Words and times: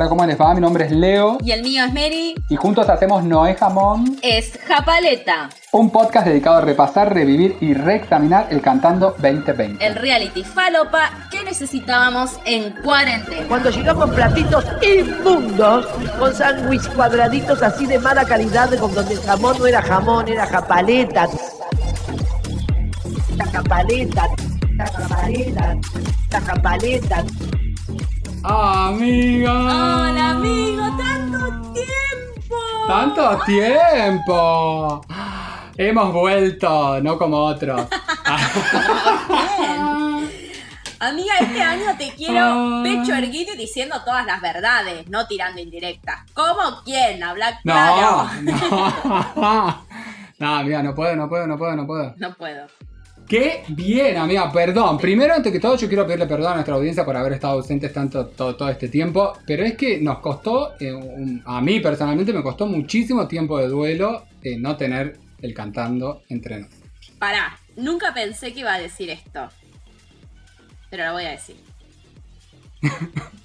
Hola, 0.00 0.08
¿cómo 0.08 0.24
les 0.24 0.40
va? 0.40 0.54
Mi 0.54 0.62
nombre 0.62 0.86
es 0.86 0.92
Leo 0.92 1.36
Y 1.44 1.50
el 1.50 1.60
mío 1.62 1.84
es 1.84 1.92
Mary. 1.92 2.34
y 2.48 2.56
juntos 2.56 2.88
hacemos 2.88 3.22
Noé 3.22 3.54
Jamón, 3.54 4.16
Es 4.22 4.58
Japaleta, 4.66 5.50
un 5.72 5.90
podcast 5.90 6.26
dedicado 6.26 6.56
a 6.56 6.60
repasar, 6.62 7.12
revivir 7.12 7.58
y 7.60 7.74
reexaminar 7.74 8.46
el 8.48 8.62
Cantando 8.62 9.10
2020. 9.18 9.86
el 9.86 9.94
reality 9.96 10.42
falopa 10.42 11.10
que 11.30 11.44
necesitábamos 11.44 12.40
en 12.46 12.70
cuarentena. 12.82 13.46
Cuando 13.46 13.68
llegamos 13.68 14.08
platitos 14.08 14.64
inmundos, 14.80 15.86
con 16.18 16.32
sándwich 16.32 16.88
cuadraditos 16.94 17.62
así 17.62 17.84
de 17.84 17.98
mala 17.98 18.24
calidad, 18.24 18.74
con 18.78 18.94
donde 18.94 19.12
el 19.12 19.20
jamón 19.20 19.58
no 19.58 19.66
era 19.66 19.82
jamón, 19.82 20.26
era 20.28 20.46
japaleta. 20.46 21.28
La 23.36 23.44
japaleta, 23.44 24.28
la 24.78 24.86
japaleta, 24.86 25.76
la 26.32 26.40
japaleta. 26.40 27.24
¡Amiga! 28.42 29.52
Hola 29.52 30.30
amigo, 30.30 30.82
tanto 30.96 31.72
tiempo. 31.72 32.56
¡Tanto 32.88 33.38
tiempo! 33.44 35.04
Hemos 35.76 36.12
vuelto, 36.12 37.00
no 37.02 37.18
como 37.18 37.36
otros. 37.38 37.86
Amiga, 41.02 41.34
este 41.40 41.62
año 41.62 41.96
te 41.96 42.12
quiero 42.14 42.40
Ah. 42.40 42.80
pecho 42.84 43.14
erguido 43.14 43.54
y 43.54 43.56
diciendo 43.56 43.96
todas 44.04 44.26
las 44.26 44.40
verdades, 44.42 45.08
no 45.08 45.26
tirando 45.26 45.60
indirectas. 45.60 46.20
¿Cómo 46.34 46.82
quién? 46.84 47.22
Habla 47.22 47.52
No, 47.64 47.72
claro. 47.72 48.28
no. 48.42 49.84
No, 50.38 50.56
amiga, 50.56 50.82
no 50.82 50.94
puedo, 50.94 51.14
no 51.16 51.28
puedo, 51.28 51.46
no 51.46 51.58
puedo, 51.58 51.76
no 51.76 51.86
puedo. 51.86 52.14
No 52.16 52.32
puedo. 52.34 52.66
Qué 53.30 53.62
bien, 53.68 54.16
amiga, 54.16 54.50
perdón. 54.50 54.98
Primero, 54.98 55.32
antes 55.34 55.52
que 55.52 55.60
todo, 55.60 55.76
yo 55.76 55.86
quiero 55.86 56.04
pedirle 56.04 56.26
perdón 56.26 56.50
a 56.50 56.54
nuestra 56.54 56.74
audiencia 56.74 57.04
por 57.04 57.16
haber 57.16 57.34
estado 57.34 57.52
ausentes 57.54 57.92
tanto 57.92 58.26
todo, 58.26 58.56
todo 58.56 58.68
este 58.68 58.88
tiempo. 58.88 59.34
Pero 59.46 59.62
es 59.64 59.76
que 59.76 60.00
nos 60.00 60.18
costó, 60.18 60.72
eh, 60.80 60.92
un- 60.92 61.40
a 61.46 61.60
mí 61.60 61.78
personalmente 61.78 62.32
me 62.32 62.42
costó 62.42 62.66
muchísimo 62.66 63.28
tiempo 63.28 63.56
de 63.58 63.68
duelo 63.68 64.24
eh, 64.42 64.56
no 64.58 64.76
tener 64.76 65.16
el 65.42 65.54
cantando 65.54 66.22
entre 66.28 66.58
nosotros. 66.58 66.80
Pará, 67.20 67.56
nunca 67.76 68.12
pensé 68.12 68.52
que 68.52 68.60
iba 68.60 68.74
a 68.74 68.80
decir 68.80 69.08
esto. 69.10 69.48
Pero 70.90 71.06
lo 71.06 71.12
voy 71.12 71.26
a 71.26 71.30
decir. 71.30 71.54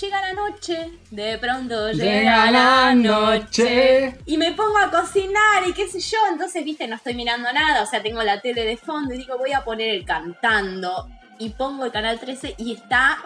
Llega 0.00 0.20
la 0.20 0.32
noche, 0.34 0.98
de 1.10 1.38
pronto 1.38 1.90
llega, 1.90 2.50
la 2.50 2.94
noche. 2.94 4.14
Y 4.26 4.36
me 4.36 4.52
pongo 4.52 4.76
a 4.76 4.90
cocinar 4.90 5.66
y 5.66 5.72
qué 5.72 5.88
sé 5.88 6.00
yo. 6.00 6.18
Entonces, 6.30 6.62
viste, 6.64 6.86
no 6.86 6.96
estoy 6.96 7.14
mirando 7.14 7.50
nada. 7.50 7.82
O 7.82 7.86
sea, 7.86 8.02
tengo 8.02 8.22
la 8.22 8.42
tele 8.42 8.64
de 8.64 8.76
fondo 8.76 9.14
y 9.14 9.18
digo, 9.18 9.38
voy 9.38 9.54
a 9.54 9.64
poner 9.64 9.88
el 9.88 10.04
cantando. 10.04 11.08
Y 11.38 11.48
pongo 11.50 11.86
el 11.86 11.92
canal 11.92 12.20
13 12.20 12.56
y 12.58 12.74
está. 12.74 13.16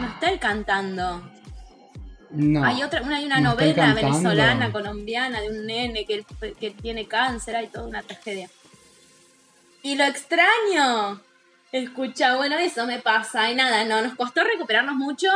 No 0.00 0.08
está 0.08 0.30
el 0.30 0.40
cantando. 0.40 1.30
No. 2.30 2.64
Hay 2.64 2.82
otra, 2.82 3.02
una, 3.02 3.18
hay 3.18 3.26
una 3.26 3.38
no 3.38 3.50
novela 3.50 3.94
venezolana, 3.94 4.72
colombiana, 4.72 5.40
de 5.40 5.48
un 5.48 5.64
nene 5.66 6.06
que, 6.06 6.24
que 6.58 6.70
tiene 6.72 7.06
cáncer, 7.06 7.54
hay 7.54 7.68
toda 7.68 7.86
una 7.86 8.02
tragedia. 8.02 8.50
Y 9.82 9.94
lo 9.94 10.04
extraño. 10.04 11.20
Escucha, 11.70 12.36
bueno, 12.36 12.56
eso 12.56 12.84
me 12.86 12.98
pasa. 12.98 13.48
Y 13.48 13.54
nada, 13.54 13.84
no, 13.84 14.02
nos 14.02 14.16
costó 14.16 14.42
recuperarnos 14.42 14.96
mucho. 14.96 15.28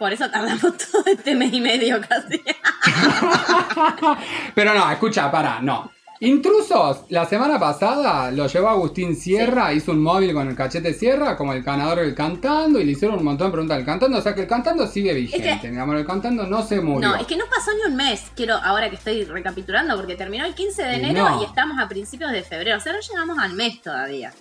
Por 0.00 0.14
eso 0.14 0.30
tardamos 0.30 0.62
todo 0.92 1.04
este 1.04 1.34
mes 1.34 1.52
y 1.52 1.60
medio 1.60 2.00
casi. 2.00 2.42
Pero 4.54 4.72
no, 4.74 4.90
escucha, 4.90 5.30
para, 5.30 5.60
no. 5.60 5.90
Intrusos, 6.20 7.02
la 7.10 7.26
semana 7.26 7.58
pasada 7.58 8.30
lo 8.30 8.46
llevó 8.46 8.70
Agustín 8.70 9.14
Sierra, 9.14 9.74
hizo 9.74 9.92
un 9.92 10.02
móvil 10.02 10.32
con 10.32 10.48
el 10.48 10.56
cachete 10.56 10.94
Sierra, 10.94 11.36
como 11.36 11.52
el 11.52 11.62
ganador 11.62 11.98
del 12.00 12.14
cantando, 12.14 12.80
y 12.80 12.84
le 12.84 12.92
hicieron 12.92 13.18
un 13.18 13.24
montón 13.24 13.48
de 13.48 13.52
preguntas 13.52 13.76
del 13.76 13.84
cantando, 13.84 14.16
o 14.16 14.22
sea 14.22 14.34
que 14.34 14.40
el 14.42 14.46
cantando 14.46 14.86
sigue 14.86 15.12
vigente, 15.12 15.58
que- 15.60 15.70
mi 15.70 15.78
amor, 15.78 15.96
el 15.96 16.06
cantando 16.06 16.46
no 16.46 16.62
se 16.62 16.80
murió. 16.80 17.10
No, 17.10 17.16
es 17.16 17.26
que 17.26 17.36
no 17.36 17.44
pasó 17.54 17.70
ni 17.74 17.90
un 17.90 17.96
mes. 17.96 18.22
Quiero, 18.34 18.54
ahora 18.54 18.88
que 18.88 18.96
estoy 18.96 19.24
recapitulando, 19.24 19.96
porque 19.96 20.14
terminó 20.14 20.46
el 20.46 20.54
15 20.54 20.82
de 20.82 20.94
enero 20.94 21.28
no. 21.28 21.42
y 21.42 21.44
estamos 21.44 21.78
a 21.78 21.88
principios 21.88 22.32
de 22.32 22.42
febrero. 22.42 22.78
O 22.78 22.80
sea, 22.80 22.94
no 22.94 23.00
llegamos 23.00 23.38
al 23.38 23.52
mes 23.52 23.82
todavía. 23.82 24.32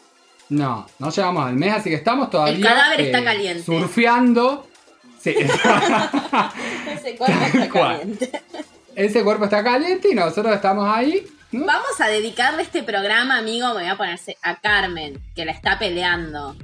No, 0.50 0.88
no 1.00 1.10
llegamos 1.12 1.46
al 1.46 1.56
mes, 1.56 1.74
así 1.74 1.90
que 1.90 1.96
estamos 1.98 2.30
todavía 2.30 2.56
El 2.56 2.64
cadáver 2.64 3.02
está 3.02 3.20
eh, 3.20 3.24
caliente. 3.24 3.64
surfeando. 3.64 4.68
Sí, 5.22 5.36
Ese 6.94 7.16
cuerpo 7.18 7.46
está 7.46 7.70
caliente. 7.70 8.32
ese 8.96 9.24
cuerpo 9.24 9.44
está 9.46 9.64
caliente 9.64 10.10
y 10.12 10.16
nosotros 10.16 10.54
estamos 10.56 10.88
ahí. 10.88 11.26
¿no? 11.52 11.66
Vamos 11.66 12.00
a 12.00 12.08
dedicarle 12.08 12.62
este 12.64 12.84
programa, 12.84 13.38
amigo, 13.38 13.68
me 13.70 13.82
voy 13.82 13.86
a 13.88 13.98
ponerse 13.98 14.38
a 14.42 14.56
Carmen, 14.60 15.20
que 15.36 15.46
la 15.46 15.52
está 15.52 15.80
peleando. 15.80 16.56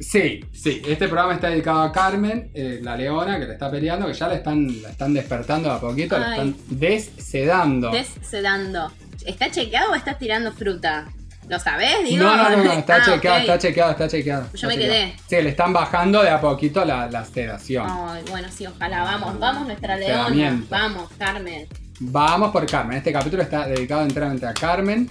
Sí, 0.00 0.44
sí, 0.52 0.82
este 0.86 1.06
programa 1.06 1.34
está 1.34 1.48
dedicado 1.50 1.80
a 1.82 1.92
Carmen, 1.92 2.50
eh, 2.52 2.80
la 2.82 2.96
leona, 2.96 3.38
que 3.38 3.46
le 3.46 3.52
está 3.52 3.70
peleando, 3.70 4.06
que 4.06 4.12
ya 4.12 4.26
la 4.28 4.34
están, 4.34 4.82
la 4.82 4.90
están 4.90 5.14
despertando 5.14 5.68
de 5.68 5.74
a 5.76 5.80
poquito, 5.80 6.18
la 6.18 6.26
Ay. 6.26 6.32
están 6.32 6.56
dessedando. 6.68 7.90
Dessedando. 7.90 8.90
¿Está 9.24 9.50
chequeado 9.50 9.92
o 9.92 9.94
estás 9.94 10.18
tirando 10.18 10.52
fruta? 10.52 11.06
¿Lo 11.48 11.58
sabés? 11.58 12.04
Digo, 12.04 12.24
No, 12.24 12.36
no, 12.36 12.50
no, 12.50 12.64
no, 12.64 12.72
está 12.72 12.96
Ah, 12.96 13.02
chequeado, 13.04 13.38
está 13.38 13.58
chequeado, 13.58 13.90
está 13.90 14.08
chequeado. 14.08 14.46
Yo 14.54 14.68
me 14.68 14.74
chequeado. 14.74 14.92
quedé. 14.94 15.16
Sí, 15.28 15.42
le 15.42 15.48
están 15.50 15.72
bajando 15.72 16.22
de 16.22 16.30
a 16.30 16.40
poquito 16.40 16.84
la, 16.84 17.06
la 17.10 17.24
sedación. 17.24 17.86
Ay, 17.88 18.22
bueno, 18.30 18.48
sí, 18.50 18.66
ojalá. 18.66 19.02
Vamos, 19.02 19.38
vamos, 19.38 19.66
nuestra 19.66 19.96
leona. 19.96 20.62
Vamos, 20.70 21.10
Carmen. 21.18 21.68
Vamos 22.00 22.50
por 22.50 22.66
Carmen. 22.66 22.96
Este 22.98 23.12
capítulo 23.12 23.42
está 23.42 23.66
dedicado 23.66 24.02
enteramente 24.02 24.46
a 24.46 24.54
Carmen. 24.54 25.08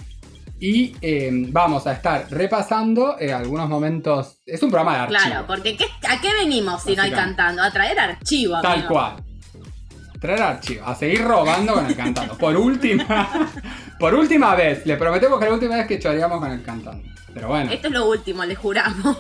Y 0.59 0.95
eh, 1.01 1.29
vamos 1.49 1.85
a 1.87 1.93
estar 1.93 2.25
repasando 2.29 3.17
eh, 3.19 3.33
algunos 3.33 3.67
momentos. 3.67 4.37
Es 4.45 4.63
un 4.63 4.69
programa 4.71 4.93
de 4.95 4.99
archivo. 5.03 5.19
Claro, 5.21 5.47
porque 5.47 5.75
¿qué- 5.75 5.87
¿a 6.09 6.21
qué 6.21 6.33
venimos 6.33 6.81
si 6.83 6.95
no 6.95 7.03
hay 7.03 7.11
cantando? 7.11 7.61
A 7.61 7.69
traer 7.69 7.99
archivo, 7.99 8.61
Tal 8.61 8.73
amigo. 8.73 8.87
cual. 8.89 9.15
Traer 10.23 10.41
archivo. 10.41 10.85
A 10.85 10.95
seguir 10.95 11.21
robando 11.21 11.73
con 11.73 11.85
el 11.85 11.95
cantando. 11.97 12.37
Por 12.37 12.55
última. 12.55 13.51
por 13.99 14.13
última 14.15 14.55
vez. 14.55 14.85
Le 14.85 14.95
prometemos 14.95 15.37
que 15.37 15.45
la 15.47 15.53
última 15.53 15.75
vez 15.75 15.85
que 15.85 15.99
choreamos 15.99 16.39
con 16.39 16.49
el 16.49 16.63
cantando. 16.63 17.03
Pero 17.33 17.49
bueno. 17.49 17.69
Esto 17.69 17.87
es 17.87 17.93
lo 17.93 18.09
último, 18.09 18.45
le 18.45 18.55
juramos. 18.55 19.17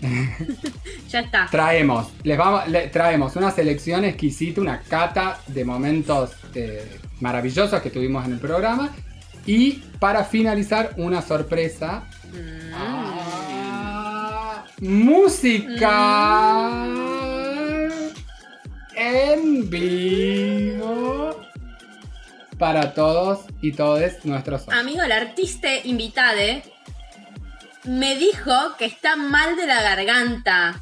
ya 1.08 1.20
está. 1.20 1.46
Traemos, 1.48 2.08
les 2.24 2.36
vamos, 2.36 2.66
le- 2.66 2.88
traemos 2.88 3.36
una 3.36 3.52
selección 3.52 4.04
exquisita, 4.04 4.60
una 4.60 4.80
cata 4.80 5.38
de 5.46 5.64
momentos 5.64 6.32
eh, 6.56 6.98
maravillosos 7.20 7.80
que 7.80 7.90
tuvimos 7.90 8.24
en 8.26 8.32
el 8.32 8.40
programa. 8.40 8.90
Y 9.46 9.74
para 10.00 10.24
finalizar, 10.24 10.94
una 10.96 11.22
sorpresa. 11.22 12.02
Mm. 12.32 12.74
Ah, 12.74 14.64
música 14.80 15.90
en 16.86 17.09
vivo 19.70 21.40
para 22.58 22.92
todos 22.92 23.40
y 23.62 23.72
todes 23.72 24.24
nuestros 24.24 24.62
ojos. 24.62 24.74
Amigo, 24.74 25.02
el 25.02 25.12
artista 25.12 25.68
invitade 25.84 26.62
me 27.84 28.16
dijo 28.16 28.52
que 28.78 28.84
está 28.84 29.16
mal 29.16 29.56
de 29.56 29.66
la 29.66 29.80
garganta. 29.82 30.80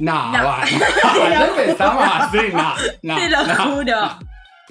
No, 0.00 0.32
No. 0.32 0.56
bueno, 0.56 1.38
no 1.38 1.44
empezamos 1.44 2.04
así, 2.12 2.38
no, 2.52 2.74
no. 3.02 3.16
Te 3.16 3.28
lo 3.30 3.46
no. 3.46 3.54
juro. 3.76 4.18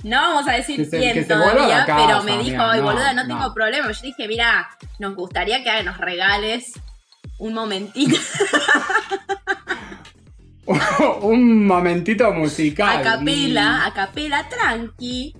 No 0.03 0.17
vamos 0.21 0.47
a 0.49 0.51
decir 0.53 0.85
se- 0.89 0.99
quién 0.99 1.25
todavía, 1.25 1.85
casa, 1.85 2.05
pero 2.07 2.23
me 2.23 2.37
dijo, 2.43 2.61
ay 2.61 2.81
boluda, 2.81 3.13
no, 3.13 3.23
no. 3.23 3.27
tengo 3.37 3.53
problema. 3.53 3.89
Yo 3.89 4.01
dije, 4.01 4.27
mira, 4.27 4.67
nos 4.99 5.15
gustaría 5.15 5.63
que 5.63 5.83
nos 5.83 5.97
regales 5.97 6.73
un 7.39 7.53
momentito 7.53 8.17
un 11.21 11.65
momentito 11.67 12.31
musical. 12.33 12.97
a 12.97 13.01
capela, 13.01 13.85
a 13.85 13.93
capela, 13.93 14.47
tranqui. 14.49 15.35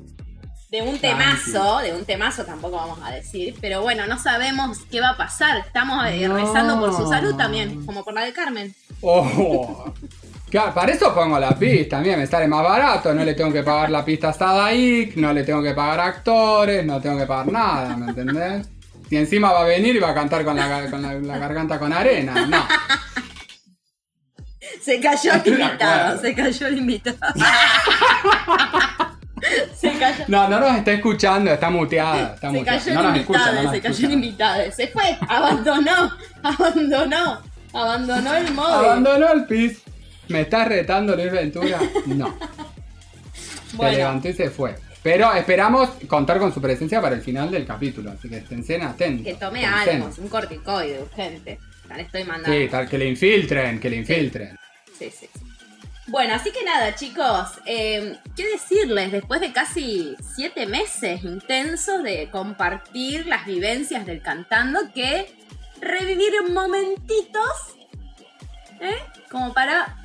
De 0.70 0.82
un 0.82 0.98
temazo, 0.98 1.78
de 1.80 1.94
un 1.94 2.04
temazo 2.04 2.46
tampoco 2.46 2.78
vamos 2.78 2.98
a 3.04 3.12
decir, 3.12 3.54
pero 3.62 3.84
bueno, 3.84 4.08
no 4.08 4.18
sabemos 4.18 4.80
qué 4.90 5.02
va 5.02 5.10
a 5.10 5.18
pasar. 5.18 5.58
Estamos 5.60 6.04
eh, 6.08 6.28
No. 6.28 6.36
rezando 6.36 6.80
por 6.80 6.96
su 6.98 7.08
salud 7.08 7.36
también, 7.36 7.86
como 7.86 8.04
por 8.04 8.14
la 8.16 8.22
de 8.26 8.34
Carmen. 8.34 8.74
Oh. 9.02 9.94
Claro, 10.50 10.72
para 10.72 10.92
eso 10.92 11.12
pongo 11.16 11.40
la 11.40 11.58
pista, 11.58 11.98
a 11.98 12.02
mí 12.02 12.10
me 12.16 12.28
sale 12.28 12.48
más 12.48 12.62
barato, 12.64 13.12
no 13.12 13.26
le 13.26 13.34
tengo 13.34 13.52
que 13.52 13.64
pagar 13.64 13.90
la 13.90 14.06
pista 14.06 14.30
a 14.30 14.34
Sadaik, 14.34 15.16
no 15.16 15.34
le 15.34 15.42
tengo 15.44 15.64
que 15.64 15.74
pagar 15.74 16.00
actores, 16.00 16.86
no 16.86 17.02
tengo 17.02 17.18
que 17.18 17.26
pagar 17.26 17.52
nada, 17.52 17.98
¿me 17.98 18.10
entendés? 18.12 18.68
Si 19.10 19.16
encima 19.16 19.52
va 19.52 19.62
a 19.62 19.66
venir 19.66 19.96
y 19.96 20.00
va 20.00 20.12
a 20.12 20.14
cantar 20.14 20.46
con 20.46 20.56
la, 20.56 20.68
gar- 20.70 20.92
con 20.92 21.02
la- 21.02 21.16
la 21.16 21.40
garganta 21.40 21.80
con 21.80 21.92
arena, 21.92 22.46
no. 22.46 22.68
Se 24.82 25.00
cayó 25.00 25.34
el 25.34 25.48
invitado, 25.60 26.20
se 26.22 26.34
cayó 26.36 26.68
el 26.68 26.78
invitado. 26.78 27.18
se 29.76 29.92
cayó. 30.00 30.24
No, 30.28 30.48
no 30.48 30.60
nos 30.60 30.78
está 30.78 30.94
escuchando, 30.94 31.52
está 31.52 31.70
muteada, 31.70 32.34
está 32.36 32.50
Se 32.52 32.58
muteada. 32.58 32.80
cayó 32.80 32.94
No 33.02 33.10
el 33.10 33.16
escucha, 33.22 33.40
invitado, 33.40 33.64
no 33.64 33.72
se 33.72 33.82
cayó 33.82 34.08
el 34.08 34.14
invitado, 34.14 34.72
se 34.72 34.88
fue, 34.88 35.18
abandonó, 35.28 36.12
abandonó, 36.44 37.42
abandonó 37.74 38.34
el 38.36 38.54
móvil. 38.54 38.74
Abandonó 38.74 39.34
el 39.34 39.46
pis. 39.46 39.82
¿Me 40.30 40.42
estás 40.42 40.68
retando 40.68 41.16
Luis 41.16 41.32
Ventura? 41.32 41.80
No. 42.06 42.38
Se 43.70 43.76
Bueno. 43.78 43.98
levantó 43.98 44.30
y 44.30 44.34
se 44.34 44.50
fue. 44.50 44.76
Pero 45.02 45.34
esperamos 45.34 45.90
contar 46.08 46.40
con 46.40 46.54
su 46.54 46.62
presencia 46.62 47.02
para 47.02 47.16
el 47.16 47.22
final 47.22 47.52
del 47.52 47.66
capítulo, 47.66 48.12
así 48.12 48.30
que 48.30 48.38
estén 48.38 48.82
atentos. 48.84 49.26
Que 49.26 49.34
tome 49.34 49.66
algo, 49.66 50.10
un 50.18 50.30
corticoide 50.30 51.02
urgente. 51.02 51.60
Le 51.96 52.04
estoy 52.04 52.24
mandando. 52.24 52.58
Sí, 52.58 52.68
tal 52.68 52.90
que 52.90 52.98
le 52.98 53.08
infiltren, 53.08 53.80
que 53.80 53.90
le 53.90 53.98
infiltren. 53.98 54.58
Sí, 54.98 55.10
sí, 55.10 55.28
sí. 55.34 55.54
Bueno, 56.08 56.36
así 56.36 56.52
que 56.52 56.64
nada, 56.66 56.96
chicos, 56.96 57.62
eh, 57.66 58.18
¿qué 58.36 58.46
decirles? 58.46 59.12
Después 59.12 59.40
de 59.40 59.54
casi 59.54 60.16
siete 60.36 60.66
meses 60.66 61.24
intensos 61.24 62.04
de 62.04 62.30
compartir 62.30 63.26
las 63.26 63.46
vivencias 63.46 64.06
del 64.06 64.22
cantando, 64.22 64.92
que 64.94 65.34
revivir 65.80 66.34
momentitos, 66.52 67.78
¿eh? 68.82 68.98
Como 69.32 69.54
para 69.54 69.98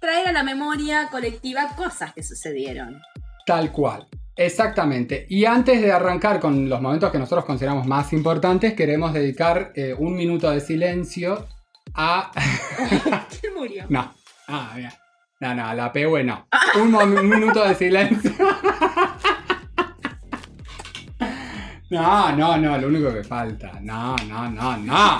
traer 0.00 0.28
a 0.28 0.32
la 0.32 0.42
memoria 0.42 1.08
colectiva 1.10 1.74
cosas 1.76 2.14
que 2.14 2.22
sucedieron. 2.22 3.02
Tal 3.44 3.70
cual. 3.70 4.08
Exactamente. 4.38 5.26
Y 5.28 5.46
antes 5.46 5.82
de 5.82 5.90
arrancar 5.90 6.38
con 6.38 6.68
los 6.68 6.80
momentos 6.80 7.10
que 7.10 7.18
nosotros 7.18 7.44
consideramos 7.44 7.88
más 7.88 8.12
importantes, 8.12 8.74
queremos 8.74 9.12
dedicar 9.12 9.72
eh, 9.74 9.96
un 9.98 10.14
minuto 10.14 10.48
de 10.48 10.60
silencio 10.60 11.48
a... 11.92 12.30
¿Quién 13.40 13.54
murió? 13.54 13.84
No. 13.88 14.14
Ah, 14.46 14.74
bien. 14.76 14.92
No, 15.40 15.54
no, 15.56 15.74
la 15.74 15.92
PW 15.92 16.22
no. 16.24 16.46
Un, 16.76 17.28
minuto 17.28 17.68
de 17.68 17.74
silencio. 17.74 18.32
No, 21.90 22.32
no, 22.32 22.58
no, 22.58 22.76
lo 22.76 22.88
único 22.88 23.10
que 23.14 23.24
falta. 23.24 23.72
No, 23.80 24.14
no, 24.28 24.50
no, 24.50 24.76
no. 24.76 25.18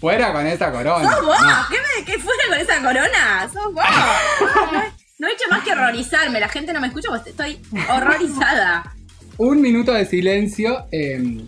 Fuera 0.00 0.32
con 0.32 0.44
esa 0.44 0.72
corona. 0.72 1.08
¿Sos 1.08 1.24
vos? 1.24 1.40
No. 1.40 1.66
¿Qué, 1.70 1.76
me, 1.76 2.04
¿Qué 2.04 2.18
fuera 2.18 2.42
con 2.48 2.58
esa 2.58 2.82
corona? 2.82 3.48
¿Sos 3.48 3.72
vos? 3.72 5.01
No 5.22 5.28
he 5.28 5.34
hecho 5.34 5.44
más 5.48 5.62
que 5.62 5.70
horrorizarme. 5.70 6.40
La 6.40 6.48
gente 6.48 6.72
no 6.72 6.80
me 6.80 6.88
escucha 6.88 7.08
porque 7.08 7.30
estoy 7.30 7.56
horrorizada. 7.88 8.92
Un 9.38 9.60
minuto 9.60 9.92
de 9.92 10.04
silencio 10.04 10.88
eh, 10.90 11.44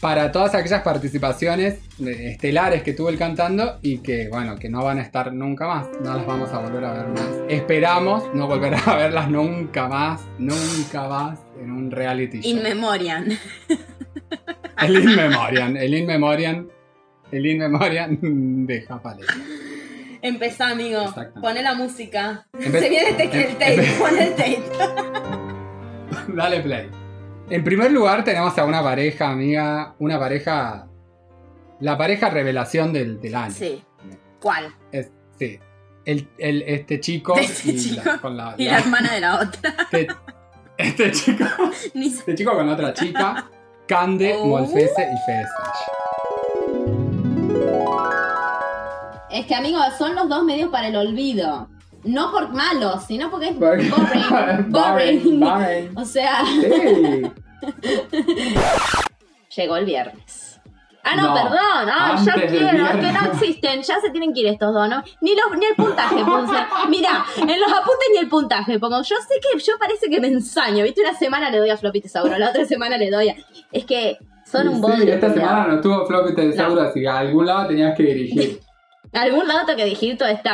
para 0.00 0.32
todas 0.32 0.54
aquellas 0.54 0.80
participaciones 0.80 1.80
estelares 1.98 2.82
que 2.82 2.94
tuvo 2.94 3.10
el 3.10 3.18
cantando 3.18 3.78
y 3.82 3.98
que, 3.98 4.28
bueno, 4.30 4.56
que 4.56 4.70
no 4.70 4.82
van 4.82 5.00
a 5.00 5.02
estar 5.02 5.34
nunca 5.34 5.66
más. 5.66 5.88
No 6.02 6.16
las 6.16 6.26
vamos 6.26 6.48
a 6.50 6.60
volver 6.60 6.82
a 6.82 6.94
ver 6.94 7.08
más. 7.08 7.28
Esperamos 7.50 8.24
no 8.34 8.46
volver 8.46 8.74
a 8.74 8.96
verlas 8.96 9.30
nunca 9.30 9.86
más, 9.86 10.22
nunca 10.38 11.06
más 11.06 11.40
en 11.60 11.72
un 11.72 11.90
reality 11.90 12.40
show. 12.40 12.50
In 12.50 12.62
memoriam. 12.62 13.26
el 14.78 14.96
In 14.96 15.14
Memoriam, 15.14 15.76
el 15.76 15.94
In 15.94 16.06
Memoriam, 16.06 16.68
el 17.30 17.46
In 17.46 17.58
Memoriam 17.58 18.66
de 18.66 18.80
Japalé. 18.80 19.26
Empezá, 20.22 20.68
amigo. 20.70 21.00
Exactamente. 21.02 21.40
Poné 21.40 21.62
la 21.62 21.74
música. 21.74 22.46
Empe- 22.52 22.80
Se 22.80 22.88
viene 22.88 23.10
este, 23.10 23.24
el 23.24 23.52
tape. 23.56 23.88
Pon 23.98 24.18
el 24.18 24.30
tape. 24.34 24.62
Dale 26.34 26.60
play. 26.60 26.90
En 27.48 27.64
primer 27.64 27.90
lugar 27.90 28.22
tenemos 28.24 28.56
a 28.58 28.64
una 28.64 28.82
pareja, 28.82 29.30
amiga, 29.30 29.94
una 29.98 30.18
pareja, 30.18 30.86
la 31.80 31.98
pareja 31.98 32.30
revelación 32.30 32.92
del, 32.92 33.20
del 33.20 33.34
año. 33.34 33.52
Sí. 33.52 33.82
¿Cuál? 34.40 34.74
Es- 34.92 35.10
sí. 35.38 35.58
El, 36.04 36.28
el- 36.38 36.62
este 36.62 37.00
chico, 37.00 37.34
Este 37.38 37.72
y 37.72 37.76
chico 37.78 38.02
la- 38.04 38.18
con 38.18 38.36
la, 38.36 38.54
Y 38.56 38.64
la- 38.66 38.72
la 38.72 38.78
hermana 38.78 39.12
de 39.14 39.20
la 39.20 39.34
otra. 39.40 39.74
este, 39.90 40.08
este 40.78 41.10
chico, 41.10 41.44
este 41.94 42.34
chico 42.34 42.52
con 42.54 42.68
otra 42.68 42.94
chica, 42.94 43.48
Cande, 43.86 44.34
Oh. 44.38 44.46
Molfese 44.46 45.02
y 45.02 45.26
Fede 45.26 45.46
Es 49.32 49.46
que, 49.46 49.54
amigo, 49.54 49.78
son 49.98 50.14
los 50.14 50.28
dos 50.28 50.42
medios 50.44 50.70
para 50.70 50.88
el 50.88 50.96
olvido. 50.96 51.68
No 52.04 52.30
por 52.32 52.48
malos, 52.50 53.04
sino 53.06 53.30
porque 53.30 53.48
es 53.50 53.58
boring. 53.58 53.90
Boring, 54.70 54.70
Boring. 54.70 55.40
boring. 55.40 55.98
O 55.98 56.04
sea, 56.04 56.42
Sí. 56.46 57.22
llegó 59.56 59.76
el 59.76 59.84
viernes. 59.84 60.60
Ah, 61.02 61.16
no, 61.16 61.28
No, 61.28 61.34
perdón. 61.34 61.58
Ah, 61.90 62.22
ya 62.24 62.34
quiero. 62.46 62.86
Es 62.86 62.96
que 62.96 63.12
no 63.12 63.32
existen. 63.32 63.82
Ya 63.82 64.00
se 64.00 64.10
tienen 64.10 64.32
que 64.34 64.40
ir 64.40 64.46
estos 64.48 64.72
dos, 64.74 64.88
¿no? 64.88 65.02
Ni, 65.22 65.34
los, 65.34 65.58
ni 65.58 65.64
el 65.66 65.74
puntaje 65.74 66.16
puse. 66.24 66.56
Mira, 66.90 67.24
en 67.36 67.60
los 67.60 67.70
apuntes 67.72 68.08
ni 68.12 68.18
el 68.18 68.28
puntaje 68.28 68.78
pongo. 68.78 68.98
Yo 69.02 69.16
sé 69.16 69.34
que 69.40 69.58
yo 69.58 69.72
parece 69.78 70.08
que 70.10 70.20
me 70.20 70.28
ensaño. 70.28 70.84
¿Viste? 70.84 71.00
Una 71.00 71.14
semana 71.18 71.50
le 71.50 71.58
doy 71.58 71.70
a 71.70 71.76
Floppy 71.78 72.02
Tesauro, 72.02 72.36
la 72.38 72.50
otra 72.50 72.64
semana 72.66 72.98
le 72.98 73.10
doy 73.10 73.30
a. 73.30 73.36
Es 73.72 73.86
que 73.86 74.18
son 74.44 74.68
un 74.68 74.74
Sí, 74.76 74.80
bodrio. 74.82 75.14
esta 75.14 75.28
culiao. 75.28 75.48
semana 75.48 75.74
no 75.74 75.80
tuvo 75.80 76.06
Floppy 76.06 76.34
Tesauro, 76.34 76.82
así 76.82 77.00
que 77.00 77.08
a 77.08 77.18
algún 77.18 77.46
lado 77.46 77.68
tenías 77.68 77.96
que 77.96 78.02
dirigir. 78.02 78.60
Algún 79.12 79.48
lado 79.48 79.66
tengo 79.66 79.78
que 79.78 79.84
dirigir 79.84 80.16
todo 80.16 80.28
este 80.28 80.50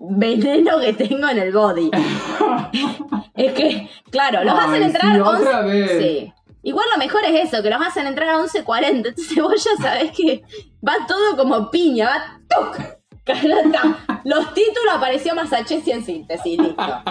veneno 0.00 0.80
que 0.80 0.92
tengo 0.92 1.28
en 1.28 1.38
el 1.38 1.52
body. 1.52 1.90
es 3.34 3.52
que, 3.52 3.90
claro, 4.10 4.44
los 4.44 4.54
Ay, 4.58 4.66
hacen 4.68 4.82
entrar 4.82 5.14
sí, 5.14 5.20
11. 5.20 5.42
otra 5.42 5.60
vez. 5.62 5.90
Sí. 5.98 6.32
Igual 6.62 6.86
lo 6.92 6.98
mejor 6.98 7.22
es 7.24 7.52
eso, 7.52 7.62
que 7.62 7.68
los 7.68 7.80
hacen 7.80 8.06
entrar 8.06 8.30
a 8.30 8.38
11.40. 8.38 8.86
Entonces 9.08 9.42
vos 9.42 9.62
ya 9.62 9.82
sabés 9.82 10.12
que 10.12 10.42
va 10.86 11.06
todo 11.06 11.36
como 11.36 11.70
piña, 11.70 12.06
va 12.06 12.40
¡tuc! 12.48 12.80
Carata. 13.24 14.20
Los 14.24 14.52
títulos 14.52 14.94
apareció 14.94 15.34
Massachusetts 15.34 15.88
en 15.88 16.04
síntesis, 16.04 16.58
listo. 16.58 17.02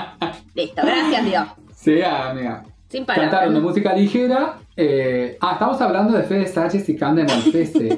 Listo, 0.54 0.82
gracias 0.84 1.26
Dios. 1.26 1.48
Sí, 1.76 2.02
amiga. 2.04 2.64
Sin 2.94 3.06
parar. 3.08 3.22
Cantaron 3.32 3.56
de 3.56 3.60
música 3.60 3.92
ligera. 3.96 4.60
eh, 4.78 5.36
ah, 5.42 5.54
estamos 5.54 5.82
hablando 5.82 6.16
de 6.16 6.22
Fede 6.26 6.46
Sánchez 6.48 6.88
y 6.90 6.96
Cande 6.96 7.24
Monfese. 7.24 7.98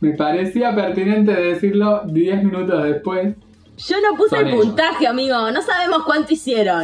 Me 0.00 0.10
parecía 0.14 0.74
pertinente 0.74 1.30
decirlo 1.32 2.02
10 2.04 2.42
minutos 2.42 2.82
después. 2.82 3.36
Yo 3.76 4.00
no 4.00 4.16
puse 4.16 4.30
Son 4.30 4.40
el 4.40 4.54
ellos. 4.54 4.66
puntaje, 4.66 5.06
amigo. 5.06 5.52
No 5.52 5.62
sabemos 5.62 6.02
cuánto 6.04 6.32
hicieron. 6.32 6.82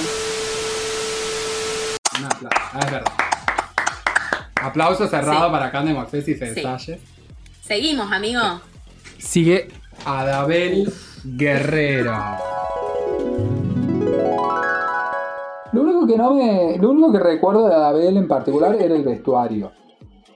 Un 2.18 2.24
aplauso, 2.24 2.48
ah, 2.72 2.80
es 2.84 2.90
verdad. 2.92 3.12
Aplauso 4.62 5.08
cerrado 5.08 5.46
Sí. 5.46 5.50
para 5.52 5.72
Cande 5.72 5.92
Monfese 5.92 6.30
y 6.30 6.34
Fede 6.34 6.54
Sí. 6.54 6.62
Sánchez. 6.62 7.00
Seguimos, 7.62 8.12
amigo. 8.12 8.40
Sigue 9.18 9.70
Adabel 10.04 10.92
Guerrero. 11.24 12.16
Único 16.04 16.06
que 16.06 16.16
no 16.22 16.34
me. 16.34 16.78
Lo 16.78 16.90
único 16.90 17.12
que 17.12 17.18
recuerdo 17.18 17.66
de 17.68 17.74
Adabel 17.74 18.16
en 18.16 18.28
particular 18.28 18.74
era 18.80 18.94
el 18.94 19.02
vestuario. 19.04 19.72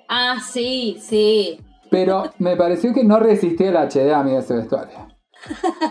Ah, 0.09 0.37
sí, 0.41 0.97
sí. 1.01 1.61
Pero 1.91 2.25
me 2.39 2.57
pareció 2.57 2.93
que 2.93 3.05
no 3.05 3.19
resistía 3.19 3.69
el 3.69 3.77
HD 3.77 4.13
a 4.13 4.23
mí 4.23 4.35
ese 4.35 4.57
vestuario. 4.57 5.09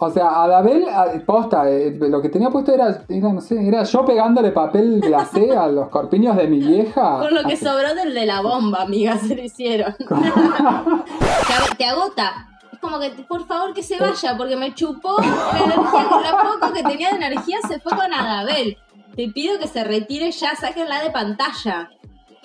O 0.00 0.10
sea, 0.10 0.44
Adabel, 0.44 0.84
a- 0.88 1.10
posta, 1.26 1.68
eh, 1.68 1.90
lo 1.98 2.22
que 2.22 2.28
tenía 2.28 2.50
puesto 2.50 2.72
era, 2.72 3.02
era, 3.08 3.32
no 3.32 3.40
sé, 3.40 3.66
era 3.66 3.82
yo 3.82 4.04
pegándole 4.04 4.52
papel 4.52 5.00
glacé 5.00 5.56
a 5.56 5.66
los 5.66 5.88
corpiños 5.88 6.36
de 6.36 6.46
mi 6.46 6.60
vieja. 6.60 7.18
Con 7.18 7.34
lo 7.34 7.42
que 7.42 7.54
Así. 7.54 7.64
sobró 7.64 7.92
del 7.96 8.14
de 8.14 8.24
la 8.24 8.40
bomba, 8.40 8.82
amiga, 8.82 9.18
se 9.18 9.34
lo 9.34 9.42
hicieron. 9.42 9.92
te 11.78 11.84
agota. 11.84 12.46
Como 12.80 13.00
que, 13.00 13.10
por 13.28 13.46
favor, 13.46 13.74
que 13.74 13.82
se 13.82 13.98
vaya, 13.98 14.36
porque 14.36 14.56
me 14.56 14.74
chupó 14.74 15.16
la 15.20 15.58
energía, 15.58 16.08
con 16.08 16.22
lo 16.22 16.30
poco 16.30 16.72
que 16.72 16.82
tenía 16.82 17.10
de 17.10 17.16
energía 17.16 17.58
se 17.66 17.80
fue 17.80 17.92
con 17.96 18.12
Adabel. 18.12 18.76
Te 19.16 19.28
pido 19.28 19.58
que 19.58 19.66
se 19.66 19.82
retire 19.84 20.30
ya, 20.30 20.54
sáquenla 20.54 21.02
de 21.02 21.10
pantalla. 21.10 21.90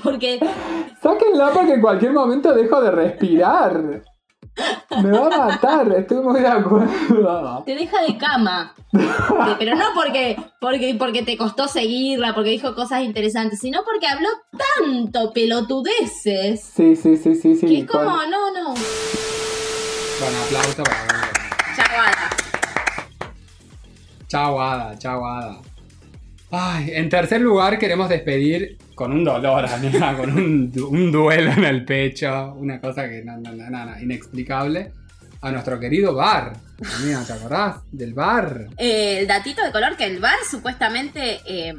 Porque 0.02 0.40
Sáquenla 1.02 1.52
porque 1.52 1.74
en 1.74 1.82
cualquier 1.82 2.14
momento 2.14 2.54
dejo 2.54 2.82
de 2.82 2.92
respirar. 2.92 4.04
Me 5.02 5.12
va 5.12 5.26
a 5.26 5.38
matar, 5.50 5.92
estoy 5.94 6.18
muy 6.18 6.40
de 6.40 6.48
acuerdo. 6.48 7.64
te 7.66 7.76
deja 7.76 8.04
de 8.04 8.18
cama. 8.18 8.74
Pero 9.58 9.76
no 9.76 9.86
porque, 9.96 10.38
porque, 10.62 10.96
porque 10.98 11.24
te 11.24 11.38
costó 11.38 11.68
seguirla, 11.68 12.36
porque 12.36 12.52
dijo 12.52 12.76
cosas 12.76 13.02
interesantes, 13.02 13.60
sino 13.60 13.84
porque 13.84 14.08
habló 14.08 14.30
tanto 14.52 15.34
pelotudeces. 15.34 16.64
Sí, 16.64 16.96
sí, 16.96 17.18
sí, 17.18 17.36
sí, 17.36 17.56
sí. 17.56 17.66
Que 17.66 17.80
es 17.80 17.88
como, 17.88 18.12
no, 18.12 18.53
Bueno, 20.24 20.44
aplauso 20.46 20.84
para. 20.84 21.32
Chaguada. 21.76 22.30
Chao, 24.28 24.62
Ada, 24.62 24.98
chao, 24.98 25.26
Ada. 25.28 25.58
Ay, 26.52 26.92
en 26.94 27.10
tercer 27.10 27.42
lugar 27.42 27.78
queremos 27.80 28.08
despedir 28.10 28.78
con 28.96 29.12
un 29.12 29.24
dolor, 29.24 29.66
amiga, 29.70 30.16
con 30.16 30.30
un, 30.32 30.72
du- 30.72 30.88
un 30.88 31.12
duelo 31.12 31.52
en 31.52 31.64
el 31.66 31.84
pecho, 31.84 32.54
una 32.54 32.80
cosa 32.80 33.10
que 33.10 33.24
no, 33.24 33.38
no, 33.38 34.00
inexplicable, 34.00 34.92
a 35.42 35.52
nuestro 35.52 35.80
querido 35.80 36.14
bar. 36.16 36.54
Amiga, 37.00 37.24
¿te 37.26 37.34
acordás 37.34 37.76
del 37.92 38.14
bar? 38.14 38.68
Eh, 38.78 39.20
el 39.20 39.28
datito 39.28 39.64
de 39.64 39.72
color 39.72 39.98
que 39.98 40.06
el 40.06 40.20
bar 40.20 40.38
supuestamente 40.50 41.42
eh, 41.46 41.74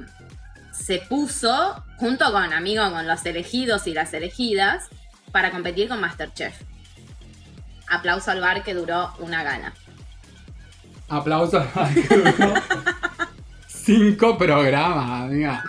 se 0.73 0.99
puso 1.09 1.83
junto 1.97 2.31
con 2.33 2.53
amigos 2.53 2.91
con 2.91 3.07
los 3.07 3.25
elegidos 3.27 3.87
y 3.87 3.95
las 3.95 4.13
elegidas 4.13 4.85
para 5.33 5.51
competir 5.51 5.89
con 5.89 6.01
Masterchef. 6.01 6.55
Aplauso 7.91 8.31
al 8.31 8.41
bar 8.41 8.63
que 8.63 8.75
duró 8.75 9.13
una 9.19 9.43
gana. 9.43 9.75
Aplausos 11.09 11.63
al 11.63 11.69
bar 11.75 11.95
que 11.95 12.17
duró 12.17 12.55
cinco 13.67 14.39
programas, 14.39 15.23
amiga. 15.23 15.63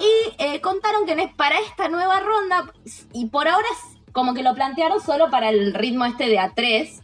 Y 0.00 0.42
eh, 0.42 0.60
contaron 0.60 1.04
que 1.04 1.12
en 1.12 1.36
para 1.36 1.58
esta 1.60 1.88
nueva 1.88 2.20
ronda, 2.20 2.72
y 3.12 3.26
por 3.26 3.48
ahora 3.48 3.66
es 3.72 4.12
como 4.12 4.32
que 4.32 4.42
lo 4.42 4.54
plantearon 4.54 5.00
solo 5.00 5.30
para 5.30 5.50
el 5.50 5.74
ritmo 5.74 6.06
este 6.06 6.26
de 6.26 6.38
A3, 6.38 7.02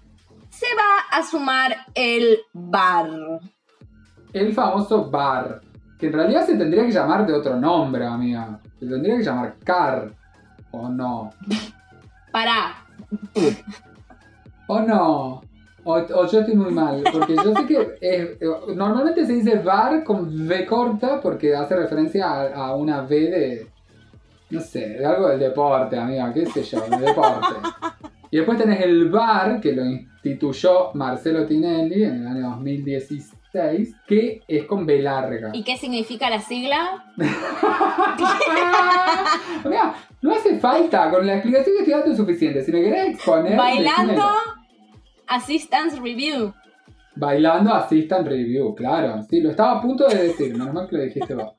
se 0.49 0.67
va 0.77 1.19
a 1.19 1.23
sumar 1.23 1.77
el 1.95 2.39
bar. 2.55 3.11
El 4.33 4.55
famoso 4.55 5.11
bar, 5.11 5.61
que 5.99 6.07
en 6.07 6.13
realidad 6.15 6.47
se 6.47 6.57
tendría 6.57 6.85
que 6.85 6.93
llamar 6.93 7.27
de 7.27 7.35
otro 7.35 7.57
nombre, 7.57 8.07
amiga. 8.07 8.61
Se 8.79 8.87
tendría 8.87 9.19
que 9.19 9.25
llamar 9.25 9.57
car. 9.63 10.15
¿O 10.73 10.89
no? 10.89 11.31
Pará. 12.33 12.75
¿O 14.67 14.81
no? 14.81 15.43
O, 15.85 15.95
o 15.95 16.27
yo 16.27 16.41
estoy 16.41 16.55
muy 16.55 16.73
mal, 16.73 17.03
porque 17.13 17.35
yo 17.35 17.55
sé 17.55 17.67
que 17.67 17.99
eh, 18.01 18.39
normalmente 18.75 19.27
se 19.27 19.33
dice 19.33 19.59
VAR 19.59 20.05
con 20.05 20.29
V 20.47 20.67
corta 20.67 21.21
porque 21.21 21.55
hace 21.55 21.75
referencia 21.75 22.31
a, 22.31 22.55
a 22.55 22.77
una 22.77 23.03
V 23.03 23.09
de, 23.09 23.67
no 24.51 24.61
sé, 24.61 24.91
de 24.91 25.05
algo 25.05 25.29
del 25.29 25.41
deporte, 25.41 25.99
amiga, 25.99 26.33
qué 26.33 26.47
sé 26.47 26.63
yo, 26.63 26.81
de 26.83 26.99
deporte. 26.99 27.47
Y 28.31 28.39
después 28.39 28.57
tenés 28.57 28.81
el 28.81 29.11
VAR, 29.11 29.61
que 29.61 29.73
lo 29.73 29.85
instituyó 29.85 30.93
Marcelo 30.95 31.45
Tinelli 31.47 32.05
en 32.05 32.23
el 32.23 32.27
año 32.27 32.51
2016, 32.51 33.33
que 34.07 34.41
es 34.49 34.65
con 34.65 34.87
B 34.87 35.03
larga. 35.03 35.51
¿Y 35.53 35.63
qué 35.63 35.77
significa 35.77 36.31
la 36.31 36.41
sigla? 36.41 37.05
Amiga, 39.65 39.95
no 40.23 40.33
hace 40.33 40.59
falta, 40.59 41.11
con 41.11 41.27
la 41.27 41.35
explicación 41.35 41.77
que 41.77 41.83
estoy 41.83 41.95
dando 41.95 42.11
es 42.13 42.17
suficiente. 42.17 42.63
Si 42.63 42.73
me 42.73 42.83
querés 42.83 43.15
exponer... 43.15 43.57
Bailando 43.57 44.13
decímelo. 44.13 44.63
Assistance 45.27 46.01
Review. 46.01 46.55
Bailando 47.15 47.75
Assistant 47.75 48.27
Review, 48.27 48.75
claro. 48.75 49.23
Sí, 49.29 49.41
lo 49.41 49.51
estaba 49.51 49.79
a 49.79 49.83
punto 49.83 50.09
de 50.09 50.29
decir, 50.29 50.53
menos 50.53 50.73
mal 50.73 50.89
que 50.89 50.97
lo 50.97 51.03
dijiste 51.03 51.35
vos. 51.35 51.53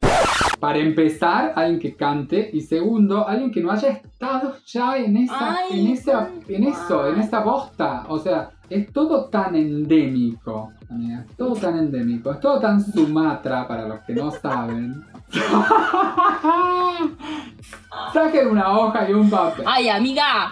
Para 0.60 0.80
empezar, 0.80 1.54
alguien 1.56 1.80
que 1.80 1.96
cante. 1.96 2.50
Y 2.54 2.62
segundo, 2.62 3.28
alguien 3.28 3.52
que 3.52 3.62
no 3.62 3.72
haya 3.72 3.90
estado 3.90 4.56
ya 4.66 4.98
en 4.98 5.18
esa, 5.18 5.58
Ay, 5.58 5.80
en 5.80 5.94
esa, 5.94 6.12
tan 6.12 6.42
en 6.48 6.64
eso, 6.64 7.08
en 7.08 7.20
esa 7.20 7.42
bosta. 7.42 8.06
O 8.10 8.18
sea, 8.18 8.50
es 8.70 8.92
todo 8.92 9.26
tan 9.26 9.56
endémico, 9.56 10.72
amiga. 10.90 11.26
Es 11.30 11.38
todo 11.38 11.56
tan 11.56 11.78
endémico. 11.78 12.32
Es 12.32 12.40
todo 12.40 12.60
tan 12.60 12.84
Sumatra 12.84 13.68
para 13.68 13.88
los 13.88 14.00
que 14.02 14.14
no 14.14 14.32
saben. 14.32 15.04
Saquen 18.14 18.48
una 18.48 18.78
hoja 18.78 19.10
y 19.10 19.14
un 19.14 19.30
papel. 19.30 19.66
Ay, 19.68 19.90
amiga. 19.90 20.52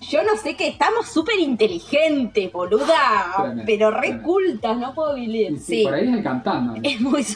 Yo 0.00 0.22
no 0.24 0.36
sé 0.36 0.56
que 0.56 0.66
estamos 0.68 1.06
súper 1.06 1.38
inteligentes, 1.38 2.50
boluda. 2.52 3.32
Tremendo, 3.36 3.62
pero 3.66 3.90
re 3.90 3.98
tremendo. 4.00 4.22
cultas, 4.24 4.76
no 4.78 4.94
puedo 4.94 5.14
vivir. 5.14 5.58
Sí, 5.58 5.78
Sí. 5.78 5.82
por 5.84 5.94
ahí 5.94 6.08
es 6.08 6.14
el 6.14 6.22
cantando. 6.22 6.72
amiga. 6.72 6.88
Es 6.90 7.00
muy. 7.00 7.22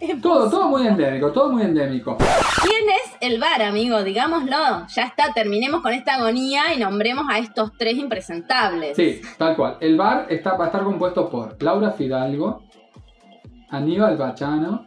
Es 0.00 0.20
Todo, 0.20 0.40
muy- 0.42 0.50
todo 0.50 0.68
muy 0.68 0.86
endémico, 0.86 1.32
todo 1.32 1.52
muy 1.52 1.62
endémico. 1.62 2.16
¿Quién 2.18 2.90
es 2.90 3.16
el 3.20 3.38
bar, 3.40 3.62
amigo? 3.62 4.02
Digámoslo. 4.02 4.86
Ya 4.88 5.04
está, 5.04 5.32
terminemos 5.32 5.80
con 5.82 5.92
esta 5.92 6.16
agonía 6.16 6.74
y 6.74 6.80
nombremos 6.80 7.24
a 7.30 7.38
estos 7.38 7.70
tres 7.78 7.96
impresentables. 7.96 8.96
Sí, 8.96 9.22
tal 9.38 9.56
cual. 9.56 9.78
El 9.80 9.96
bar 9.96 10.26
está, 10.28 10.56
va 10.56 10.64
a 10.64 10.66
estar 10.66 10.82
compuesto 10.82 11.30
por 11.30 11.62
Laura 11.62 11.92
Fidalgo, 11.92 12.64
Aníbal 13.70 14.16
Bachano 14.16 14.84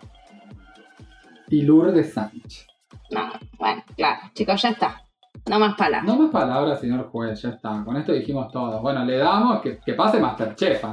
y 1.48 1.62
Lourdes 1.62 2.14
Sánchez. 2.14 2.68
No, 3.12 3.32
bueno, 3.58 3.84
claro, 3.96 4.20
chicos, 4.34 4.62
ya 4.62 4.70
está. 4.70 5.02
No 5.48 5.60
más 5.60 5.76
palabras. 5.76 6.04
No 6.06 6.16
más 6.24 6.32
palabras, 6.32 6.80
señor 6.80 7.10
juez, 7.12 7.42
ya 7.42 7.50
está. 7.50 7.84
Con 7.86 7.96
esto 7.98 8.12
dijimos 8.12 8.52
todo. 8.52 8.82
Bueno, 8.82 9.06
le 9.06 9.18
damos 9.18 9.62
que, 9.62 9.78
que 9.78 9.94
pase 9.94 10.20
Masterchef. 10.20 10.84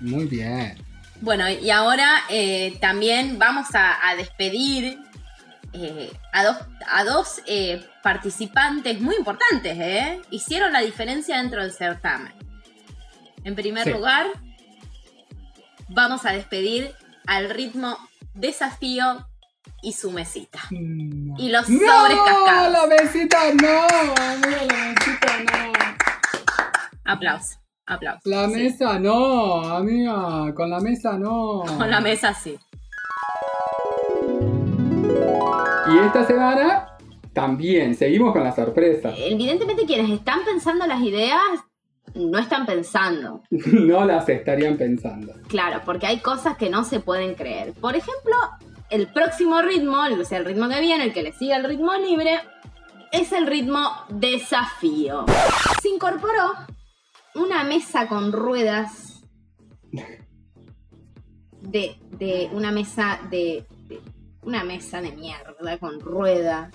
Muy 0.00 0.24
bien. 0.26 0.76
Bueno, 1.20 1.48
y 1.48 1.70
ahora 1.70 2.20
eh, 2.30 2.78
también 2.80 3.38
vamos 3.38 3.74
a, 3.74 4.08
a 4.08 4.16
despedir 4.16 4.98
eh, 5.74 6.10
a 6.32 6.44
dos, 6.44 6.56
a 6.90 7.04
dos 7.04 7.42
eh, 7.46 7.84
participantes 8.02 9.00
muy 9.00 9.14
importantes, 9.16 9.76
¿eh? 9.78 10.20
Hicieron 10.30 10.72
la 10.72 10.80
diferencia 10.80 11.36
dentro 11.36 11.60
del 11.62 11.72
certamen. 11.72 12.32
En 13.44 13.54
primer 13.54 13.84
Sí. 13.84 13.92
lugar, 13.92 14.26
vamos 15.88 16.24
a 16.24 16.32
despedir 16.32 16.92
al 17.26 17.50
ritmo 17.50 17.96
desafío 18.34 19.26
y 19.82 19.92
su 19.92 20.10
mesita. 20.10 20.60
Y 20.70 21.48
los 21.50 21.68
¡No! 21.68 21.78
sobres 21.78 22.18
cascados. 22.24 22.72
la 22.72 22.86
mesita 22.86 23.38
no! 23.54 23.80
amigo, 24.22 24.56
la 24.68 24.84
mesita 24.88 25.44
no. 25.44 25.72
Aplausos, 27.12 27.58
aplausos. 27.86 28.22
La 28.26 28.46
Sí. 28.48 28.54
mesa 28.54 28.98
no, 28.98 29.62
amiga. 29.64 30.54
Con 30.54 30.70
la 30.70 30.80
mesa 30.80 31.18
no. 31.18 31.62
Con 31.78 31.90
la 31.90 32.00
mesa 32.00 32.32
sí. 32.34 32.56
Y 35.92 35.98
esta 36.06 36.24
semana 36.24 36.86
también 37.32 37.94
seguimos 37.94 38.32
con 38.32 38.44
la 38.44 38.54
sorpresa. 38.54 39.12
Evidentemente 39.16 39.86
quienes 39.86 40.10
están 40.10 40.44
pensando 40.44 40.86
las 40.86 41.00
ideas 41.02 41.40
no 42.14 42.38
están 42.38 42.66
pensando. 42.66 43.42
No 43.50 44.04
las 44.04 44.28
estarían 44.28 44.76
pensando. 44.76 45.32
Claro, 45.48 45.80
porque 45.84 46.06
hay 46.06 46.18
cosas 46.20 46.56
que 46.56 46.70
no 46.70 46.84
se 46.84 47.00
pueden 47.00 47.34
creer. 47.34 47.72
Por 47.72 47.96
ejemplo, 47.96 48.36
el 48.90 49.06
próximo 49.08 49.62
ritmo, 49.62 49.98
o 50.20 50.24
sea, 50.24 50.38
el 50.38 50.44
ritmo 50.44 50.68
que 50.68 50.80
viene, 50.80 51.04
el 51.04 51.12
que 51.12 51.22
le 51.22 51.32
sigue 51.32 51.54
el 51.54 51.64
ritmo 51.64 51.94
libre, 51.94 52.40
es 53.12 53.32
el 53.32 53.46
ritmo 53.46 53.90
desafío. 54.08 55.24
Se 55.82 55.88
incorporó 55.88 56.52
una 57.34 57.64
mesa 57.64 58.08
con 58.08 58.32
ruedas 58.32 59.22
de, 61.62 61.96
de 62.18 62.48
una 62.52 62.70
mesa 62.70 63.20
de, 63.30 63.64
de- 63.88 64.00
una 64.42 64.64
mesa 64.64 65.00
de 65.02 65.12
mierda 65.12 65.78
con 65.78 66.00
ruedas 66.00 66.72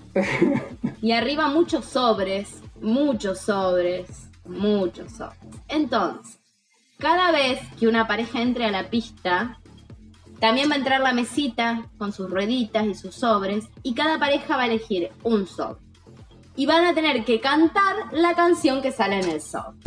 y 1.01 1.11
arriba 1.13 1.47
muchos 1.47 1.85
sobres, 1.85 2.61
muchos 2.79 3.39
sobres, 3.39 4.29
muchos 4.45 5.11
sobres. 5.13 5.39
Entonces, 5.67 6.37
cada 6.99 7.31
vez 7.31 7.59
que 7.79 7.87
una 7.87 8.07
pareja 8.07 8.41
entre 8.41 8.65
a 8.65 8.71
la 8.71 8.89
pista, 8.91 9.59
también 10.45 10.69
va 10.69 10.75
a 10.75 10.77
entrar 10.77 11.01
la 11.01 11.11
mesita 11.11 11.87
con 11.97 12.13
sus 12.13 12.29
rueditas 12.29 12.85
y 12.85 12.93
sus 12.93 13.15
sobres 13.15 13.65
y 13.81 13.95
cada 13.95 14.19
pareja 14.19 14.55
va 14.55 14.61
a 14.61 14.65
elegir 14.67 15.09
un 15.23 15.47
sobre. 15.47 15.79
Y 16.55 16.67
van 16.67 16.85
a 16.85 16.93
tener 16.93 17.25
que 17.25 17.41
cantar 17.41 17.95
la 18.11 18.35
canción 18.35 18.79
que 18.83 18.91
sale 18.91 19.21
en 19.21 19.27
el 19.27 19.41
sobre. 19.41 19.79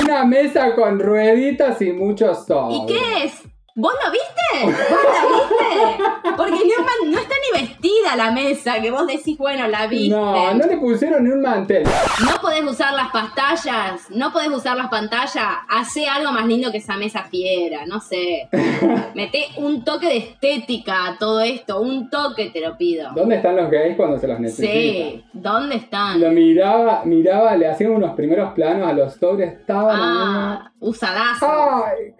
Una 0.00 0.24
mesa 0.24 0.76
con 0.76 1.00
rueditas 1.00 1.82
y 1.82 1.90
muchos 1.90 2.46
sobres. 2.46 2.78
¿Y 2.78 2.86
qué 2.86 3.24
es? 3.24 3.53
¿Vos 3.76 3.92
lo 4.04 4.10
viste? 4.12 4.78
¿Vos 4.88 5.02
la 5.02 5.36
viste? 5.36 6.04
Porque 6.36 6.52
no, 6.52 7.10
no 7.10 7.18
está 7.18 7.34
ni 7.52 7.60
vestida 7.60 8.14
la 8.16 8.30
mesa, 8.30 8.80
que 8.80 8.90
vos 8.92 9.04
decís, 9.06 9.36
bueno, 9.36 9.66
la 9.66 9.88
viste. 9.88 10.14
No, 10.14 10.54
no 10.54 10.66
le 10.66 10.76
pusieron 10.76 11.24
ni 11.24 11.30
un 11.30 11.40
mantel. 11.42 11.82
No 12.24 12.40
podés 12.40 12.62
usar 12.62 12.94
las 12.94 13.10
pantallas, 13.10 14.08
no 14.10 14.32
podés 14.32 14.48
usar 14.50 14.76
las 14.76 14.88
pantallas, 14.88 15.44
hace 15.68 16.06
algo 16.06 16.30
más 16.30 16.46
lindo 16.46 16.70
que 16.70 16.78
esa 16.78 16.96
mesa 16.96 17.24
fiera, 17.24 17.84
no 17.86 18.00
sé. 18.00 18.48
Mete 19.14 19.46
un 19.56 19.82
toque 19.84 20.06
de 20.06 20.16
estética 20.18 21.06
a 21.08 21.18
todo 21.18 21.40
esto, 21.40 21.80
un 21.80 22.08
toque 22.10 22.50
te 22.50 22.60
lo 22.60 22.76
pido. 22.76 23.10
¿Dónde 23.14 23.36
están 23.36 23.56
los 23.56 23.68
gays 23.70 23.96
cuando 23.96 24.18
se 24.18 24.28
los 24.28 24.38
necesita? 24.38 24.72
Sí, 24.72 25.24
¿dónde 25.32 25.76
están? 25.76 26.20
Lo 26.20 26.30
miraba, 26.30 27.02
miraba, 27.04 27.56
le 27.56 27.66
hacían 27.68 27.90
unos 27.90 28.14
primeros 28.14 28.52
planos 28.54 28.88
a 28.88 28.92
los 28.92 29.14
sobres, 29.14 29.52
estaban 29.52 29.96
Ah, 30.00 30.72
usadazo. 30.78 31.46
¡Ay! 31.48 32.14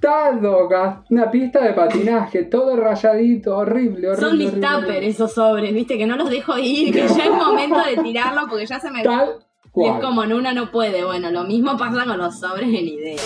Gastado, 0.00 0.66
gas- 0.68 0.98
una 1.10 1.30
pista 1.30 1.62
de 1.62 1.74
patinaje, 1.74 2.44
todo 2.44 2.74
rayadito, 2.76 3.56
horrible, 3.56 4.08
horrible. 4.08 4.16
Son 4.28 4.38
listaper 4.38 4.84
horrible. 4.88 5.08
esos 5.08 5.34
sobres, 5.34 5.74
viste, 5.74 5.98
que 5.98 6.06
no 6.06 6.16
los 6.16 6.30
dejo 6.30 6.56
ir, 6.58 6.92
que 6.92 7.06
ya 7.06 7.24
es 7.24 7.30
momento 7.30 7.80
de 7.84 8.02
tirarlo 8.02 8.46
porque 8.48 8.64
ya 8.66 8.80
se 8.80 8.90
me... 8.90 9.02
Tal 9.02 9.36
Y 9.66 9.70
cual. 9.70 9.96
es 9.98 10.04
como 10.04 10.24
en 10.24 10.32
una 10.32 10.54
no 10.54 10.70
puede. 10.70 11.04
Bueno, 11.04 11.30
lo 11.30 11.44
mismo 11.44 11.76
pasa 11.76 12.04
con 12.06 12.16
los 12.16 12.40
sobres 12.40 12.68
en 12.68 12.86
idea. 12.88 13.20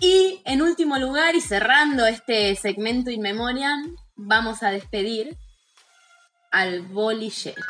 Y 0.00 0.40
en 0.44 0.60
último 0.62 0.98
lugar, 0.98 1.36
y 1.36 1.40
cerrando 1.40 2.04
este 2.06 2.56
segmento 2.56 3.10
in 3.12 3.22
memoriam, 3.22 3.94
vamos 4.16 4.64
a 4.64 4.70
despedir 4.70 5.36
al 6.50 6.82
bolillero. 6.82 7.62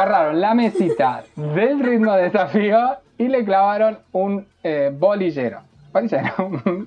Agarraron 0.00 0.40
la 0.40 0.54
mesita 0.54 1.24
del 1.36 1.78
ritmo 1.78 2.14
de 2.14 2.22
desafío 2.30 2.96
y 3.18 3.28
le 3.28 3.44
clavaron 3.44 3.98
un 4.12 4.46
eh, 4.62 4.90
bolillero. 4.90 5.60
¿Bolillero? 5.92 6.86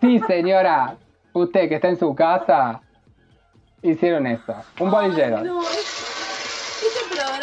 sí, 0.00 0.20
señora. 0.26 0.96
Usted 1.32 1.68
que 1.68 1.76
está 1.76 1.88
en 1.88 1.98
su 2.00 2.12
casa, 2.12 2.80
hicieron 3.82 4.26
eso. 4.26 4.52
Un 4.80 4.90
bolillero. 4.90 5.36
Ay, 5.38 5.44
no, 5.44 5.62
es- 5.62 6.02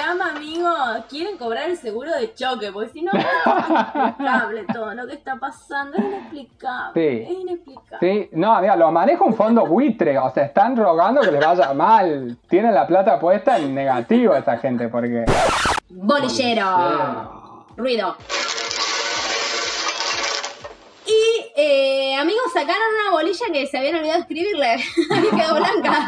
programa, 0.10 0.38
amigo, 0.38 0.70
quieren 1.08 1.38
cobrar 1.38 1.70
el 1.70 1.78
seguro 1.78 2.12
de 2.12 2.34
choque, 2.34 2.72
porque 2.72 2.90
si 2.90 3.02
no, 3.02 3.12
es 3.14 3.26
inexplicable 3.68 4.66
todo 4.74 4.94
lo 4.94 5.08
que 5.08 5.14
está 5.14 5.36
pasando. 5.36 5.98
Es 5.98 6.04
inexplicable. 6.04 6.94
Sí. 6.94 7.32
Es 7.32 7.40
inexplicable. 7.40 7.98
Sí, 8.00 8.30
no, 8.34 8.54
amiga, 8.54 8.76
lo 8.76 8.92
maneja 8.92 9.24
un 9.24 9.36
fondo 9.36 9.66
buitre. 9.66 10.18
O 10.18 10.30
sea, 10.32 10.46
están 10.46 10.76
rogando 10.76 11.22
que 11.22 11.32
les 11.32 11.46
vaya 11.46 11.74
mal. 11.74 12.38
Tienen 12.48 12.74
la 12.74 12.88
plata 12.88 13.20
puesta 13.20 13.58
en 13.58 13.76
negativo 13.76 14.36
esa 14.36 14.58
gente, 14.58 14.88
porque. 14.88 15.26
Bolillero. 15.90 17.66
Ruido. 17.78 18.16
Y, 21.06 21.52
eh, 21.56 22.09
amigos, 22.20 22.44
sacaron 22.54 22.82
una 23.02 23.12
bolilla 23.12 23.46
que 23.52 23.66
se 23.68 23.78
habían 23.78 23.96
olvidado 23.96 24.20
escribirle. 24.20 24.76
quedó 25.38 25.56
blanca. 25.56 26.08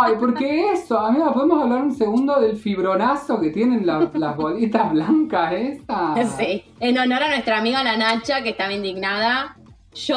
Ay, 0.00 0.14
porque 0.18 0.72
eso, 0.72 0.98
amiga, 0.98 1.32
¿podemos 1.32 1.62
hablar 1.62 1.82
un 1.82 1.94
segundo 1.94 2.40
del 2.40 2.56
fibronazo 2.56 3.40
que 3.40 3.50
tienen 3.50 3.86
la- 3.86 4.10
las 4.14 4.36
bolitas 4.36 4.90
blancas 4.92 5.52
estas? 5.52 6.36
Sí, 6.36 6.64
en 6.80 6.98
honor 6.98 7.22
a 7.24 7.28
nuestra 7.28 7.58
amiga 7.58 7.82
la 7.84 7.96
Nacha, 7.96 8.42
que 8.42 8.50
estaba 8.50 8.72
indignada. 8.72 9.54
Yo, 9.94 10.16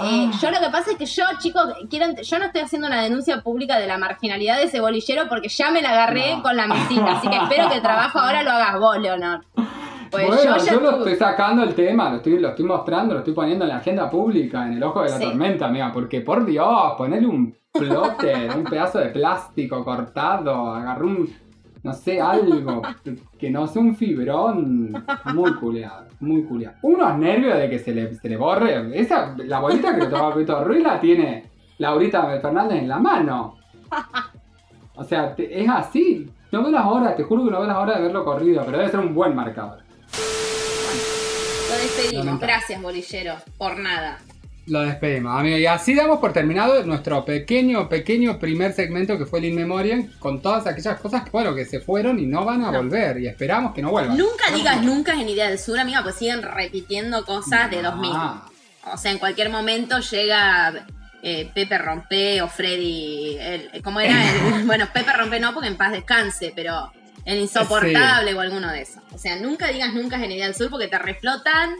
eh, 0.00 0.28
Ah. 0.28 0.30
yo 0.42 0.50
lo 0.50 0.58
que 0.60 0.68
pasa 0.70 0.90
es 0.90 0.96
que 0.98 1.06
yo, 1.06 1.24
chicos, 1.38 1.62
quiero, 1.88 2.06
yo 2.20 2.38
no 2.38 2.44
estoy 2.46 2.60
haciendo 2.60 2.88
una 2.88 3.00
denuncia 3.02 3.40
pública 3.40 3.78
de 3.78 3.86
la 3.86 3.96
marginalidad 3.96 4.56
de 4.58 4.64
ese 4.64 4.80
bolillero 4.80 5.26
porque 5.28 5.48
ya 5.48 5.70
me 5.70 5.80
la 5.80 5.90
agarré 5.90 6.36
No. 6.36 6.42
con 6.42 6.56
la 6.56 6.66
mesita. 6.66 7.12
Así 7.12 7.28
que 7.28 7.36
espero 7.36 7.68
que 7.70 7.76
el 7.76 7.82
trabajo 7.82 8.18
ahora 8.18 8.42
lo 8.42 8.50
hagas 8.50 8.78
vos, 8.78 8.98
Leonor. 8.98 9.44
Pues 10.12 10.26
bueno, 10.26 10.56
yo, 10.58 10.80
lo 10.80 10.90
estoy 10.98 11.14
sacando 11.16 11.62
el 11.64 11.74
tema, 11.74 12.10
lo 12.10 12.16
estoy, 12.16 12.38
lo 12.38 12.48
estoy 12.50 12.64
mostrando, 12.66 13.14
lo 13.14 13.20
estoy 13.20 13.34
poniendo 13.34 13.64
en 13.64 13.70
la 13.70 13.76
agenda 13.78 14.08
pública, 14.10 14.66
en 14.66 14.74
el 14.74 14.82
ojo 14.82 15.02
de 15.02 15.08
la 15.10 15.16
Sí. 15.16 15.24
tormenta, 15.24 15.66
amiga, 15.66 15.90
porque 15.92 16.20
por 16.20 16.44
Dios, 16.44 16.92
ponerle 16.98 17.26
un 17.28 17.54
plotter, 17.72 18.50
un 18.56 18.64
pedazo 18.64 18.98
de 18.98 19.06
plástico 19.06 19.82
cortado, 19.84 20.74
agarré 20.74 21.04
un, 21.06 21.30
no 21.82 21.92
sé, 21.94 22.20
algo, 22.20 22.82
que 23.38 23.50
no 23.50 23.66
sea 23.66 23.80
un 23.82 23.96
fibrón, 23.96 24.92
muy 25.34 25.54
culiado, 25.54 26.06
muy 26.20 26.44
culiado. 26.44 26.76
Unos 26.82 27.16
nervios 27.18 27.56
de 27.56 27.70
que 27.70 27.78
se 27.78 27.94
le, 27.94 28.14
se 28.14 28.28
le 28.28 28.36
borre, 28.36 28.90
esa, 28.98 29.34
la 29.38 29.60
bolita 29.60 29.94
que 29.94 30.00
le 30.02 30.06
tocaba 30.06 30.28
a 30.28 30.34
Pito 30.34 30.62
Ruiz 30.62 30.82
la 30.82 31.00
tiene 31.00 31.44
Laurita 31.78 32.22
Fernández 32.40 32.80
en 32.82 32.88
la 32.88 32.98
mano. 32.98 33.56
O 34.94 35.04
sea, 35.04 35.34
te- 35.34 35.62
es 35.62 35.68
así. 35.68 36.30
No 36.52 36.60
veo 36.62 36.70
las 36.70 36.84
horas, 36.84 37.16
te 37.16 37.22
juro 37.24 37.44
que 37.44 37.50
no 37.50 37.58
veo 37.60 37.66
las 37.66 37.78
horas 37.78 37.96
de 37.96 38.02
verlo 38.02 38.24
corrido, 38.26 38.62
pero 38.66 38.76
debe 38.76 38.90
ser 38.90 39.00
un 39.00 39.14
buen 39.14 39.34
marcador. 39.34 39.78
Lo 41.70 41.76
despedimos. 41.78 42.24
Lamentable. 42.24 42.52
Gracias, 42.54 42.82
bolillero. 42.82 43.36
Por 43.58 43.78
nada. 43.78 44.18
Lo 44.66 44.82
despedimos, 44.82 45.36
amigo. 45.38 45.56
Y 45.56 45.66
así 45.66 45.94
damos 45.94 46.20
por 46.20 46.32
terminado 46.32 46.84
nuestro 46.84 47.24
pequeño, 47.24 47.88
pequeño 47.88 48.38
primer 48.38 48.72
segmento 48.72 49.18
que 49.18 49.26
fue 49.26 49.40
el 49.40 49.46
In 49.46 49.56
Memoriam, 49.56 50.08
con 50.20 50.40
todas 50.40 50.66
aquellas 50.68 51.00
cosas 51.00 51.24
que, 51.24 51.30
bueno, 51.30 51.52
que 51.54 51.64
se 51.64 51.80
fueron 51.80 52.18
y 52.20 52.26
no 52.26 52.44
van 52.44 52.62
a 52.64 52.70
No. 52.70 52.78
volver. 52.78 53.18
Y 53.20 53.26
esperamos 53.26 53.74
que 53.74 53.82
no 53.82 53.90
vuelvan. 53.90 54.16
Nunca 54.16 54.50
¿No? 54.50 54.56
digas 54.56 54.82
nunca 54.82 55.14
en 55.14 55.28
Idea 55.28 55.48
del 55.48 55.58
Sur, 55.58 55.78
amiga, 55.80 56.02
pues 56.02 56.14
siguen 56.14 56.42
repitiendo 56.42 57.24
cosas 57.24 57.70
de 57.70 57.82
2000. 57.82 58.12
Ah, 58.14 58.46
O 58.92 58.96
sea, 58.96 59.10
en 59.10 59.18
cualquier 59.18 59.48
momento 59.50 59.98
llega 59.98 60.86
eh, 61.24 61.50
Pepe 61.54 61.78
Rompe 61.78 62.40
o 62.42 62.48
Freddy. 62.48 63.36
El, 63.40 63.82
¿Cómo 63.82 63.98
era? 64.00 64.12
El- 64.58 64.62
bueno, 64.66 64.86
Pepe 64.92 65.12
Rompe 65.12 65.40
no, 65.40 65.52
porque 65.54 65.68
en 65.68 65.76
paz 65.76 65.90
descanse, 65.92 66.52
pero 66.54 66.92
el 67.24 67.38
insoportable 67.40 68.34
o 68.34 68.40
alguno 68.40 68.70
de 68.72 68.82
esos. 68.82 69.02
O 69.14 69.18
sea, 69.18 69.36
nunca 69.36 69.68
digas 69.68 69.92
nunca 69.94 70.16
en 70.16 70.32
Idea 70.32 70.46
del 70.46 70.54
Sur 70.54 70.70
porque 70.70 70.88
te 70.88 70.98
reflotan 70.98 71.76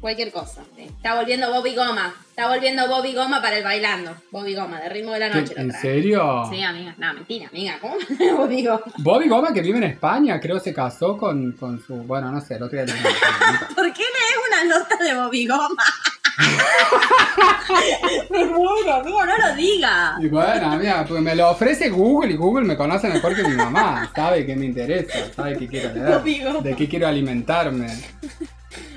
cualquier 0.00 0.32
cosa. 0.32 0.62
Está 0.76 1.14
volviendo 1.14 1.50
Bobby 1.52 1.74
Goma. 1.74 2.14
Está 2.28 2.48
volviendo 2.48 2.86
Bobby 2.88 3.14
Goma 3.14 3.40
para 3.40 3.56
el 3.58 3.64
bailando. 3.64 4.14
Bobby 4.30 4.54
Goma, 4.54 4.80
de 4.80 4.88
ritmo 4.88 5.12
de 5.12 5.20
la 5.20 5.30
¿qué- 5.30 5.40
noche. 5.40 5.54
lo 5.54 5.60
¿En 5.62 5.68
trae. 5.70 5.80
serio? 5.80 6.42
Sí, 6.50 6.62
amiga. 6.62 6.94
No, 6.98 7.14
mentira, 7.14 7.48
amiga. 7.48 7.78
¿Cómo 7.80 7.94
Bobby 8.36 8.64
Goma? 8.66 8.82
Bobby 8.98 9.28
Goma, 9.28 9.52
que 9.54 9.62
vive 9.62 9.78
en 9.78 9.84
España, 9.84 10.38
creo 10.40 10.58
se 10.60 10.74
casó 10.74 11.16
con, 11.16 11.52
con 11.52 11.82
su. 11.82 11.94
Bueno, 11.94 12.30
no 12.30 12.40
sé, 12.40 12.56
el 12.56 12.64
otro 12.64 12.82
día 12.84 12.92
una- 12.94 13.68
¿Por 13.74 13.92
qué 13.92 14.02
lees 14.02 14.64
una 14.68 14.78
nota 14.78 14.96
de 15.02 15.14
Bobby 15.14 15.46
Goma? 15.46 15.82
Me 18.30 18.44
muero, 18.46 18.94
amigo, 18.94 19.24
no 19.24 19.36
lo 19.38 19.54
digas. 19.56 20.20
Y 20.20 20.28
bueno, 20.28 20.76
mira, 20.78 21.04
pues 21.06 21.22
me 21.22 21.34
lo 21.34 21.50
ofrece 21.50 21.88
Google 21.90 22.32
y 22.32 22.36
Google 22.36 22.64
me 22.66 22.76
conoce 22.76 23.08
mejor 23.08 23.34
que 23.34 23.42
mi 23.44 23.54
mamá. 23.56 24.10
Sabe 24.14 24.44
que 24.46 24.56
me 24.56 24.66
interesa, 24.66 25.32
sabe 25.34 25.56
que 25.58 25.68
quiero 25.68 25.94
leer, 25.94 26.62
de 26.62 26.76
qué 26.76 26.88
quiero 26.88 27.06
alimentarme. 27.06 27.86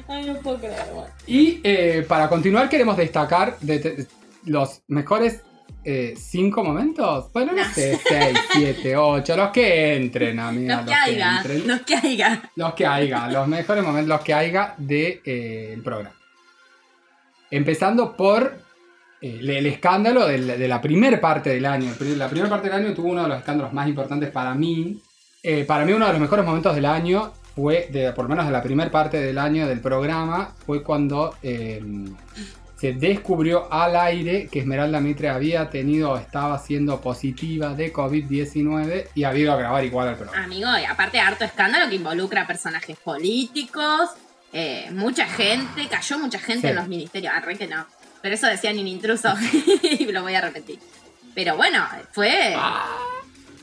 Ay, 0.08 0.25
no 0.25 0.36
puedo 0.39 0.58
creer, 0.58 0.86
bueno. 0.94 1.10
Y 1.25 1.60
eh, 1.63 2.06
para 2.08 2.29
continuar 2.29 2.70
queremos 2.70 2.96
destacar 2.98 3.58
de- 3.60 3.79
de- 3.79 4.08
los 4.46 4.82
mejores 4.88 5.41
eh, 5.84 6.13
cinco 6.17 6.63
momentos. 6.63 7.32
Bueno, 7.34 7.51
no 7.53 7.63
No. 7.63 7.74
sé, 7.74 8.00
seis, 8.08 8.38
siete, 8.53 8.96
ocho, 8.96 9.36
los 9.36 9.50
que 9.51 9.96
entren, 9.96 10.39
amiga. 10.39 10.77
Los 10.77 10.86
que 10.86 10.94
haya, 10.94 11.43
los 11.65 11.82
que 11.82 11.95
haya. 11.95 12.41
Los 12.56 12.73
que 12.73 12.86
haya, 12.86 13.28
los 13.28 13.47
mejores 13.47 13.84
momentos, 13.84 14.08
los 14.10 14.21
que 14.21 14.34
haya 14.34 14.73
del 14.78 14.88
de, 14.88 15.21
eh, 15.26 15.78
programa. 15.84 16.13
Empezando 17.50 18.16
por 18.16 18.60
eh, 19.22 19.40
el, 19.42 19.66
escándalo 19.66 20.28
de, 20.28 20.68
la 20.68 20.82
primera 20.82 21.20
parte 21.20 21.50
del 21.50 21.66
año. 21.66 21.92
La 22.18 22.30
primera 22.30 22.50
parte 22.50 22.70
del 22.70 22.86
año 22.86 22.94
tuvo 22.94 23.10
uno 23.10 23.24
de 23.24 23.30
los 23.30 23.40
escándalos 23.40 23.74
más 23.74 23.88
importantes 23.88 24.30
para 24.32 24.54
mí. 24.54 25.02
Eh, 25.42 25.64
para 25.66 25.86
mí 25.86 25.94
uno 25.94 26.06
de 26.06 26.12
los 26.12 26.22
mejores 26.22 26.46
momentos 26.46 26.76
del 26.76 26.86
año 26.86 27.34
fue, 27.56 27.88
de, 27.92 28.12
por 28.14 28.26
lo 28.26 28.30
menos 28.30 28.46
de 28.46 28.52
la 28.52 28.62
primera 28.62 28.92
parte 28.92 29.20
del 29.20 29.38
año 29.38 29.68
del 29.68 29.80
programa, 29.80 30.54
fue 30.66 30.84
cuando 30.84 31.36
eh, 31.42 31.82
se 32.78 32.94
descubrió 32.94 33.72
al 33.74 33.96
aire 33.96 34.48
que 34.52 34.60
Esmeralda 34.60 35.00
Mitre 35.00 35.30
había 35.30 35.68
tenido 35.70 36.12
o 36.12 36.18
estaba 36.18 36.60
siendo 36.60 37.02
positiva 37.02 37.74
de 37.74 37.92
COVID-19 37.92 39.08
y 39.16 39.24
había 39.24 39.42
ido 39.42 39.54
a 39.54 39.58
grabar 39.58 39.84
igual 39.84 40.10
al 40.10 40.16
programa. 40.16 40.44
Amigo, 40.44 40.70
y 40.80 40.86
aparte 40.86 41.20
harto 41.20 41.44
escándalo 41.44 41.90
que 41.90 41.96
involucra 41.96 42.46
personajes 42.46 42.98
políticos, 43.00 44.12
eh, 44.54 44.90
mucha 44.92 45.26
gente, 45.26 45.88
cayó 45.88 46.20
mucha 46.20 46.40
gente 46.40 46.62
Sí. 46.62 46.68
en 46.68 46.76
los 46.76 46.88
ministerios. 46.88 47.34
Arre 47.34 47.58
que 47.58 47.68
no. 47.68 47.86
Pero 48.22 48.36
eso 48.36 48.48
decían 48.48 48.78
en 48.80 48.88
intruso 48.88 49.30
y 49.84 50.06
lo 50.12 50.22
voy 50.24 50.36
a 50.36 50.42
repetir. 50.42 50.80
Pero 51.36 51.56
bueno, 51.56 51.86
fue. 52.12 52.56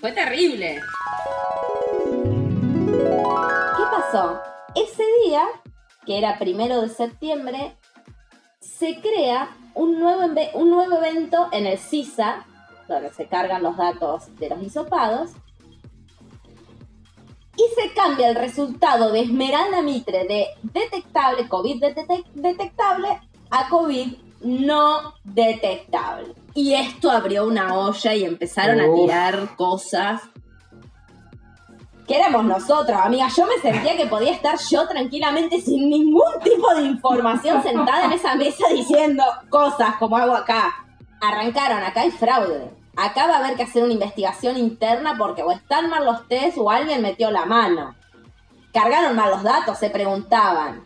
Fue 0.01 0.13
terrible. 0.13 0.81
¿Qué 3.77 3.83
pasó? 3.91 4.41
Ese 4.75 5.03
día, 5.25 5.43
que 6.07 6.19
era 6.19 6.39
primero 6.39 6.83
de 6.83 6.89
septiembre, 6.89 7.77
se 8.61 9.01
crea 9.01 9.49
un 9.75 9.99
nuevo, 9.99 10.23
un 10.55 10.71
nuevo 10.71 10.99
evento 11.03 11.49
en 11.53 11.67
el 11.67 11.79
CISA, 11.79 12.45
donde 12.89 13.11
se 13.13 13.27
cargan 13.27 13.63
los 13.63 13.77
datos 13.77 14.35
de 14.37 14.51
los 14.51 14.63
hisopados, 14.63 15.31
y 17.57 17.81
se 17.81 17.93
cambia 17.95 18.29
el 18.29 18.35
resultado 18.37 19.13
de 19.13 19.21
Esmeralda 19.21 19.83
Mitre 19.83 20.25
de 20.27 20.47
detectable, 20.63 21.49
COVID 21.49 21.83
detec- 21.83 22.25
detectable, 22.35 23.21
a 23.51 23.69
COVID 23.69 24.13
no 24.43 25.15
detectable. 25.25 26.35
Y 26.55 26.75
esto 26.75 27.11
abrió 27.11 27.47
una 27.47 27.75
olla 27.75 28.15
y 28.15 28.25
empezaron 28.25 28.81
a 28.81 28.95
tirar 28.95 29.57
cosas. 29.57 30.23
Que 32.07 32.17
éramos 32.19 32.45
nosotros, 32.45 32.99
amiga. 33.03 33.29
Yo 33.35 33.47
me 33.47 33.59
sentía 33.63 33.97
que 33.97 34.07
podía 34.07 34.33
estar 34.33 34.59
yo 34.71 34.87
tranquilamente 34.87 35.59
sin 35.61 35.89
ningún 35.89 36.39
tipo 36.43 36.75
de 36.75 36.83
información 36.83 37.63
sentada 37.63 38.05
en 38.05 38.13
esa 38.13 38.35
mesa 38.35 38.67
diciendo 38.71 39.25
cosas 39.49 39.97
como 39.97 40.17
hago 40.19 40.35
acá. 40.35 40.85
Arrancaron, 41.21 41.83
acá 41.83 42.03
hay 42.03 42.11
fraude. 42.11 42.71
Acá 42.97 43.27
va 43.27 43.37
a 43.37 43.39
haber 43.39 43.57
que 43.57 43.65
hacer 43.65 43.83
una 43.83 43.93
investigación 43.93 44.57
interna 44.57 45.17
porque 45.19 45.43
o 45.43 45.51
están 45.51 45.91
mal 45.91 46.05
los 46.05 46.29
test 46.29 46.59
o 46.59 46.71
alguien 46.71 47.03
metió 47.03 47.31
la 47.31 47.45
mano. 47.45 47.95
Cargaron 48.73 49.17
mal 49.17 49.31
los 49.31 49.43
datos, 49.43 49.79
se 49.79 49.91
preguntaban. 49.91 50.85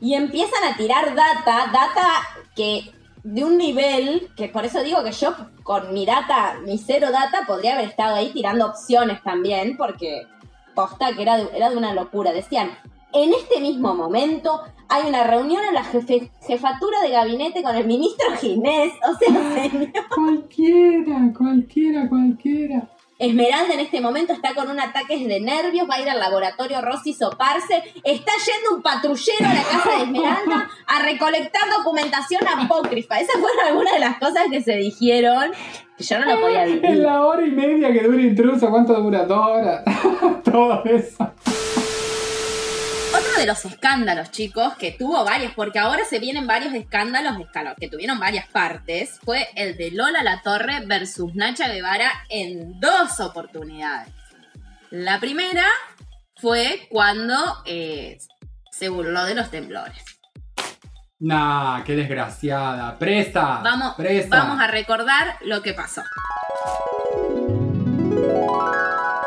Y 0.00 0.14
empiezan 0.14 0.64
a 0.64 0.76
tirar 0.76 1.14
data, 1.14 1.70
data 1.72 2.06
que 2.54 2.92
de 3.22 3.44
un 3.44 3.58
nivel, 3.58 4.30
que 4.36 4.48
por 4.48 4.64
eso 4.64 4.82
digo 4.82 5.02
que 5.02 5.12
yo 5.12 5.34
con 5.62 5.92
mi 5.92 6.06
data, 6.06 6.58
mi 6.64 6.78
cero 6.78 7.08
data, 7.10 7.40
podría 7.46 7.74
haber 7.74 7.86
estado 7.86 8.14
ahí 8.14 8.30
tirando 8.32 8.66
opciones 8.66 9.22
también, 9.22 9.76
porque 9.76 10.26
posta 10.74 11.12
que 11.14 11.22
era 11.22 11.38
de, 11.38 11.48
era 11.56 11.70
de 11.70 11.76
una 11.76 11.94
locura. 11.94 12.32
Decían, 12.32 12.70
en 13.12 13.32
este 13.34 13.60
mismo 13.60 13.94
momento 13.94 14.60
hay 14.88 15.08
una 15.08 15.24
reunión 15.24 15.64
en 15.64 15.74
la 15.74 15.84
jefe- 15.84 16.30
jefatura 16.46 17.00
de 17.02 17.10
gabinete 17.10 17.62
con 17.62 17.74
el 17.76 17.86
ministro 17.86 18.26
Ginés. 18.40 18.92
O 19.08 19.14
sea, 19.18 19.54
señor. 19.54 19.88
Cualquiera, 20.14 21.32
cualquiera, 21.36 22.08
cualquiera. 22.08 22.88
Esmeralda 23.18 23.72
en 23.72 23.80
este 23.80 24.02
momento 24.02 24.34
está 24.34 24.54
con 24.54 24.68
un 24.68 24.78
ataque 24.78 25.16
de 25.26 25.40
nervios, 25.40 25.88
va 25.88 25.94
a 25.94 26.02
ir 26.02 26.10
al 26.10 26.20
laboratorio 26.20 26.82
Rossi 26.82 27.14
soparse, 27.14 27.82
está 28.04 28.32
yendo 28.44 28.76
un 28.76 28.82
patrullero 28.82 29.46
a 29.48 29.54
la 29.54 29.62
casa 29.62 29.90
de 29.96 30.02
Esmeralda 30.04 30.68
a 30.86 31.02
recolectar 31.02 31.62
documentación 31.78 32.42
apócrifa. 32.46 33.18
Esas 33.18 33.36
fueron 33.40 33.58
algunas 33.66 33.94
de 33.94 34.00
las 34.00 34.18
cosas 34.18 34.42
que 34.50 34.60
se 34.62 34.76
dijeron 34.76 35.50
yo 35.98 36.18
no 36.18 36.26
lo 36.26 36.40
podía 36.42 36.64
En 36.66 36.82
vivir. 36.82 36.96
la 36.98 37.24
hora 37.24 37.46
y 37.46 37.50
media 37.52 37.90
que 37.90 38.02
dura 38.02 38.20
intruso, 38.20 38.68
¿cuánto 38.68 38.92
dura? 39.00 39.24
Dos 39.24 39.38
horas. 39.46 39.82
Todo 40.44 40.84
eso. 40.84 41.30
Otro 43.16 43.32
de 43.38 43.46
los 43.46 43.64
escándalos, 43.64 44.30
chicos, 44.30 44.74
que 44.74 44.92
tuvo 44.92 45.24
varios, 45.24 45.54
porque 45.54 45.78
ahora 45.78 46.04
se 46.04 46.18
vienen 46.18 46.46
varios 46.46 46.74
escándalos 46.74 47.38
que 47.80 47.88
tuvieron 47.88 48.20
varias 48.20 48.46
partes, 48.48 49.18
fue 49.24 49.48
el 49.54 49.78
de 49.78 49.90
Lola 49.90 50.22
La 50.22 50.42
Torre 50.42 50.84
versus 50.84 51.34
Nacha 51.34 51.68
Guevara 51.68 52.10
en 52.28 52.78
dos 52.78 53.18
oportunidades. 53.20 54.12
La 54.90 55.18
primera 55.18 55.64
fue 56.36 56.86
cuando 56.90 57.34
eh, 57.64 58.18
se 58.70 58.90
burló 58.90 59.24
de 59.24 59.34
los 59.34 59.50
temblores. 59.50 60.04
Nah, 61.20 61.84
qué 61.84 61.96
desgraciada. 61.96 62.98
Presa. 62.98 63.60
Vamos, 63.64 63.94
presa. 63.94 64.28
vamos 64.28 64.60
a 64.60 64.66
recordar 64.66 65.38
lo 65.40 65.62
que 65.62 65.72
pasó. 65.72 66.02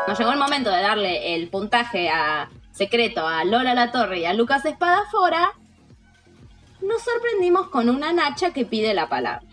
Cuando 0.04 0.16
llegó 0.16 0.32
el 0.32 0.38
momento 0.38 0.70
de 0.70 0.80
darle 0.80 1.34
el 1.34 1.48
puntaje 1.48 2.08
a 2.08 2.48
secreto 2.80 3.28
a 3.28 3.44
Lola 3.44 3.74
La 3.74 3.92
Torre 3.92 4.20
y 4.20 4.24
a 4.24 4.32
Lucas 4.32 4.64
Espadafora, 4.64 5.52
nos 6.80 7.02
sorprendimos 7.02 7.68
con 7.68 7.90
una 7.90 8.10
Nacha 8.14 8.54
que 8.54 8.64
pide 8.64 8.94
la 8.94 9.06
palabra. 9.06 9.46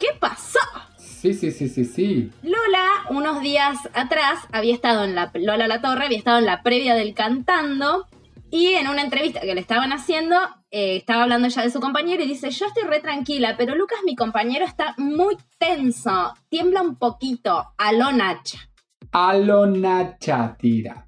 ¿Qué 0.00 0.06
pasó? 0.18 0.58
Sí, 0.96 1.34
sí, 1.34 1.50
sí, 1.50 1.68
sí, 1.68 1.84
sí. 1.84 2.30
Lola 2.42 2.86
unos 3.10 3.42
días 3.42 3.76
atrás, 3.92 4.38
había 4.50 4.72
estado 4.72 5.04
en 5.04 5.14
la 5.14 5.30
Lola 5.34 5.68
La 5.68 5.82
Torre, 5.82 6.06
había 6.06 6.16
estado 6.16 6.38
en 6.38 6.46
la 6.46 6.62
previa 6.62 6.94
del 6.94 7.12
cantando. 7.12 8.06
Y 8.50 8.68
en 8.68 8.88
una 8.88 9.02
entrevista 9.02 9.40
que 9.40 9.54
le 9.54 9.60
estaban 9.60 9.92
haciendo, 9.92 10.36
eh, 10.70 10.96
estaba 10.96 11.24
hablando 11.24 11.48
ella 11.48 11.62
de 11.62 11.70
su 11.70 11.80
compañero 11.80 12.22
y 12.22 12.28
dice, 12.28 12.48
yo 12.48 12.64
estoy 12.64 12.84
re 12.84 13.00
tranquila, 13.00 13.56
pero 13.58 13.74
Lucas, 13.74 13.98
mi 14.06 14.16
compañero, 14.16 14.64
está 14.64 14.94
muy 14.96 15.36
tenso, 15.58 16.32
tiembla 16.48 16.80
un 16.80 16.96
poquito. 16.96 17.74
Aló 17.76 18.10
Nacha. 18.12 18.70
Aló 19.12 19.66
Nacha, 19.66 20.56
tira. 20.58 21.05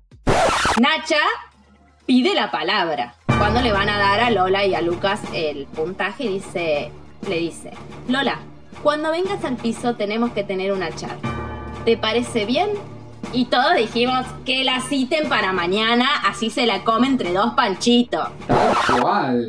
Nacha 0.81 1.17
pide 2.07 2.35
la 2.35 2.53
palabra. 2.53 3.15
Cuando 3.27 3.61
le 3.61 3.73
van 3.73 3.89
a 3.89 3.99
dar 3.99 4.21
a 4.21 4.31
Lola 4.31 4.65
y 4.65 4.77
a 4.77 4.81
Lucas 4.81 5.21
el 5.33 5.67
puntaje, 5.67 6.29
dice, 6.29 6.93
le 7.29 7.39
dice, 7.39 7.73
Lola, 8.07 8.39
cuando 8.85 9.11
vengas 9.11 9.45
al 9.45 9.57
piso 9.57 9.97
tenemos 9.97 10.31
que 10.31 10.45
tener 10.45 10.71
una 10.73 10.95
charla. 10.95 11.19
¿Te 11.85 11.97
parece 11.97 12.45
bien? 12.45 12.71
Y 13.33 13.47
todos 13.47 13.75
dijimos 13.75 14.25
que 14.47 14.63
la 14.63 14.81
citen 14.81 15.29
para 15.29 15.53
mañana, 15.53 16.07
así 16.25 16.49
se 16.49 16.65
la 16.65 16.85
come 16.85 17.09
entre 17.09 17.33
dos 17.33 17.55
panchitos. 17.55 18.29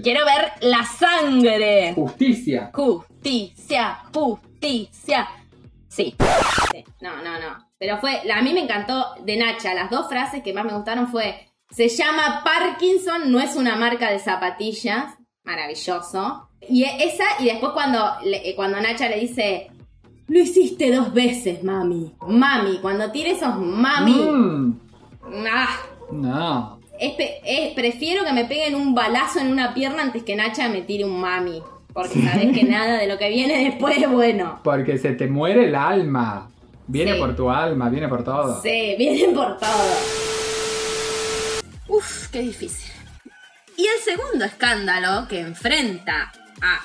Quiero 0.02 0.26
ver 0.26 0.52
la 0.62 0.84
sangre. 0.84 1.94
Justicia. 1.94 2.72
Justicia, 2.74 4.00
justicia. 4.12 5.28
Sí. 5.88 6.15
No, 7.02 7.18
no, 7.18 7.39
no. 7.39 7.68
Pero 7.80 7.98
fue, 8.00 8.22
a 8.32 8.42
mí 8.42 8.54
me 8.54 8.60
encantó 8.62 9.06
de 9.24 9.38
Nacha. 9.38 9.74
Las 9.74 9.89
dos 9.89 10.08
frases 10.10 10.44
que 10.44 10.54
más 10.54 10.65
me 10.65 10.74
gustaron 10.74 11.08
fue, 11.08 11.48
se 11.70 11.88
llama 11.88 12.44
Parkinson, 12.44 13.32
no 13.32 13.39
es 13.39 13.56
una 13.56 13.76
marca 13.78 14.12
de 14.12 14.20
zapatillas. 14.20 15.15
Maravilloso. 15.46 16.50
Y 16.68 16.84
esa, 16.84 17.24
y 17.39 17.46
después 17.46 17.72
cuando, 17.72 18.04
cuando 18.56 18.80
Nacha 18.82 19.08
le 19.10 19.20
dice, 19.20 19.72
lo 20.28 20.39
hiciste 20.39 20.92
dos 20.94 21.13
veces, 21.13 21.63
mami. 21.63 22.13
Mami, 22.28 22.80
cuando 22.82 23.12
tire 23.12 23.32
esos 23.32 23.56
mami. 23.56 24.13
Mm. 24.13 24.80
Ah, 25.52 25.80
No. 26.12 26.80
es 27.00 27.13
pe- 27.13 27.39
es- 27.46 27.74
prefiero 27.74 28.26
que 28.26 28.34
me 28.34 28.46
peguen 28.46 28.76
un 28.76 28.94
balazo 28.94 29.39
en 29.39 29.52
una 29.52 29.74
pierna 29.74 30.04
antes 30.04 30.24
que 30.24 30.36
Nacha 30.36 30.68
me 30.70 30.82
tire 30.82 31.06
un 31.06 31.20
mami. 31.20 31.62
Porque 31.94 32.22
sabes 32.22 32.56
que 32.56 32.63
nada 32.63 32.98
de 33.00 33.08
lo 33.08 33.18
que 33.18 33.30
viene 33.30 33.63
después 33.63 33.98
es 33.98 34.10
bueno. 34.12 34.60
Porque 34.63 34.98
se 34.98 35.13
te 35.13 35.28
muere 35.28 35.65
el 35.65 35.76
alma. 35.76 36.50
Viene 36.91 37.13
Sí. 37.13 37.19
por 37.19 37.36
tu 37.36 37.49
alma, 37.52 37.88
viene 37.89 38.08
por 38.08 38.23
todo. 38.23 38.62
Sí, 38.63 38.95
vienen 38.97 39.34
por 39.36 39.58
todo. 39.60 39.93
Uf, 41.88 42.28
qué 42.30 42.39
difícil. 42.41 42.91
Y 43.78 43.86
el 43.88 43.99
segundo 44.04 44.45
escándalo 44.45 45.28
que 45.28 45.39
enfrenta 45.39 46.32
a 46.62 46.80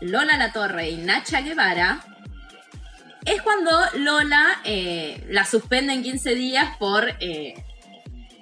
Lola 0.00 0.36
La 0.36 0.52
Torre 0.52 0.88
y 0.90 0.96
Nacha 0.98 1.40
Guevara 1.40 2.00
es 3.24 3.42
cuando 3.42 3.70
Lola 3.96 4.60
eh, 4.64 5.24
la 5.28 5.44
suspenden 5.44 6.02
15 6.02 6.34
días 6.34 6.76
por 6.78 7.08
eh, 7.20 7.54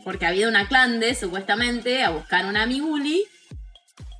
porque 0.04 0.26
había 0.26 0.46
una 0.48 0.68
clande 0.68 1.14
supuestamente 1.14 2.04
a 2.04 2.10
buscar 2.10 2.46
una 2.46 2.62
amiguli 2.64 3.24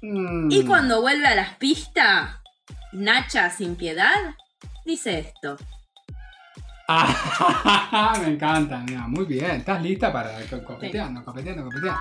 Mm. 0.02 0.50
y 0.50 0.64
cuando 0.66 1.00
vuelve 1.00 1.26
a 1.26 1.34
las 1.34 1.54
pistas 1.56 2.36
Nacha 2.92 3.48
sin 3.50 3.76
piedad 3.76 4.14
dice 4.84 5.18
esto 5.18 5.56
me 8.22 8.28
encanta, 8.28 8.78
mira, 8.86 9.06
muy 9.08 9.24
bien. 9.24 9.50
¿Estás 9.52 9.82
lista 9.82 10.12
para 10.12 10.30
co- 10.48 10.62
copeteando, 10.64 11.24
copeteando, 11.24 11.64
copeteando? 11.64 12.00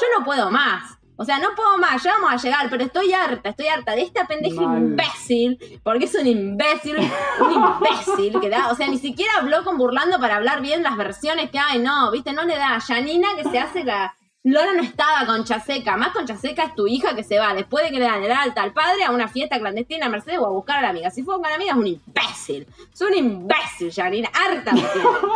yo 0.00 0.06
no 0.18 0.24
puedo 0.24 0.50
más. 0.50 0.94
O 1.20 1.24
sea, 1.24 1.40
no 1.40 1.48
puedo 1.56 1.76
más, 1.78 2.00
ya 2.00 2.12
vamos 2.12 2.30
a 2.32 2.36
llegar, 2.36 2.70
pero 2.70 2.84
estoy 2.84 3.12
harta, 3.12 3.48
estoy 3.48 3.66
harta 3.66 3.96
de 3.96 4.02
esta 4.02 4.24
pendeja 4.28 4.60
Mal. 4.60 4.78
imbécil, 4.78 5.80
porque 5.82 6.04
es 6.04 6.14
un 6.14 6.28
imbécil, 6.28 6.94
un 7.40 7.50
imbécil 7.52 8.38
que 8.40 8.48
da, 8.48 8.70
o 8.70 8.76
sea, 8.76 8.86
ni 8.86 8.98
siquiera 8.98 9.32
habló 9.40 9.64
con 9.64 9.78
burlando 9.78 10.20
para 10.20 10.36
hablar 10.36 10.60
bien 10.62 10.84
las 10.84 10.96
versiones 10.96 11.50
que 11.50 11.58
hay, 11.58 11.80
no, 11.80 12.12
viste, 12.12 12.32
no 12.32 12.44
le 12.44 12.56
da. 12.56 12.78
Janina 12.80 13.26
que 13.36 13.48
se 13.50 13.58
hace 13.58 13.82
la. 13.82 14.14
Lola 14.50 14.72
no 14.72 14.82
estaba 14.82 15.26
con 15.26 15.44
Chaseca, 15.44 15.98
más 15.98 16.12
con 16.12 16.24
Chaseca 16.24 16.64
es 16.64 16.74
tu 16.74 16.86
hija 16.86 17.14
que 17.14 17.22
se 17.22 17.38
va 17.38 17.52
después 17.52 17.84
de 17.84 17.90
que 17.90 17.98
le 17.98 18.06
dan 18.06 18.22
el 18.22 18.32
alta 18.32 18.62
al 18.62 18.72
padre 18.72 19.04
a 19.04 19.10
una 19.10 19.28
fiesta 19.28 19.58
clandestina 19.58 20.06
a 20.06 20.08
Mercedes 20.08 20.38
o 20.38 20.46
a 20.46 20.50
buscar 20.50 20.78
a 20.78 20.82
la 20.82 20.88
amiga. 20.88 21.10
Si 21.10 21.22
fue 21.22 21.34
con 21.34 21.50
la 21.50 21.56
amiga 21.56 21.72
es 21.72 21.76
un 21.76 21.86
imbécil, 21.86 22.66
es 22.90 23.00
un 23.02 23.14
imbécil, 23.14 23.92
Janina, 23.92 24.30
harta 24.32 24.72
me 24.72 24.82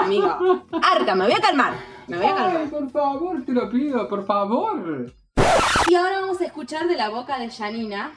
amigo, 0.00 0.64
harta, 0.82 1.14
me 1.14 1.26
voy 1.26 1.34
a 1.34 1.40
calmar, 1.40 1.74
me 2.06 2.16
voy 2.16 2.26
a 2.26 2.34
calmar. 2.34 2.56
Ay, 2.56 2.68
por 2.68 2.90
favor, 2.90 3.44
te 3.44 3.52
lo 3.52 3.70
pido, 3.70 4.08
por 4.08 4.24
favor. 4.24 5.12
Y 5.88 5.94
ahora 5.94 6.20
vamos 6.22 6.40
a 6.40 6.46
escuchar 6.46 6.88
de 6.88 6.96
la 6.96 7.10
boca 7.10 7.38
de 7.38 7.50
Janina 7.50 8.12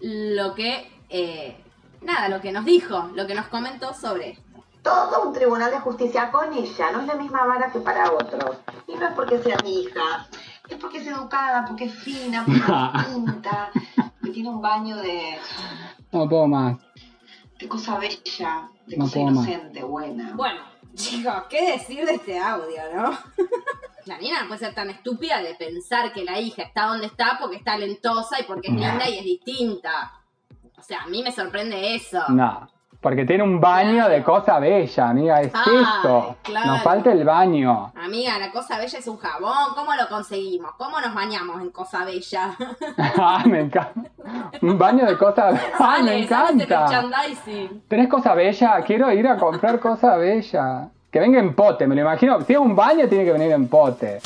lo 0.00 0.54
que, 0.54 0.90
eh, 1.10 1.54
nada, 2.00 2.30
lo 2.30 2.40
que 2.40 2.50
nos 2.50 2.64
dijo, 2.64 3.10
lo 3.14 3.26
que 3.26 3.34
nos 3.34 3.48
comentó 3.48 3.92
sobre 3.92 4.30
esto. 4.30 4.51
Todo 4.82 5.22
un 5.28 5.32
tribunal 5.32 5.70
de 5.70 5.80
justicia 5.80 6.30
con 6.30 6.52
ella, 6.52 6.90
no 6.92 7.00
es 7.00 7.06
la 7.06 7.14
misma 7.14 7.44
vara 7.46 7.70
que 7.70 7.80
para 7.80 8.10
otros. 8.12 8.56
Y 8.86 8.94
no 8.94 9.06
es 9.08 9.14
porque 9.14 9.38
sea 9.38 9.56
mi 9.62 9.82
hija, 9.82 10.26
es 10.68 10.76
porque 10.76 10.98
es 10.98 11.06
educada, 11.06 11.64
porque 11.66 11.84
es 11.84 11.94
fina, 11.94 12.44
porque 12.44 12.60
es 12.98 13.06
distinta, 13.14 13.70
que 14.22 14.30
tiene 14.30 14.48
un 14.50 14.60
baño 14.60 14.96
de, 14.96 15.38
No 16.10 16.28
puedo 16.28 16.46
más. 16.48 16.78
de 17.58 17.68
cosa 17.68 17.98
bella, 17.98 18.68
de 18.86 18.96
No 18.96 19.04
cosa 19.04 19.20
más. 19.20 19.32
inocente, 19.46 19.82
buena. 19.84 20.32
Bueno, 20.34 20.60
chicos, 20.94 21.44
¿qué 21.48 21.72
decir 21.72 22.04
de 22.04 22.14
este 22.14 22.38
audio, 22.38 22.80
no? 22.94 23.18
Janina 24.06 24.42
no 24.42 24.48
puede 24.48 24.58
ser 24.58 24.74
tan 24.74 24.90
estúpida 24.90 25.40
de 25.42 25.54
pensar 25.54 26.12
que 26.12 26.24
la 26.24 26.40
hija 26.40 26.62
está 26.62 26.86
donde 26.86 27.06
está 27.06 27.38
porque 27.40 27.58
es 27.58 27.64
talentosa 27.64 28.40
y 28.40 28.42
porque 28.42 28.66
es 28.66 28.74
linda 28.74 29.08
y 29.08 29.18
es 29.18 29.24
distinta. 29.24 30.12
O 30.76 30.82
sea, 30.82 31.02
a 31.02 31.06
mí 31.06 31.22
me 31.22 31.30
sorprende 31.30 31.94
eso. 31.94 32.20
No. 32.30 32.68
Porque 33.02 33.24
tiene 33.24 33.42
un 33.42 33.60
baño 33.60 34.08
de 34.08 34.22
cosa 34.22 34.60
bella, 34.60 35.08
amiga, 35.08 35.40
es 35.40 35.50
Ay, 35.52 35.82
esto. 35.82 36.36
claro. 36.42 36.66
Nos 36.68 36.82
falta 36.82 37.10
el 37.10 37.24
baño. 37.24 37.92
Amiga, 37.96 38.38
la 38.38 38.52
cosa 38.52 38.78
bella 38.78 38.96
es 38.96 39.06
un 39.08 39.16
jabón. 39.16 39.74
¿Cómo 39.74 39.92
lo 39.94 40.08
conseguimos? 40.08 40.70
¿Cómo 40.78 41.00
nos 41.00 41.12
bañamos 41.12 41.60
en 41.60 41.70
cosa 41.70 42.04
bella? 42.04 42.56
Ah, 43.18 43.42
me 43.44 43.60
encanta. 43.60 44.02
Un 44.60 44.78
baño 44.78 45.04
de 45.04 45.18
cosa 45.18 45.46
bella. 45.50 45.62
Ah, 45.80 45.98
me 46.00 46.20
ese 46.20 46.24
encanta. 46.32 47.02
¿Tenés 47.88 48.08
cosa 48.08 48.34
bella? 48.34 48.80
Quiero 48.86 49.10
ir 49.12 49.26
a 49.26 49.36
comprar 49.36 49.80
cosa 49.80 50.16
bella. 50.16 50.88
Que 51.10 51.18
venga 51.18 51.40
en 51.40 51.54
pote, 51.54 51.86
me 51.88 51.96
lo 51.96 52.02
imagino. 52.02 52.40
Si 52.42 52.52
es 52.52 52.58
un 52.58 52.76
baño, 52.76 53.08
tiene 53.08 53.24
que 53.24 53.32
venir 53.32 53.50
en 53.50 53.66
pote. 53.68 54.20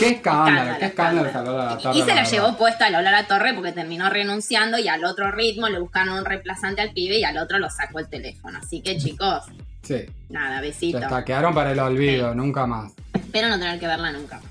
Qué 0.00 0.08
escándalo, 0.08 0.78
qué 0.78 0.86
escándalo 0.86 1.30
salió 1.32 1.56
la 1.56 1.78
torre. 1.78 1.98
Y 1.98 2.02
se 2.02 2.14
la 2.14 2.24
llevó 2.24 2.56
puesta 2.56 2.86
a 2.86 2.90
Lola 2.90 3.10
La 3.12 3.26
Torre 3.26 3.54
porque 3.54 3.70
terminó 3.72 4.08
renunciando 4.10 4.78
y 4.78 4.88
al 4.88 5.04
otro 5.04 5.30
ritmo 5.30 5.68
le 5.68 5.78
buscaron 5.78 6.14
un 6.18 6.24
reemplazante 6.24 6.80
al 6.80 6.92
pibe 6.92 7.18
y 7.18 7.24
al 7.24 7.36
otro 7.38 7.58
lo 7.58 7.68
sacó 7.70 7.98
el 8.00 8.08
teléfono. 8.08 8.58
Así 8.62 8.80
que 8.82 8.96
chicos, 8.98 9.44
Sí, 9.82 10.04
nada, 10.28 10.56
ya 10.56 10.60
besito. 10.62 10.98
está, 10.98 11.24
quedaron 11.24 11.54
para 11.54 11.72
el 11.72 11.78
olvido, 11.78 12.34
nunca 12.34 12.66
más. 12.66 12.92
Espero 13.14 13.48
no 13.48 13.58
tener 13.58 13.78
que 13.78 13.86
verla 13.86 14.10
nunca 14.12 14.36
más. 14.36 14.50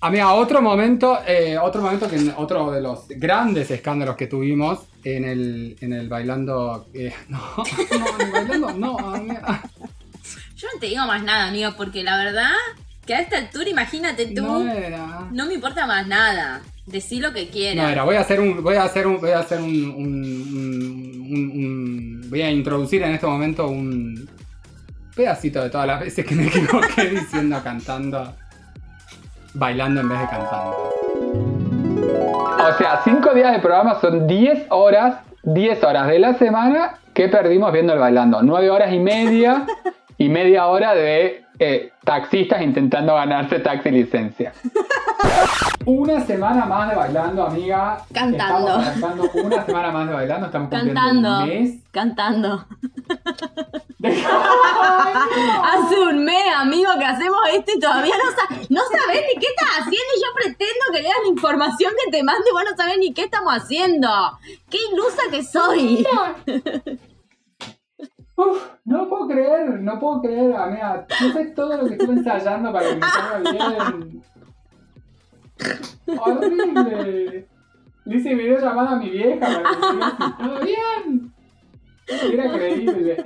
Amiga, 0.00 0.32
otro 0.34 0.60
momento, 0.60 1.20
eh, 1.26 1.56
otro 1.56 1.80
momento 1.80 2.08
que 2.10 2.30
otro 2.36 2.70
de 2.70 2.82
los 2.82 3.08
grandes 3.08 3.70
escándalos 3.70 4.16
que 4.16 4.26
tuvimos 4.26 4.80
en 5.02 5.24
el, 5.24 5.76
en 5.80 5.92
el 5.94 6.08
bailando. 6.08 6.88
eh, 6.92 7.12
no, 7.28 7.38
no, 7.56 7.64
en 8.20 8.26
el 8.26 8.32
bailando, 8.32 8.72
no, 8.74 8.98
amiga. 8.98 9.62
Yo 10.56 10.68
no 10.72 10.78
te 10.78 10.86
digo 10.86 11.06
más 11.06 11.22
nada, 11.22 11.48
amigo, 11.48 11.72
porque 11.76 12.02
la 12.02 12.16
verdad 12.18 12.52
que 13.06 13.14
a 13.14 13.20
esta 13.20 13.38
altura, 13.38 13.68
imagínate 13.68 14.26
tú, 14.34 14.42
No 15.32 15.46
me 15.46 15.54
importa 15.54 15.86
más 15.86 16.06
nada. 16.06 16.60
Decí 16.86 17.18
lo 17.20 17.32
que 17.32 17.48
quieras. 17.48 17.84
No 17.84 17.90
era, 17.90 18.04
voy 18.04 18.16
a 18.16 18.20
hacer 18.20 18.40
un, 18.40 18.62
voy 18.62 18.76
a 18.76 18.84
hacer 18.84 19.06
un, 19.06 19.18
voy 19.18 19.30
a 19.30 19.38
hacer 19.38 19.58
un, 19.58 19.70
un- 19.90 21.24
un- 21.30 21.50
un- 21.54 22.30
voy 22.30 22.42
a 22.42 22.50
introducir 22.50 23.02
en 23.02 23.12
este 23.12 23.26
momento 23.26 23.68
un 23.68 24.28
pedacito 25.16 25.62
de 25.62 25.70
todas 25.70 25.86
las 25.86 26.00
veces 26.00 26.26
que 26.26 26.34
me 26.34 26.46
equivoqué 26.48 27.08
diciendo 27.10 27.58
cantando, 27.64 28.34
bailando 29.54 30.00
en 30.02 30.08
vez 30.10 30.20
de 30.20 30.26
cantando. 30.28 30.90
O 32.66 32.78
sea, 32.78 33.00
cinco 33.04 33.32
días 33.34 33.52
de 33.52 33.58
programa 33.60 33.98
son 34.00 34.26
10 34.26 34.66
horas, 34.70 35.16
10 35.42 35.82
horas 35.84 36.06
de 36.08 36.18
la 36.18 36.34
semana 36.34 36.94
que 37.14 37.28
perdimos 37.28 37.72
viendo 37.72 37.92
el 37.92 37.98
bailando. 37.98 38.42
9 38.42 38.70
horas 38.70 38.92
y 38.92 38.98
media 38.98 39.66
y 40.18 40.28
media 40.28 40.66
hora 40.66 40.94
de 40.94 41.43
eh, 41.58 41.92
taxistas 42.04 42.62
intentando 42.62 43.14
ganarse 43.14 43.58
taxi 43.60 43.90
licencia. 43.90 44.52
Una 45.86 46.20
semana 46.24 46.64
más 46.64 46.88
de 46.90 46.96
bailando, 46.96 47.46
amiga. 47.46 47.98
Cantando. 48.12 48.76
Una 49.34 49.64
semana 49.66 49.90
más 49.92 50.08
de 50.08 50.14
bailando. 50.14 50.46
Estamos 50.46 50.70
Cantando. 50.70 51.38
un 51.42 51.48
mes. 51.48 51.74
Cantando. 51.90 52.66
Hace 55.64 55.98
un 55.98 56.24
mes, 56.24 56.54
amigo, 56.56 56.90
que 56.98 57.04
hacemos 57.04 57.38
esto 57.52 57.72
y 57.76 57.80
todavía 57.80 58.14
no, 58.16 58.30
sa- 58.30 58.48
no 58.68 58.80
sabés 58.82 59.22
ni 59.34 59.40
qué 59.40 59.46
estás 59.46 59.78
haciendo 59.80 60.10
y 60.16 60.20
yo 60.20 60.26
pretendo 60.34 60.84
que 60.92 61.02
leas 61.02 61.16
la 61.22 61.28
información 61.28 61.92
que 62.04 62.10
te 62.10 62.22
mande 62.22 62.44
y 62.48 62.52
vos 62.52 62.62
no 62.70 62.76
sabés 62.76 62.98
ni 62.98 63.12
qué 63.14 63.22
estamos 63.24 63.52
haciendo. 63.54 64.08
¡Qué 64.70 64.78
ilusa 64.92 65.22
que 65.30 65.42
soy! 65.42 66.06
Uf, 68.36 68.70
no 68.84 69.08
puedo 69.08 69.28
creer, 69.28 69.80
no 69.80 69.98
puedo 69.98 70.20
creer, 70.22 70.54
amiga. 70.56 71.06
No 71.20 71.32
sé 71.32 71.46
todo 71.46 71.76
lo 71.76 71.86
que 71.86 71.94
estuve 71.94 72.14
ensayando 72.14 72.72
para 72.72 72.88
que 72.88 72.96
me 72.96 73.06
salga 73.06 73.50
bien. 73.52 74.22
Horrible. 76.18 77.46
Le 78.04 78.16
hice 78.16 78.34
videollamada 78.34 78.90
a 78.92 78.96
mi 78.96 79.10
vieja 79.10 79.40
para 79.40 79.70
si 79.70 80.42
todo 80.42 80.60
bien. 80.60 81.32
Era 82.06 82.52
creíble. 82.52 83.16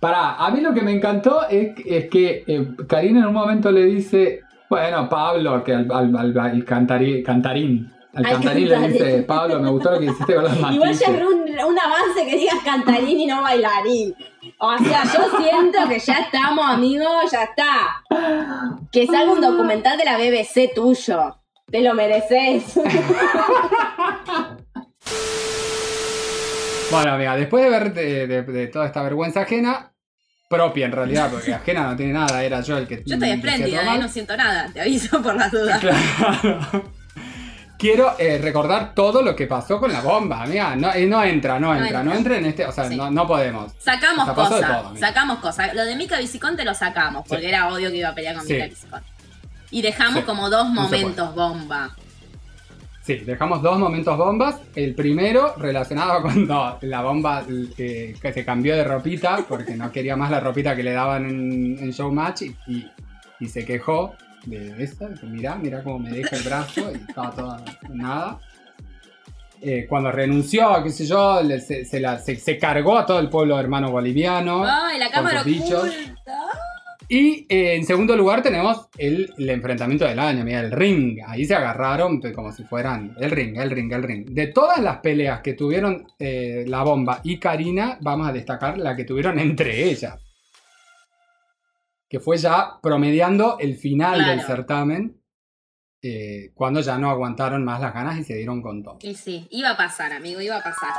Pará, 0.00 0.34
a 0.34 0.50
mí 0.50 0.60
lo 0.60 0.74
que 0.74 0.82
me 0.82 0.92
encantó 0.92 1.48
es, 1.48 1.74
es 1.86 2.10
que 2.10 2.44
eh, 2.46 2.68
Karina 2.86 3.20
en 3.20 3.26
un 3.26 3.34
momento 3.34 3.70
le 3.72 3.84
dice, 3.86 4.42
bueno, 4.68 5.08
Pablo, 5.08 5.64
que 5.64 5.72
al, 5.72 5.90
al, 5.90 6.64
cantarín, 6.64 7.90
al 8.16 8.22
cantarín 8.24 8.68
le 8.68 8.88
dice, 8.88 9.22
Pablo, 9.22 9.60
me 9.60 9.70
gustó 9.70 9.90
lo 9.92 9.98
que 10.00 10.06
hiciste 10.06 10.34
con 10.34 10.44
las 10.44 10.56
Igual 10.72 10.92
ya 10.94 11.06
es 11.06 11.22
un, 11.22 11.42
un 11.68 11.78
avance 11.78 12.24
que 12.26 12.36
digas 12.36 12.56
cantarín 12.64 13.20
y 13.20 13.26
no 13.26 13.42
bailarín. 13.42 14.14
O 14.58 14.78
sea, 14.78 15.02
yo 15.04 15.38
siento 15.38 15.88
que 15.88 15.98
ya 15.98 16.14
estamos, 16.20 16.64
amigos, 16.68 17.30
ya 17.30 17.42
está. 17.44 18.02
Que 18.90 19.06
salga 19.06 19.32
un 19.32 19.40
documental 19.40 19.98
de 19.98 20.04
la 20.04 20.16
BBC 20.16 20.72
tuyo. 20.74 21.36
Te 21.70 21.80
lo 21.82 21.94
mereces. 21.94 22.78
Bueno, 26.90 27.12
amiga, 27.14 27.36
después 27.36 27.64
de 27.64 27.70
ver 27.70 27.92
de, 27.92 28.26
de- 28.28 28.42
de 28.42 28.66
toda 28.68 28.86
esta 28.86 29.02
vergüenza 29.02 29.40
ajena, 29.40 29.92
propia 30.48 30.86
en 30.86 30.92
realidad, 30.92 31.28
porque 31.32 31.52
ajena 31.52 31.90
no 31.90 31.96
tiene 31.96 32.12
nada, 32.12 32.44
era 32.44 32.60
yo 32.60 32.78
el 32.78 32.86
que 32.86 33.02
Yo 33.04 33.14
estoy 33.14 33.30
espléndida. 33.30 33.96
¿eh? 33.96 33.98
no 33.98 34.08
siento 34.08 34.36
nada. 34.36 34.70
Te 34.72 34.80
aviso 34.82 35.20
por 35.20 35.34
las 35.34 35.50
dudas. 35.50 35.80
Claro. 35.80 36.92
Quiero 37.78 38.14
eh, 38.18 38.38
recordar 38.38 38.94
todo 38.94 39.20
lo 39.22 39.36
que 39.36 39.46
pasó 39.46 39.78
con 39.78 39.92
la 39.92 40.00
bomba, 40.00 40.42
amiga. 40.42 40.74
No, 40.76 40.92
eh, 40.94 41.06
no 41.06 41.22
entra, 41.22 41.60
no 41.60 41.74
No 41.74 41.84
entra, 41.84 42.02
no 42.02 42.14
entra 42.14 42.38
en 42.38 42.46
este. 42.46 42.64
O 42.64 42.72
sea, 42.72 42.88
Sí. 42.88 42.96
no, 42.96 43.10
no 43.10 43.26
podemos. 43.26 43.72
Sacamos 43.78 44.30
cosas, 44.32 44.98
sacamos 44.98 45.38
cosas. 45.40 45.74
Lo 45.74 45.84
de 45.84 45.94
Mika 45.96 46.18
Viciconte 46.18 46.64
lo 46.64 46.72
sacamos, 46.74 47.24
porque 47.28 47.44
Sí. 47.44 47.48
era 47.50 47.68
obvio 47.72 47.90
que 47.90 47.96
iba 47.98 48.08
a 48.08 48.14
pelear 48.14 48.34
con 48.36 48.46
Sí. 48.46 48.54
Mika 48.54 48.66
Viciconte. 48.66 49.06
Y 49.70 49.82
dejamos 49.82 50.24
como 50.24 50.48
dos 50.48 50.68
momentos 50.68 51.34
bomba. 51.34 51.90
Sí, 53.02 53.16
dejamos 53.18 53.62
dos 53.62 53.78
momentos 53.78 54.16
bombas. 54.16 54.56
El 54.74 54.94
primero 54.94 55.54
relacionado 55.58 56.22
cuando 56.22 56.78
la 56.80 57.02
bomba 57.02 57.44
eh, 57.78 58.14
que 58.20 58.32
se 58.32 58.44
cambió 58.44 58.74
de 58.74 58.84
ropita 58.84 59.44
porque 59.48 59.76
no 59.76 59.92
quería 59.92 60.16
más 60.16 60.30
la 60.30 60.40
ropita 60.40 60.74
que 60.74 60.82
le 60.82 60.92
daban 60.92 61.24
en, 61.26 61.78
en 61.78 61.90
Showmatch 61.90 62.42
y, 62.42 62.56
y, 62.68 62.90
y 63.38 63.48
se 63.48 63.64
quejó 63.64 64.14
de 64.46 64.82
eso. 64.82 65.08
Dijo, 65.08 65.26
mirá, 65.26 65.54
mirá 65.56 65.82
cómo 65.82 65.98
me 65.98 66.10
deja 66.10 66.36
el 66.36 66.42
brazo 66.42 66.90
y 66.92 66.96
estaba 67.08 67.30
toda 67.32 67.64
nada. 67.90 68.38
Eh, 69.62 69.86
cuando 69.88 70.12
renunció, 70.12 70.82
qué 70.82 70.90
sé 70.90 71.06
yo, 71.06 71.40
se, 71.60 71.84
se 71.84 71.98
la- 72.00 72.18
se- 72.18 72.36
se 72.36 72.58
cargó 72.58 72.98
a 72.98 73.06
todo 73.06 73.18
el 73.18 73.28
pueblo 73.30 73.58
hermano 73.58 73.90
boliviano. 73.90 74.64
Ay, 74.64 74.98
la 74.98 75.10
cámara 75.10 75.42
oculta. 75.42 75.88
Y 77.08 77.46
eh, 77.48 77.76
en 77.76 77.86
segundo 77.86 78.16
lugar 78.16 78.42
tenemos 78.42 78.88
el, 78.98 79.32
el 79.38 79.48
enfrentamiento 79.50 80.04
del 80.04 80.18
año, 80.18 80.44
mira, 80.44 80.58
el 80.60 80.72
ring. 80.72 81.20
Ahí 81.26 81.44
se 81.44 81.54
agarraron 81.54 82.20
pe- 82.20 82.32
como 82.32 82.50
si 82.52 82.64
fueran 82.64 83.14
el 83.20 83.30
ring, 83.30 83.56
el 83.58 83.70
ring, 83.70 83.92
el 83.92 84.02
ring. 84.02 84.26
De 84.30 84.48
todas 84.48 84.78
las 84.80 84.98
peleas 84.98 85.40
que 85.40 85.54
tuvieron 85.54 86.04
eh, 86.18 86.64
la 86.66 86.82
bomba 86.82 87.20
y 87.22 87.38
Karina, 87.38 87.96
vamos 88.00 88.28
a 88.28 88.32
destacar 88.32 88.76
la 88.76 88.96
que 88.96 89.04
tuvieron 89.04 89.38
entre 89.38 89.84
ellas. 89.88 90.16
Que 92.08 92.20
fue 92.20 92.36
ya 92.36 92.78
promediando 92.82 93.58
el 93.58 93.76
final 93.76 94.24
del 94.24 94.40
certamen, 94.42 95.20
eh, 96.02 96.52
cuando 96.54 96.80
ya 96.80 96.98
no 96.98 97.10
aguantaron 97.10 97.64
más 97.64 97.80
las 97.80 97.92
ganas 97.92 98.18
y 98.18 98.24
se 98.24 98.36
dieron 98.36 98.62
con 98.62 98.82
todo. 98.82 98.98
Y 99.02 99.14
sí, 99.14 99.48
iba 99.50 99.70
a 99.70 99.76
pasar, 99.76 100.12
amigo, 100.12 100.40
iba 100.40 100.56
a 100.56 100.62
pasar. 100.62 100.92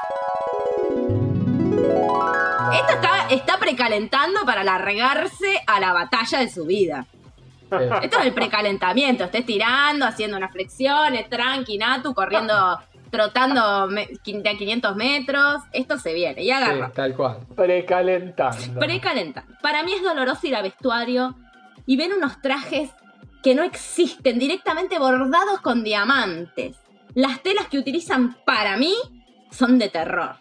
Esto 2.74 2.94
está, 2.94 3.28
está 3.30 3.58
precalentando 3.58 4.46
para 4.46 4.64
largarse 4.64 5.62
a 5.66 5.80
la 5.80 5.94
batalla 5.94 6.40
de 6.40 6.50
su 6.50 6.66
vida. 6.66 7.06
Esto 8.02 8.20
es 8.20 8.26
el 8.26 8.34
precalentamiento. 8.34 9.26
Estés 9.26 9.46
tirando, 9.46 10.06
haciendo 10.06 10.38
unas 10.38 10.52
flexiones, 10.52 11.30
tranqui, 11.30 11.78
natu, 11.78 12.14
corriendo, 12.14 12.80
trotando 13.10 13.62
a 13.62 13.90
500 14.24 14.96
metros. 14.96 15.64
Esto 15.72 15.98
se 15.98 16.14
viene 16.14 16.44
y 16.44 16.52
agarra. 16.52 16.92
tal 16.92 17.16
cual. 17.16 17.40
Precalentando. 17.56 18.80
Precalenta. 18.80 19.46
Para 19.62 19.84
mí 19.84 19.94
es 19.94 20.04
doloroso 20.04 20.48
ir 20.48 20.56
a 20.56 20.62
vestuario 20.62 21.36
y 21.86 21.98
ver 21.98 22.14
unos 22.14 22.42
trajes 22.42 22.90
que 23.44 23.56
no 23.56 23.64
existen, 23.64 24.40
directamente 24.40 25.00
bordados 25.00 25.62
con 25.62 25.84
diamantes. 25.84 26.76
Las 27.14 27.42
telas 27.42 27.68
que 27.68 27.80
utilizan 27.80 28.36
para 28.46 28.78
mí 28.78 28.94
son 29.52 29.80
de 29.80 29.90
terror. 29.90 30.36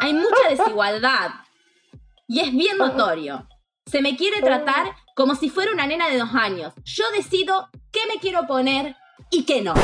Hay 0.00 0.12
mucha 0.12 0.48
desigualdad 0.48 1.30
y 2.26 2.40
es 2.40 2.52
bien 2.52 2.78
notorio. 2.78 3.46
Se 3.86 4.02
me 4.02 4.16
quiere 4.16 4.40
tratar 4.40 4.94
como 5.14 5.34
si 5.34 5.50
fuera 5.50 5.72
una 5.72 5.86
nena 5.86 6.08
de 6.08 6.18
dos 6.18 6.34
años. 6.34 6.72
Yo 6.84 7.04
decido 7.16 7.68
qué 7.90 8.00
me 8.08 8.20
quiero 8.20 8.46
poner 8.46 8.96
y 9.30 9.44
qué 9.44 9.62
no. 9.62 9.74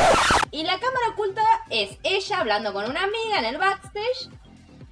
Y 0.51 0.63
la 0.63 0.79
cámara 0.79 1.09
oculta 1.13 1.41
es 1.69 1.97
ella 2.03 2.39
hablando 2.39 2.73
con 2.73 2.89
una 2.89 3.03
amiga 3.03 3.39
en 3.39 3.45
el 3.45 3.57
backstage 3.57 4.29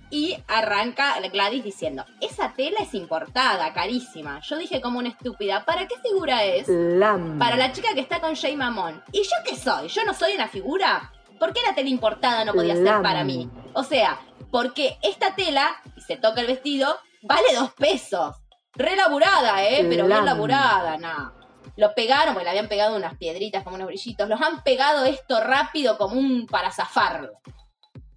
y 0.10 0.38
arranca 0.47 1.19
Gladys 1.31 1.63
diciendo, 1.63 2.05
esa 2.21 2.53
tela 2.53 2.79
es 2.81 2.93
importada, 2.93 3.73
carísima. 3.73 4.39
Yo 4.41 4.58
dije 4.58 4.79
como 4.81 4.99
una 4.99 5.10
estúpida, 5.10 5.65
¿para 5.65 5.88
qué 5.88 5.95
figura 5.99 6.43
es? 6.43 6.67
Lam. 6.67 7.39
Para 7.39 7.55
la 7.55 7.71
chica 7.71 7.93
que 7.93 8.01
está 8.01 8.21
con 8.21 8.36
Jay 8.36 8.55
Mamón. 8.55 9.03
¿Y 9.12 9.23
yo 9.23 9.36
qué 9.43 9.55
soy? 9.55 9.88
¿Yo 9.88 10.05
no 10.05 10.13
soy 10.13 10.36
una 10.36 10.47
figura? 10.47 11.12
¿Por 11.39 11.51
qué 11.51 11.62
la 11.67 11.75
tela 11.75 11.89
importada 11.89 12.45
no 12.45 12.53
podía 12.53 12.75
ser 12.75 13.01
para 13.01 13.23
mí? 13.23 13.49
O 13.73 13.84
sea, 13.84 14.19
porque 14.51 14.97
esta 15.01 15.36
tela, 15.36 15.75
y 15.97 16.01
se 16.01 16.15
toca 16.15 16.41
el 16.41 16.47
vestido, 16.47 16.97
vale 17.23 17.47
dos 17.55 17.73
pesos. 17.73 18.38
Re 18.73 18.95
laburada, 18.95 19.63
¿eh? 19.65 19.86
Pero 19.89 20.05
bien 20.05 20.10
Lam. 20.10 20.25
laburada, 20.25 20.97
no. 20.97 21.34
Lo 21.77 21.93
pegaron, 21.93 22.33
porque 22.33 22.45
le 22.45 22.49
habían 22.51 22.67
pegado 22.67 22.95
unas 22.95 23.15
piedritas 23.17 23.63
como 23.63 23.75
unos 23.75 23.88
brillitos. 23.88 24.29
Los 24.29 24.41
han 24.41 24.63
pegado 24.63 25.05
esto 25.05 25.41
rápido 25.41 25.97
como 25.97 26.17
un 26.17 26.47
para 26.47 26.71
zafarlo. 26.71 27.31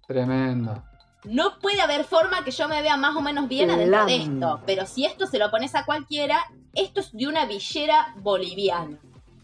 Tremendo. 0.07 0.83
No 1.25 1.59
puede 1.59 1.81
haber 1.81 2.05
forma 2.05 2.43
que 2.45 2.51
yo 2.51 2.67
me 2.69 2.81
vea 2.81 2.95
más 2.95 3.15
o 3.15 3.21
menos 3.21 3.47
bien 3.49 3.69
adentro 3.69 4.05
de 4.05 4.15
esto. 4.15 4.61
Pero 4.65 4.85
si 4.85 5.05
esto 5.05 5.27
se 5.27 5.37
lo 5.37 5.51
pones 5.51 5.75
a 5.75 5.85
cualquiera, 5.85 6.39
esto 6.73 7.01
es 7.01 7.11
de 7.11 7.27
una 7.27 7.45
villera 7.45 8.13
boliviana. 8.17 8.97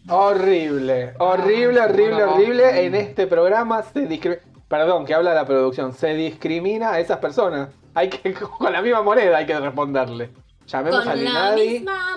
Horrible, 0.08 1.14
horrible, 1.18 1.80
horrible, 1.80 2.24
horrible. 2.24 2.86
En 2.86 2.94
este 2.94 3.26
programa 3.26 3.82
se 3.82 4.06
discrimina. 4.06 4.42
Perdón, 4.68 5.04
que 5.04 5.14
habla 5.14 5.34
la 5.34 5.44
producción. 5.44 5.92
Se 5.92 6.14
discrimina 6.14 6.92
a 6.92 7.00
esas 7.00 7.18
personas. 7.18 7.68
Hay 7.94 8.08
que, 8.08 8.34
con 8.58 8.72
la 8.72 8.80
misma 8.82 9.02
moneda 9.02 9.36
hay 9.38 9.46
que 9.46 9.58
responderle. 9.58 10.32
Llamemos 10.66 11.00
Con 11.00 11.08
a 11.08 11.14
la 11.14 11.20
Linadi. 11.22 11.68
misma 11.68 12.16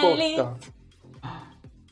justo. 0.00 0.58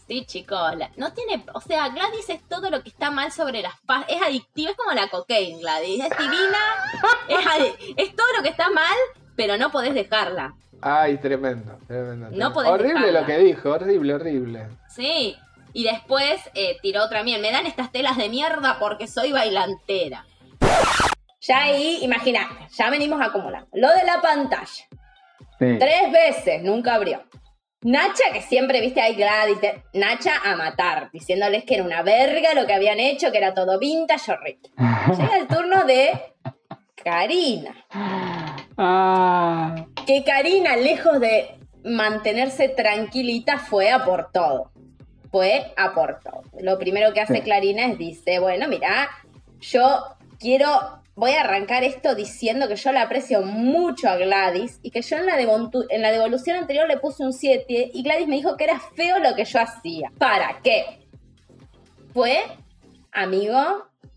Sí, 0.09 0.25
chicos, 0.27 0.75
no 0.97 1.13
tiene, 1.15 1.45
o 1.55 1.61
sea, 1.61 1.89
Gladys 1.89 2.29
es 2.29 2.47
todo 2.47 2.69
lo 2.71 2.83
que 2.83 2.91
está 2.91 3.11
mal 3.11 3.33
sobre 3.33 3.63
las 3.63 3.81
paz, 3.87 4.05
es 4.09 4.21
adictiva, 4.21 4.73
es 4.73 4.77
como 4.77 4.93
la 4.93 5.09
cocaína, 5.09 5.59
Gladys, 5.61 6.05
es 6.05 6.19
divina, 6.19 6.59
es, 7.29 7.39
adi- 7.47 7.95
es 7.97 8.15
todo 8.15 8.27
lo 8.37 8.43
que 8.43 8.51
está 8.51 8.69
mal, 8.71 8.95
pero 9.37 9.57
no 9.57 9.71
podés 9.71 9.95
dejarla, 9.95 10.55
Ay, 10.83 11.17
tremendo, 11.19 11.79
tremendo. 11.87 12.27
tremendo. 12.27 12.53
podés 12.53 12.71
horrible 12.73 13.07
dejarla. 13.07 13.21
lo 13.21 13.27
que 13.27 13.39
dijo, 13.39 13.71
horrible, 13.71 14.15
horrible. 14.15 14.69
sí. 14.89 15.37
Y 15.75 15.85
después 15.85 16.39
eh, 16.53 16.77
tiró 16.83 17.03
otra 17.03 17.23
miel, 17.23 17.41
me 17.41 17.51
dan 17.51 17.65
estas 17.65 17.91
telas 17.91 18.19
de 18.19 18.29
mierda 18.29 18.79
porque 18.79 19.07
soy 19.07 19.33
bailantera. 19.33 20.27
Ya 21.41 21.63
ahí, 21.63 22.01
imagínate, 22.03 22.69
ya 22.77 22.91
venimos 22.91 23.19
acumulando. 23.23 23.69
Lo 23.73 23.89
de 23.89 24.05
la 24.05 24.21
pantalla. 24.21 24.85
Sí. 25.63 25.79
Tres 25.79 26.11
veces, 26.11 26.63
nunca 26.63 26.95
abrió. 26.95 27.23
Nacha, 27.83 28.25
que 28.33 28.43
siempre, 28.43 28.81
viste, 28.81 29.01
ahí 29.01 29.15
Gladys, 29.15 29.59
Nacha 29.93 30.33
a 30.45 30.57
matar, 30.57 31.11
diciéndoles 31.13 31.65
que 31.65 31.75
era 31.75 31.85
una 31.85 32.03
verga 32.03 32.55
lo 32.55 32.67
que 32.67 32.73
habían 32.75 32.99
hecho, 33.01 33.31
que 33.31 33.39
era 33.39 33.55
todo 33.55 33.79
vintage 33.79 34.33
horrible. 34.33 34.71
Llega 35.19 35.37
el 35.37 35.47
turno 35.47 35.85
de 35.85 36.11
Karina. 36.97 37.75
Ah. 38.77 39.75
Que 40.07 40.25
Karina, 40.25 40.77
lejos 40.77 41.21
de 41.21 41.59
mantenerse 41.85 42.69
tranquilita, 42.69 43.59
fue 43.59 43.91
a 43.91 44.05
por 44.05 44.31
todo. 44.33 44.73
Fue 45.31 45.73
a 45.77 45.93
por 45.93 46.21
todo. 46.21 46.43
Lo 46.61 46.79
primero 46.79 47.13
que 47.13 47.21
hace 47.21 47.37
Sí. 47.37 47.43
Clarina 47.43 47.87
es 47.87 47.99
dice, 47.99 48.39
bueno, 48.39 48.69
mira, 48.69 49.09
yo 49.61 50.17
quiero, 50.43 50.67
voy 51.15 51.31
a 51.31 51.41
arrancar 51.43 51.85
esto 51.85 52.15
diciendo 52.17 52.67
que 52.69 52.75
yo 52.77 52.91
la 52.93 53.03
aprecio 53.03 53.43
mucho 53.43 54.09
a 54.11 54.17
Gladys 54.17 54.81
y 54.83 54.91
que 54.91 55.01
yo 55.01 55.17
en 55.17 55.27
la, 55.27 55.39
devontu- 55.39 55.87
en 55.89 56.03
la 56.03 56.11
devolución 56.11 56.57
anterior 56.59 56.87
le 56.89 56.99
puse 56.99 57.25
un 57.25 57.33
7 57.33 57.93
y 57.95 58.03
Gladys 58.03 58.27
me 58.29 58.35
dijo 58.35 58.57
que 58.57 58.65
era 58.65 58.79
feo 58.81 59.19
lo 59.21 59.35
que 59.37 59.45
yo 59.45 59.61
hacía. 59.61 60.11
¿Para 60.19 60.59
qué? 60.63 61.07
Fue, 62.13 62.39
amigo, 63.13 63.57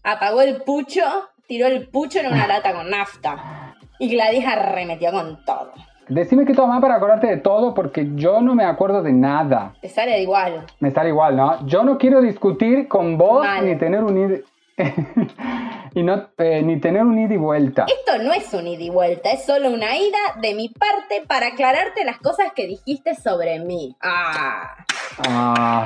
apagó 0.03 0.41
el 0.41 0.61
pucho, 0.63 1.03
tiró 1.47 1.67
el 1.67 1.87
pucho 1.87 2.19
en 2.19 2.27
una 2.27 2.47
lata 2.47 2.73
con 2.73 2.89
nafta. 2.89 3.75
Y 3.99 4.09
Gladys 4.09 4.45
arremetió 4.45 5.11
con 5.11 5.45
todo. 5.45 5.71
Decime 6.09 6.45
qué 6.45 6.53
tomar 6.53 6.81
para 6.81 6.95
acordarte 6.95 7.27
de 7.27 7.37
todo 7.37 7.73
porque 7.73 8.09
yo 8.15 8.41
no 8.41 8.53
me 8.53 8.65
acuerdo 8.65 9.01
de 9.01 9.13
nada. 9.13 9.73
Te 9.81 9.89
sale 9.89 10.21
igual. 10.21 10.65
Me 10.79 10.91
sale 10.91 11.09
igual, 11.09 11.35
¿no? 11.35 11.65
Yo 11.65 11.83
no 11.83 11.97
quiero 11.97 12.21
discutir 12.21 12.87
con 12.87 13.17
vos 13.17 13.43
Mal. 13.45 13.65
ni 13.65 13.75
tener 13.77 14.03
un 14.03 14.13
y 15.93 16.03
no 16.03 16.29
eh, 16.37 16.61
ni 16.61 16.79
tener 16.79 17.03
un 17.03 17.17
ida 17.17 17.33
y 17.33 17.37
vuelta. 17.37 17.85
Esto 17.87 18.21
no 18.23 18.33
es 18.33 18.53
un 18.53 18.67
ida 18.67 18.83
y 18.83 18.89
vuelta, 18.89 19.31
es 19.31 19.45
solo 19.45 19.69
una 19.69 19.97
ida 19.97 20.17
de 20.41 20.53
mi 20.53 20.69
parte 20.69 21.23
para 21.27 21.47
aclararte 21.47 22.03
las 22.03 22.19
cosas 22.19 22.51
que 22.53 22.67
dijiste 22.67 23.15
sobre 23.15 23.59
mí. 23.59 23.95
Ah. 24.01 24.75
Ah, 25.27 25.85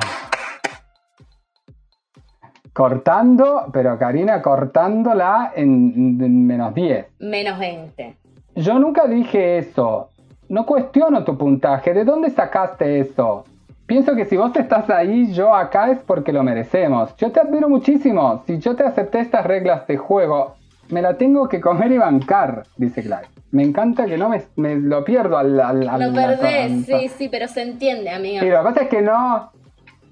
Cortando, 2.72 3.66
pero 3.72 3.98
Karina, 3.98 4.40
cortándola 4.40 5.52
en, 5.54 6.18
en 6.20 6.46
menos 6.46 6.74
10. 6.74 7.06
Menos 7.18 7.58
20. 7.58 8.16
Yo 8.56 8.78
nunca 8.78 9.06
dije 9.06 9.58
eso. 9.58 10.10
No 10.48 10.66
cuestiono 10.66 11.24
tu 11.24 11.36
puntaje. 11.36 11.92
¿De 11.92 12.04
dónde 12.04 12.30
sacaste 12.30 13.00
eso? 13.00 13.44
Pienso 13.90 14.14
que 14.14 14.24
si 14.24 14.36
vos 14.36 14.54
estás 14.54 14.88
ahí, 14.88 15.32
yo 15.32 15.52
acá 15.52 15.90
es 15.90 15.98
porque 15.98 16.32
lo 16.32 16.44
merecemos. 16.44 17.12
Yo 17.16 17.32
te 17.32 17.40
admiro 17.40 17.68
muchísimo. 17.68 18.44
Si 18.46 18.60
yo 18.60 18.76
te 18.76 18.84
acepté 18.84 19.18
estas 19.18 19.44
reglas 19.44 19.84
de 19.88 19.96
juego, 19.96 20.54
me 20.90 21.02
la 21.02 21.14
tengo 21.18 21.48
que 21.48 21.60
comer 21.60 21.90
y 21.90 21.98
bancar, 21.98 22.62
dice 22.76 23.02
Gladys. 23.02 23.28
Me 23.50 23.64
encanta 23.64 24.06
que 24.06 24.16
no 24.16 24.28
me, 24.28 24.42
me 24.54 24.76
lo 24.76 25.02
pierdo 25.02 25.36
al... 25.36 25.58
al, 25.60 25.88
al- 25.88 26.00
Lo 26.08 26.14
perdés, 26.14 26.86
sí, 26.86 27.08
sí, 27.08 27.28
pero 27.28 27.48
se 27.48 27.62
entiende. 27.62 28.10
Sí, 28.38 28.48
lo 28.48 28.58
que 28.58 28.62
pasa 28.64 28.82
es 28.82 28.88
que 28.88 29.02
no... 29.02 29.50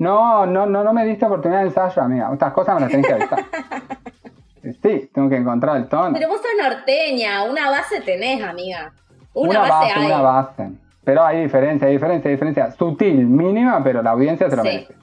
No, 0.00 0.44
no, 0.44 0.66
no, 0.66 0.82
no 0.82 0.92
me 0.92 1.04
diste 1.04 1.26
oportunidad 1.26 1.60
de 1.60 1.66
ensayo, 1.68 2.02
amiga. 2.02 2.30
Estas 2.32 2.52
cosas 2.52 2.74
me 2.74 2.80
las 2.80 2.90
tenés 2.90 3.06
que 3.06 3.12
avisar. 3.12 3.44
Sí, 4.82 5.08
tengo 5.14 5.28
que 5.30 5.36
encontrar 5.36 5.76
el 5.76 5.88
tono. 5.88 6.10
Pero 6.12 6.28
vos 6.28 6.38
sos 6.42 6.50
norteña, 6.60 7.44
una 7.44 7.70
base 7.70 8.00
tenés, 8.00 8.42
amiga. 8.42 8.92
Una, 9.32 9.50
una 9.50 9.60
base, 9.60 9.72
base, 9.72 9.92
hay. 10.00 10.06
una 10.06 10.20
base. 10.20 10.70
Pero 11.08 11.24
hay 11.24 11.40
diferencia, 11.40 11.88
hay 11.88 11.94
diferencia, 11.94 12.28
hay 12.28 12.34
diferencia. 12.34 12.70
Sutil, 12.72 13.26
mínima, 13.26 13.82
pero 13.82 14.02
la 14.02 14.10
audiencia 14.10 14.50
se 14.50 14.56
lo 14.56 14.62
Sí. 14.62 14.68
merece. 14.68 14.94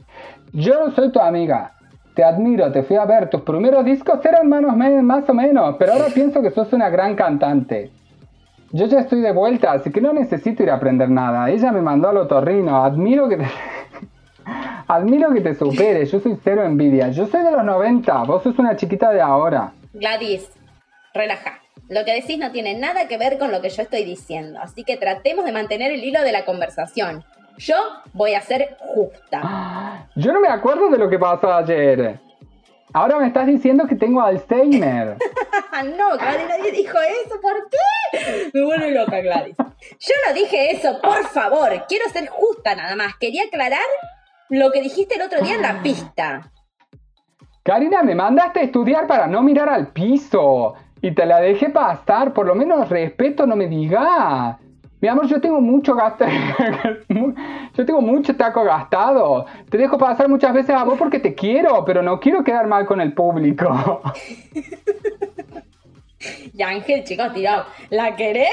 Yo 0.53 0.85
no 0.85 0.91
soy 0.91 1.11
tu 1.11 1.19
amiga. 1.19 1.71
Te 2.13 2.23
admiro, 2.23 2.71
te 2.71 2.83
fui 2.83 2.95
a 2.95 3.05
ver. 3.05 3.27
Tus 3.27 3.41
primeros 3.41 3.83
discos 3.83 4.23
eran 4.23 4.47
manos 4.47 4.77
más 4.77 5.27
o 5.27 5.33
menos, 5.33 5.77
pero 5.79 5.93
ahora 5.93 6.05
pienso 6.13 6.43
que 6.43 6.51
sos 6.51 6.71
una 6.73 6.89
gran 6.89 7.15
cantante. 7.15 7.89
Yo 8.71 8.85
ya 8.85 8.99
estoy 8.99 9.21
de 9.21 9.31
vuelta, 9.31 9.71
así 9.71 9.91
que 9.91 9.99
no 9.99 10.13
necesito 10.13 10.61
ir 10.61 10.69
a 10.69 10.75
aprender 10.75 11.09
nada. 11.09 11.49
Ella 11.49 11.71
me 11.71 11.81
mandó 11.81 12.09
al 12.09 12.17
otorrino. 12.17 12.83
Admiro 12.85 13.27
que 13.27 13.37
te... 13.37 13.45
Admiro 14.87 15.33
que 15.33 15.41
te 15.41 15.55
superes. 15.55 16.11
Yo 16.11 16.19
soy 16.19 16.37
cero 16.43 16.63
envidia. 16.63 17.09
Yo 17.09 17.25
soy 17.25 17.41
de 17.41 17.51
los 17.51 17.63
90. 17.63 18.23
Vos 18.25 18.43
sos 18.43 18.59
una 18.59 18.75
chiquita 18.75 19.09
de 19.09 19.21
ahora. 19.21 19.71
Gladys, 19.91 20.51
relaja. 21.15 21.53
Lo 21.87 22.03
que 22.03 22.13
decís 22.13 22.37
no 22.37 22.51
tiene 22.51 22.73
nada 22.73 23.07
que 23.07 23.17
ver 23.17 23.37
con 23.37 23.51
lo 23.51 23.61
que 23.61 23.69
yo 23.69 23.83
estoy 23.83 24.03
diciendo, 24.03 24.59
así 24.61 24.83
que 24.83 24.97
tratemos 24.97 25.45
de 25.45 25.51
mantener 25.51 25.91
el 25.91 26.03
hilo 26.03 26.21
de 26.23 26.31
la 26.31 26.45
conversación. 26.45 27.23
Yo 27.57 27.75
voy 28.13 28.33
a 28.33 28.41
ser 28.41 28.75
justa. 28.79 30.07
Yo 30.15 30.33
no 30.33 30.41
me 30.41 30.49
acuerdo 30.49 30.89
de 30.89 30.97
lo 30.97 31.09
que 31.09 31.17
pasó 31.19 31.53
ayer. 31.53 32.19
Ahora 32.93 33.17
me 33.17 33.27
estás 33.27 33.45
diciendo 33.45 33.85
que 33.87 33.95
tengo 33.95 34.21
Alzheimer. 34.21 35.17
No, 35.83 36.17
Gladys, 36.17 36.47
nadie 36.47 36.71
dijo 36.71 36.97
eso, 37.25 37.41
¿por 37.41 37.69
qué? 37.69 38.49
Me 38.53 38.63
vuelve 38.63 38.91
loca, 38.91 39.19
Gladys. 39.19 39.57
Yo 39.57 40.13
no 40.25 40.33
dije 40.33 40.71
eso, 40.71 41.01
por 41.01 41.27
favor. 41.27 41.85
Quiero 41.89 42.07
ser 42.09 42.29
justa 42.29 42.75
nada 42.75 42.95
más. 42.95 43.17
Quería 43.19 43.43
aclarar 43.43 43.81
lo 44.49 44.71
que 44.71 44.81
dijiste 44.81 45.15
el 45.15 45.23
otro 45.23 45.41
día 45.41 45.55
en 45.55 45.61
la 45.61 45.81
pista. 45.83 46.49
Karina, 47.61 48.03
me 48.03 48.15
mandaste 48.15 48.61
a 48.61 48.63
estudiar 48.63 49.05
para 49.05 49.27
no 49.27 49.41
mirar 49.41 49.67
al 49.67 49.91
piso. 49.91 50.75
Y 51.05 51.11
te 51.11 51.23
la 51.23 51.39
dejé 51.39 51.69
pasar. 51.69 52.33
Por 52.33 52.47
lo 52.47 52.55
menos 52.55 52.89
respeto 52.89 53.45
no 53.45 53.55
me 53.55 53.67
diga. 53.67 54.57
Mi 54.99 55.07
amor, 55.07 55.27
yo 55.27 55.39
tengo 55.39 55.61
mucho 55.61 55.93
gasto. 55.93 56.25
yo 57.75 57.85
tengo 57.85 58.01
mucho 58.01 58.35
taco 58.35 58.63
gastado. 58.63 59.45
Te 59.69 59.77
dejo 59.77 59.99
pasar 59.99 60.27
muchas 60.27 60.51
veces 60.51 60.71
a 60.71 60.83
vos 60.83 60.97
porque 60.97 61.19
te 61.19 61.35
quiero, 61.35 61.85
pero 61.85 62.01
no 62.01 62.19
quiero 62.19 62.43
quedar 62.43 62.65
mal 62.65 62.87
con 62.87 63.01
el 63.01 63.13
público. 63.13 64.01
Y 66.55 66.63
Ángel, 66.63 67.03
chicos, 67.03 67.33
tirado. 67.33 67.65
¿La 67.91 68.15
querés? 68.15 68.49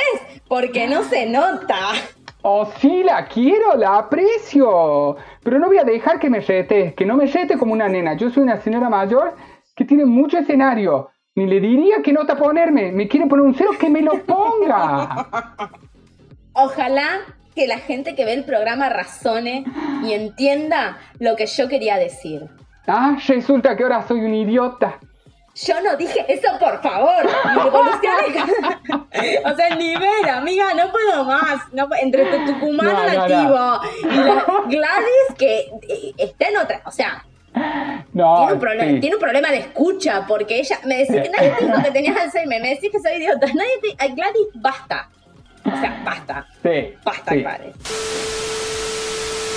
Porque 0.47 0.87
no 0.87 1.05
se 1.05 1.25
nota. 1.25 1.79
Oh, 2.43 2.67
sí, 2.67 3.03
la 3.03 3.25
quiero, 3.25 3.77
la 3.79 3.97
aprecio. 3.97 5.17
Pero 5.43 5.59
no 5.59 5.69
voy 5.69 5.79
a 5.79 5.85
dejar 5.85 6.19
que 6.19 6.29
me 6.29 6.41
rete, 6.41 6.93
que 6.93 7.07
no 7.07 7.17
me 7.17 7.25
rete 7.25 7.57
como 7.57 7.73
una 7.73 7.89
nena. 7.89 8.15
Yo 8.15 8.29
soy 8.29 8.43
una 8.43 8.59
señora 8.59 8.91
mayor 8.91 9.37
que 9.75 9.87
tiene 9.87 10.05
mucho 10.05 10.37
escenario. 10.37 11.12
Ni 11.35 11.47
le 11.47 11.61
diría 11.61 11.97
qué 12.05 12.13
nota 12.13 12.37
ponerme. 12.37 12.93
Me 12.93 13.09
quiere 13.09 13.27
poner 13.27 13.47
un 13.47 13.55
cero, 13.55 13.71
que 13.79 13.89
me 13.89 14.03
lo 14.03 14.23
ponga. 14.25 15.29
Ojalá 16.53 17.21
que 17.55 17.67
la 17.67 17.79
gente 17.79 18.15
que 18.15 18.25
ve 18.25 18.35
el 18.35 18.45
programa 18.45 18.91
razone 18.91 19.65
y 20.05 20.13
entienda 20.13 20.99
lo 21.19 21.35
que 21.37 21.47
yo 21.47 21.69
quería 21.69 21.97
decir. 21.97 22.49
Ah, 22.87 23.17
resulta 23.27 23.77
que 23.77 23.83
ahora 23.83 24.07
soy 24.07 24.21
un 24.21 24.35
idiota. 24.35 24.99
Yo 25.55 25.81
no 25.83 25.97
dije 25.97 26.25
eso, 26.29 26.49
por 26.59 26.81
favor. 26.83 27.27
O 29.45 29.55
sea, 29.55 29.69
el 29.69 29.79
nivel, 29.79 30.29
amiga, 30.29 30.73
no 30.75 30.91
puedo 30.91 31.25
más. 31.25 31.73
No, 31.73 31.87
entre 32.01 32.25
tu 32.25 32.53
tucumano 32.53 32.93
No, 32.93 33.07
no, 33.07 33.13
nativo 33.13 33.81
y 34.11 34.17
la 34.17 34.45
Gladys 34.67 35.35
que 35.39 35.59
eh, 35.89 36.15
está 36.17 36.49
en 36.49 36.57
otra. 36.57 36.83
O 36.87 36.91
sea, 36.91 37.25
No, 38.15 38.37
tiene, 38.37 38.53
un 38.53 38.61
problema, 38.61 38.91
sí. 38.93 39.01
tiene 39.01 39.17
un 39.17 39.21
problema 39.23 39.49
de 39.51 39.59
escucha 39.59 40.27
porque 40.27 40.61
ella 40.61 40.79
me 40.85 40.99
decís 40.99 41.17
que 41.23 41.31
nadie 41.31 41.51
te 41.59 41.65
dijo 41.65 41.83
que 41.83 41.91
tenías 41.93 42.17
Alzheimer, 42.21 42.61
me 42.61 42.69
decís 42.71 42.91
que 42.93 43.01
soy 43.01 43.13
idiota. 43.17 43.47
Nadie 43.47 43.71
te, 43.81 44.09
Gladys, 44.09 44.49
basta. 44.57 45.09
O 45.65 45.71
sea, 45.81 46.03
basta. 46.05 46.47
Sí, 46.63 46.95
Basta, 47.05 47.33
sí. 47.33 47.39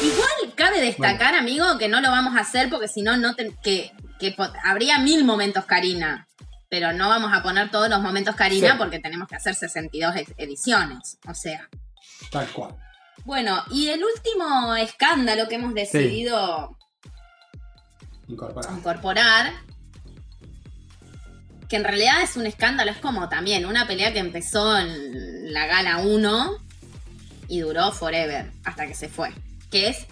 Igual 0.03 0.53
cabe 0.55 0.81
destacar, 0.81 1.35
amigo, 1.35 1.77
que 1.77 1.87
no 1.87 1.99
lo 1.99 2.11
vamos 2.11 2.35
a 2.37 2.41
hacer 2.41 2.69
porque 2.69 2.87
si 2.87 3.01
no, 3.01 3.17
no 3.17 3.35
te- 3.35 3.53
que, 3.63 3.91
habría 4.63 4.99
mil 4.99 5.25
momentos 5.25 5.65
Karina. 5.65 6.27
Pero 6.69 6.93
no 6.93 7.09
vamos 7.09 7.31
a 7.33 7.43
poner 7.43 7.69
todos 7.69 7.89
los 7.89 8.01
momentos 8.01 8.35
Karina 8.35 8.71
Sí. 8.71 8.75
porque 8.77 8.99
tenemos 8.99 9.27
que 9.27 9.35
hacer 9.35 9.53
62 9.55 10.15
ed- 10.15 10.33
ediciones. 10.37 11.17
O 11.27 11.33
sea. 11.33 11.67
Tal 12.31 12.47
cual. 12.49 12.75
Bueno, 13.23 13.63
y 13.71 13.87
el 13.89 14.01
último 14.03 14.75
escándalo 14.75 15.47
que 15.47 15.55
hemos 15.55 15.73
decidido 15.73 16.77
Incorporar. 18.27 18.73
incorporar, 18.73 19.53
que 21.69 21.75
en 21.75 21.83
realidad 21.83 22.21
es 22.23 22.35
un 22.37 22.45
escándalo, 22.45 22.91
es 22.91 22.97
como 22.97 23.27
también 23.29 23.65
una 23.65 23.87
pelea 23.87 24.13
que 24.13 24.19
empezó 24.19 24.77
en 24.77 25.51
la 25.53 25.65
gala 25.67 25.97
1 25.99 26.57
y 27.47 27.59
duró 27.59 27.91
forever, 27.91 28.51
hasta 28.63 28.87
que 28.87 28.93
se 28.95 29.09
fue, 29.09 29.31
que 29.71 29.89
es 29.89 30.05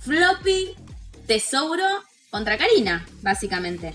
Floppy 0.00 0.74
Tesouro 1.26 1.84
contra 2.30 2.56
Karina, 2.58 3.04
básicamente. 3.22 3.94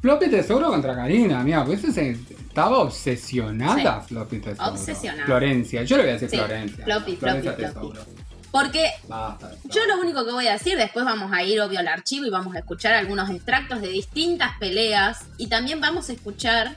Floppy 0.00 0.28
Tesoro 0.28 0.68
contra 0.68 0.94
Karina, 0.94 1.42
mira, 1.42 1.64
pues 1.64 1.82
ese- 1.84 2.10
estaba 2.48 2.78
obsesionada 2.80 4.00
Floppy 4.02 4.38
Tesoro. 4.38 4.70
Obsesionada. 4.72 5.24
Florencia, 5.26 5.82
yo 5.82 5.96
le 5.96 6.02
voy 6.02 6.10
a 6.10 6.12
decir 6.14 6.28
Sí, 6.30 6.36
Florencia. 6.36 6.84
Floppy, 6.84 7.16
Florencia 7.16 7.52
Floppy, 7.54 7.72
Tesoro. 7.92 8.06
Porque 8.54 8.92
Basta. 9.08 9.50
Yo 9.64 9.84
lo 9.86 9.98
único 9.98 10.24
que 10.24 10.30
voy 10.30 10.46
a 10.46 10.52
decir, 10.52 10.76
después 10.78 11.04
vamos 11.04 11.32
a 11.32 11.42
ir 11.42 11.60
obvio 11.60 11.80
al 11.80 11.88
archivo 11.88 12.24
y 12.24 12.30
vamos 12.30 12.54
a 12.54 12.60
escuchar 12.60 12.92
algunos 12.94 13.28
extractos 13.28 13.80
de 13.80 13.88
distintas 13.88 14.56
peleas 14.60 15.24
y 15.38 15.48
también 15.48 15.80
vamos 15.80 16.08
a 16.08 16.12
escuchar 16.12 16.76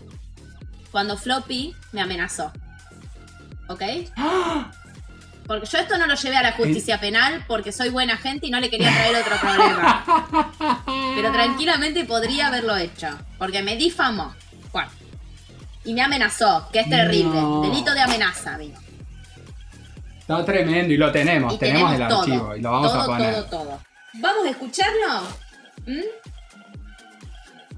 cuando 0.89 1.17
Floppy 1.17 1.75
me 1.91 2.01
amenazó. 2.01 2.51
¿Ok? 3.67 3.83
Porque 5.45 5.67
yo 5.67 5.77
esto 5.77 5.99
no 5.99 6.07
lo 6.07 6.15
llevé 6.15 6.37
a 6.37 6.41
la 6.41 6.53
justicia 6.53 6.99
penal 6.99 7.45
porque 7.47 7.71
soy 7.71 7.89
buena 7.89 8.17
gente 8.17 8.47
y 8.47 8.49
no 8.49 8.59
le 8.59 8.71
quería 8.71 8.89
traer 8.89 9.15
otro 9.17 9.35
problema. 9.39 10.83
Pero 11.15 11.31
tranquilamente 11.31 12.05
podría 12.05 12.47
haberlo 12.47 12.75
hecho. 12.75 13.09
Porque 13.37 13.61
me 13.61 13.77
difamó. 13.77 14.33
Bueno. 14.71 14.89
Y 15.85 15.93
me 15.93 16.01
amenazó, 16.01 16.69
que 16.73 16.79
es 16.79 16.89
terrible. 16.89 17.39
No. 17.39 17.61
Delito 17.61 17.93
de 17.93 18.01
amenaza, 18.01 18.55
amigo. 18.55 18.79
Está 20.29 20.43
tremendo 20.43 20.93
y 20.93 20.97
lo 20.97 21.09
tenemos, 21.11 21.53
Y 21.53 21.57
tenemos, 21.57 21.93
el 21.93 22.07
todo, 22.07 22.19
archivo 22.19 22.55
y 22.55 22.61
lo 22.61 22.71
vamos 22.71 22.91
todo, 22.91 23.01
a 23.01 23.05
poner. 23.05 23.33
Todo, 23.33 23.45
todo. 23.45 23.79
¿Vamos 24.15 24.45
a 24.45 24.49
escucharlo? 24.49 25.21
¿Mm? 25.85 26.01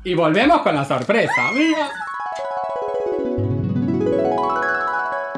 Y 0.04 0.16
volvemos 0.16 0.62
con 0.62 0.74
la 0.76 0.84
sorpresa, 0.86 1.48
amiga. 1.50 1.90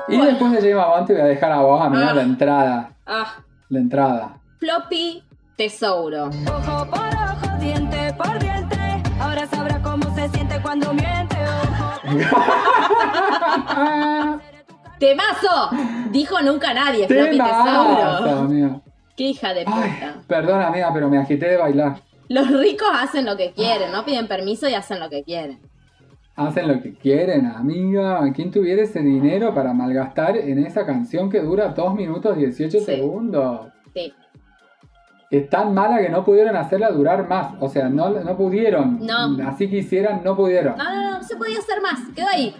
Y 0.08 0.16
Bueno. 0.18 0.26
después 0.26 0.52
de 0.54 0.62
Lleva 0.62 0.84
Avante 0.84 1.14
voy 1.14 1.22
a 1.22 1.26
dejar 1.26 1.52
a 1.52 1.58
vos, 1.62 1.82
amiga, 1.86 2.10
Ah. 2.12 2.14
la 2.14 2.22
entrada. 2.22 2.92
Ah, 3.06 3.36
La 3.70 3.80
entrada. 3.80 4.38
Floppy 4.60 5.24
Tesouro. 5.58 6.26
Ojo 6.28 6.86
por 6.90 7.00
ojo, 7.08 7.58
diente 7.60 8.14
por 8.14 8.40
diente. 8.40 9.04
Ahora 9.20 9.48
sabrá 9.48 9.82
cómo 9.82 10.14
se 10.16 10.30
siente 10.30 10.62
cuando 10.62 10.94
miente. 10.94 11.36
Ojo. 11.46 12.00
¡Temazo! 15.02 15.70
Dijo 16.12 16.40
nunca 16.42 16.74
nadie, 16.76 17.08
Floppy 17.08 17.40
amiga. 17.40 18.82
¡Qué 19.18 19.24
hija 19.24 19.54
de 19.54 19.62
Ay, 19.66 19.66
puta! 19.66 20.16
perdón, 20.28 20.62
amiga, 20.62 20.92
pero 20.94 21.10
me 21.10 21.18
agité 21.18 21.50
de 21.50 21.58
bailar. 21.58 21.96
Los 22.30 22.48
ricos 22.52 22.88
hacen 22.94 23.26
lo 23.26 23.36
que 23.36 23.52
quieren, 23.52 23.92
no 23.92 24.06
piden 24.06 24.28
permiso 24.28 24.70
y 24.70 24.76
hacen 24.76 25.00
lo 25.00 25.10
que 25.10 25.24
quieren. 25.24 25.60
Hacen 26.36 26.68
lo 26.68 26.82
que 26.82 26.94
quieren, 26.94 27.46
amiga. 27.48 28.22
¿Quién 28.34 28.52
tuviera 28.52 28.84
ese 28.84 29.00
dinero 29.02 29.54
para 29.54 29.74
malgastar 29.74 30.38
en 30.38 30.64
esa 30.66 30.86
canción 30.86 31.30
que 31.30 31.42
dura 31.42 31.70
2 31.70 31.96
minutos 31.96 32.38
18 32.38 32.80
Sí. 32.80 32.86
segundos? 32.86 33.68
Sí. 33.94 34.14
Es 35.30 35.50
tan 35.50 35.74
mala 35.74 36.00
que 36.00 36.10
no 36.10 36.24
pudieron 36.24 36.56
hacerla 36.56 36.90
durar 36.92 37.28
más. 37.28 37.54
O 37.60 37.70
sea, 37.70 37.90
no, 37.90 38.10
no 38.12 38.38
pudieron. 38.38 39.00
No. 39.06 39.36
Así 39.48 39.68
quisieran, 39.70 40.22
no 40.24 40.36
pudieron. 40.36 40.78
No, 40.78 40.84
no, 40.84 41.02
no, 41.04 41.18
no 41.18 41.24
se 41.24 41.36
podía 41.36 41.58
hacer 41.60 41.82
más. 41.82 42.00
Quedó 42.16 42.28
ahí. 42.28 42.56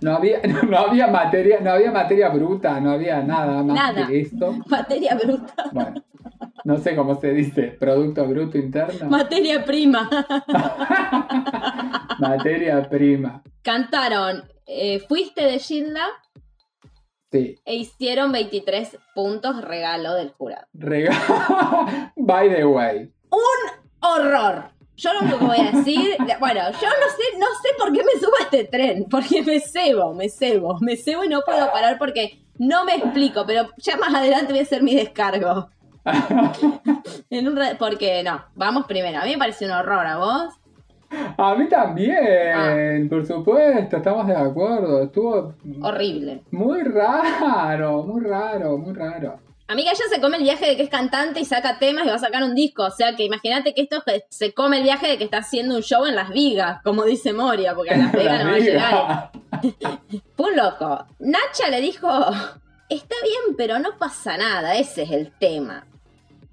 No 0.00 0.16
había, 0.16 0.40
no 0.68 0.78
había 0.78 1.06
materia, 1.06 1.60
no 1.60 1.70
había 1.72 1.90
materia 1.92 2.28
bruta, 2.28 2.80
no 2.80 2.92
había 2.92 3.22
nada 3.22 3.62
más 3.62 3.76
Nada. 3.76 4.06
que 4.06 4.20
esto. 4.20 4.54
Materia 4.68 5.14
bruta. 5.16 5.54
Bueno, 5.72 6.02
No 6.64 6.78
sé 6.78 6.96
cómo 6.96 7.14
se 7.20 7.32
dice, 7.32 7.76
Producto 7.78 8.26
Bruto 8.26 8.58
Interno. 8.58 9.08
Materia 9.08 9.64
prima. 9.64 10.08
Materia 12.18 12.88
prima. 12.88 13.42
Cantaron 13.62 14.44
eh, 14.66 15.00
Fuiste 15.08 15.42
de 15.44 15.58
Gilda 15.58 16.06
Sí. 17.32 17.56
e 17.64 17.74
hicieron 17.74 18.30
23 18.32 18.98
puntos 19.14 19.60
regalo 19.62 20.14
del 20.14 20.30
jurado. 20.30 20.66
Regalo. 20.72 21.18
By 22.16 22.48
the 22.54 22.64
way. 22.64 23.12
horror. 24.00 24.70
Yo 24.96 25.12
lo 25.12 25.20
único 25.20 25.38
que 25.38 25.44
voy 25.44 25.58
a 25.58 25.70
decir, 25.72 26.16
bueno, 26.40 26.60
yo 26.70 26.88
no 26.88 27.08
sé, 27.10 27.38
no 27.38 27.46
sé 27.62 27.68
por 27.78 27.92
qué 27.92 28.02
me 28.02 28.18
subo 28.20 28.32
a 28.40 28.44
este 28.44 28.64
tren, 28.64 29.04
porque 29.10 29.42
me 29.42 29.60
cebo, 29.60 30.14
me 30.14 30.28
cebo, 30.28 30.78
me 30.80 30.96
cebo 30.96 31.24
y 31.24 31.28
no 31.28 31.40
puedo 31.42 31.70
parar 31.70 31.98
porque 31.98 32.40
no 32.58 32.84
me 32.86 32.94
explico, 32.96 33.44
pero 33.46 33.68
ya 33.76 33.96
más 33.98 34.14
adelante 34.14 34.52
voy 34.52 34.60
a 34.60 34.62
hacer 34.62 34.82
mi 34.82 34.94
descargo. 34.94 35.68
En 37.30 37.48
un 37.48 37.58
porque 37.78 38.22
no, 38.22 38.44
vamos 38.54 38.86
primero. 38.86 39.18
A 39.20 39.24
mí 39.24 39.32
me 39.32 39.38
parece 39.38 39.64
un 39.66 39.72
horror, 39.72 40.06
¿a 40.06 40.16
vos? 40.18 40.54
A 41.36 41.54
mí 41.56 41.68
también, 41.68 42.16
Ah. 42.54 43.08
por 43.10 43.26
supuesto, 43.26 43.96
estamos 43.96 44.26
de 44.26 44.36
acuerdo. 44.36 45.02
Estuvo 45.02 45.54
Horrible. 45.82 46.42
muy 46.52 46.82
raro, 46.82 48.02
muy 48.04 48.22
raro, 48.24 48.78
muy 48.78 48.94
raro. 48.94 49.38
Amiga, 49.68 49.90
ella 49.90 50.04
se 50.08 50.20
come 50.20 50.36
el 50.36 50.44
viaje 50.44 50.64
de 50.66 50.76
que 50.76 50.84
es 50.84 50.90
cantante 50.90 51.40
y 51.40 51.44
saca 51.44 51.78
temas 51.80 52.06
y 52.06 52.08
va 52.08 52.14
a 52.14 52.18
sacar 52.20 52.44
un 52.44 52.54
disco. 52.54 52.84
O 52.84 52.90
sea 52.90 53.16
que 53.16 53.24
imagínate 53.24 53.74
que 53.74 53.82
esto 53.82 54.00
es- 54.06 54.22
se 54.30 54.54
come 54.54 54.76
el 54.78 54.84
viaje 54.84 55.08
de 55.08 55.18
que 55.18 55.24
está 55.24 55.38
haciendo 55.38 55.74
un 55.74 55.82
show 55.82 56.06
en 56.06 56.14
Las 56.14 56.28
Vigas, 56.30 56.80
como 56.84 57.02
dice 57.04 57.32
Moria, 57.32 57.74
porque 57.74 57.94
a 57.94 57.96
Las 57.96 58.12
Vegas 58.12 58.44
no 58.44 58.50
va 58.50 58.56
a 58.56 58.60
llegar. 58.60 59.30
Fue 60.36 60.50
un 60.50 60.56
loco. 60.56 61.06
Nacha 61.18 61.68
le 61.68 61.80
dijo, 61.80 62.08
está 62.88 63.16
bien, 63.24 63.56
pero 63.56 63.80
no 63.80 63.98
pasa 63.98 64.36
nada, 64.36 64.76
ese 64.76 65.02
es 65.02 65.10
el 65.10 65.32
tema. 65.38 65.84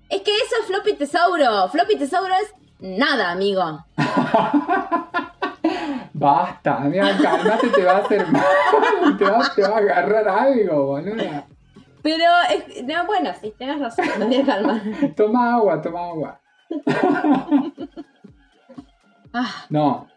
Es 0.09 0.21
que 0.21 0.31
eso 0.35 0.55
es 0.61 0.65
Floppy 0.67 0.93
Tesauro. 0.93 1.69
Floppy 1.69 1.95
Tesauro 1.97 2.33
es 2.33 2.51
nada, 2.79 3.29
amigo. 3.31 3.85
Basta, 6.13 6.77
amiga, 6.77 7.15
calmate, 7.21 7.67
te 7.69 7.83
va 7.83 7.91
a 7.93 7.97
hacer 7.97 8.27
mal. 8.27 8.43
Te 9.17 9.23
va, 9.25 9.51
te 9.55 9.61
va 9.61 9.75
a 9.75 9.77
agarrar 9.77 10.27
algo, 10.27 10.85
boluda. 10.87 11.45
Pero, 12.03 12.23
es- 12.51 12.83
no, 12.83 13.05
bueno, 13.07 13.31
sí, 13.41 13.53
tenés 13.57 13.79
razón, 13.79 14.05
me 14.19 14.25
voy 14.25 14.35
a 14.35 14.45
calmar. 14.45 14.81
Toma 15.15 15.55
agua, 15.55 15.81
toma 15.81 15.99
agua. 16.07 16.39
Ah, 19.33 19.65
No. 19.69 20.07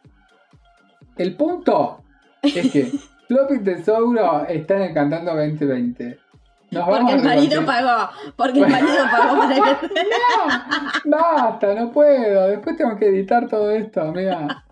El 1.16 1.34
punto 1.34 2.02
es 2.42 2.70
que 2.70 2.92
Floppy 3.26 3.60
Tesauro 3.60 4.44
está 4.46 4.76
en 4.76 4.82
el 4.82 4.92
Cantando 4.94 5.34
2020. 5.34 6.18
Nos 6.72 6.86
vamos 6.86 6.98
porque 6.98 7.14
el 7.14 7.22
marido 7.22 7.64
pagó, 7.64 8.10
porque 8.36 8.58
el 8.60 8.68
marido 8.68 9.04
pagó 9.10 9.38
para 9.38 9.54
que... 9.54 9.88
No, 11.08 11.16
basta, 11.16 11.74
no 11.74 11.90
puedo. 11.92 12.48
Después 12.48 12.76
tengo 12.76 12.96
que 12.98 13.06
editar 13.08 13.48
todo 13.48 13.70
esto, 13.70 14.02
amiga. 14.02 14.64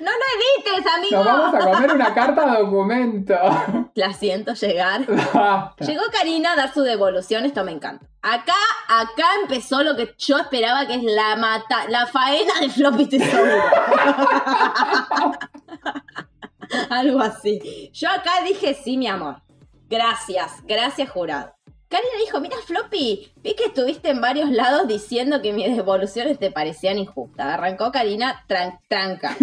No 0.00 0.10
lo 0.10 0.74
edites, 0.74 0.92
amigo. 0.94 1.16
Nos 1.16 1.24
vamos 1.26 1.54
a 1.54 1.58
comer 1.70 1.92
una 1.92 2.14
carta 2.14 2.58
documento. 2.58 3.34
La 3.94 4.12
siento 4.12 4.52
llegar. 4.54 5.06
Basta. 5.06 5.84
Llegó 5.84 6.02
Karina 6.12 6.52
a 6.52 6.56
dar 6.56 6.72
su 6.74 6.82
devolución, 6.82 7.44
esto 7.46 7.64
me 7.64 7.72
encanta. 7.72 8.06
Acá, 8.22 8.52
acá 8.88 9.24
empezó 9.42 9.82
lo 9.82 9.96
que 9.96 10.14
yo 10.18 10.36
esperaba 10.38 10.86
que 10.86 10.94
es 10.96 11.02
la 11.02 11.36
mata, 11.36 11.88
la 11.88 12.06
faena 12.06 12.52
de 12.60 12.68
Floppy. 12.68 13.08
Algo 16.90 17.20
así. 17.20 17.90
Yo 17.92 18.08
acá 18.10 18.42
dije 18.46 18.74
sí, 18.74 18.96
mi 18.96 19.06
amor. 19.08 19.42
Gracias, 19.88 20.62
gracias, 20.66 21.10
jurado. 21.10 21.54
Karina 21.88 22.10
dijo, 22.24 22.38
mira 22.40 22.56
Floppy, 22.64 23.32
vi 23.38 23.54
que 23.56 23.64
estuviste 23.64 24.10
en 24.10 24.20
varios 24.20 24.48
lados 24.50 24.86
diciendo 24.86 25.42
que 25.42 25.52
mis 25.52 25.74
devoluciones 25.76 26.38
te 26.38 26.52
parecían 26.52 26.98
injustas. 26.98 27.46
Arrancó 27.46 27.90
Karina 27.90 28.44
tran- 28.48 28.78
tranca. 28.86 29.36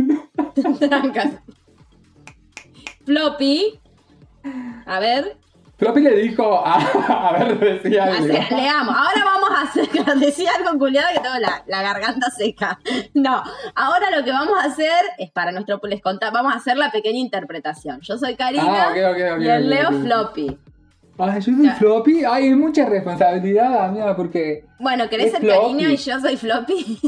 Trancas. 0.80 1.30
Floppy. 3.06 3.80
A 4.86 5.00
ver, 5.00 5.38
Floppy 5.78 6.02
le 6.02 6.16
dijo 6.16 6.66
a, 6.66 6.76
a 7.30 7.34
ver, 7.38 7.60
decía 7.60 8.06
algo. 8.06 8.34
Hace- 8.34 8.56
le 8.56 8.68
amo. 8.70 8.92
Ahora 8.92 9.24
vamos 9.26 9.50
a 9.58 9.62
hacer, 9.64 9.88
decía 10.20 10.50
algo 10.58 10.78
culiado 10.80 11.08
que 11.14 11.20
tengo 11.20 11.38
la, 11.40 11.64
la 11.68 11.82
garganta 11.84 12.30
seca. 12.32 12.80
No, 13.14 13.44
ahora 13.76 14.10
lo 14.18 14.24
que 14.24 14.32
vamos 14.32 14.58
a 14.62 14.66
hacer 14.66 14.92
es 15.18 15.32
para 15.32 15.52
nuestro 15.52 15.80
les 15.84 16.02
contar, 16.02 16.34
vamos 16.34 16.54
a 16.54 16.58
hacer 16.58 16.78
la 16.78 16.92
pequeña 16.92 17.20
interpretación. 17.20 18.00
Yo 18.02 18.18
soy 18.18 18.36
Karina 18.36 18.90
Ah, 18.90 19.38
y 19.40 19.48
el 19.48 19.70
Leo. 19.70 19.92
Floppy. 19.92 20.58
Ay, 21.20 21.42
yo 21.42 21.54
soy. 21.54 21.70
Floppy. 21.78 22.24
Ay, 22.26 22.46
hay 22.48 22.54
mucha 22.56 22.86
responsabilidad, 22.86 23.86
amiga, 23.86 24.16
porque. 24.16 24.66
Bueno, 24.80 25.10
¿querés 25.10 25.32
ser 25.32 25.42
Floppy. 25.42 25.74
Karina 25.74 25.94
y 25.94 25.98
yo 25.98 26.20
soy 26.20 26.38
Floppy? 26.38 27.00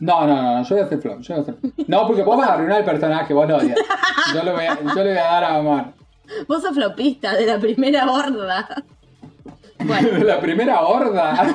No, 0.00 0.26
no, 0.26 0.42
no, 0.42 0.62
yo 0.62 0.76
voy 0.76 0.84
a 0.84 0.88
ser 0.88 1.00
Floppy. 1.00 1.22
Yo 1.22 1.34
voy 1.34 1.42
a 1.42 1.46
ser... 1.46 1.56
No, 1.86 2.06
porque 2.06 2.22
vos 2.22 2.36
vas 2.36 2.48
a 2.48 2.54
arruinar 2.54 2.78
el 2.80 2.84
personaje, 2.84 3.32
vos 3.32 3.48
lo 3.48 3.56
odias. 3.56 3.78
Yo, 4.34 4.42
lo 4.42 4.52
voy 4.52 4.64
a, 4.64 4.78
yo 4.82 5.04
le 5.04 5.10
voy 5.10 5.18
a 5.18 5.24
dar 5.24 5.44
a 5.44 5.58
Omar. 5.58 5.94
Vos 6.48 6.62
sos 6.62 6.74
flopista 6.74 7.34
de 7.34 7.46
la 7.46 7.58
primera 7.58 8.10
horda. 8.10 8.84
Bueno, 9.78 10.18
La 10.24 10.40
primera 10.40 10.80
horda. 10.82 11.54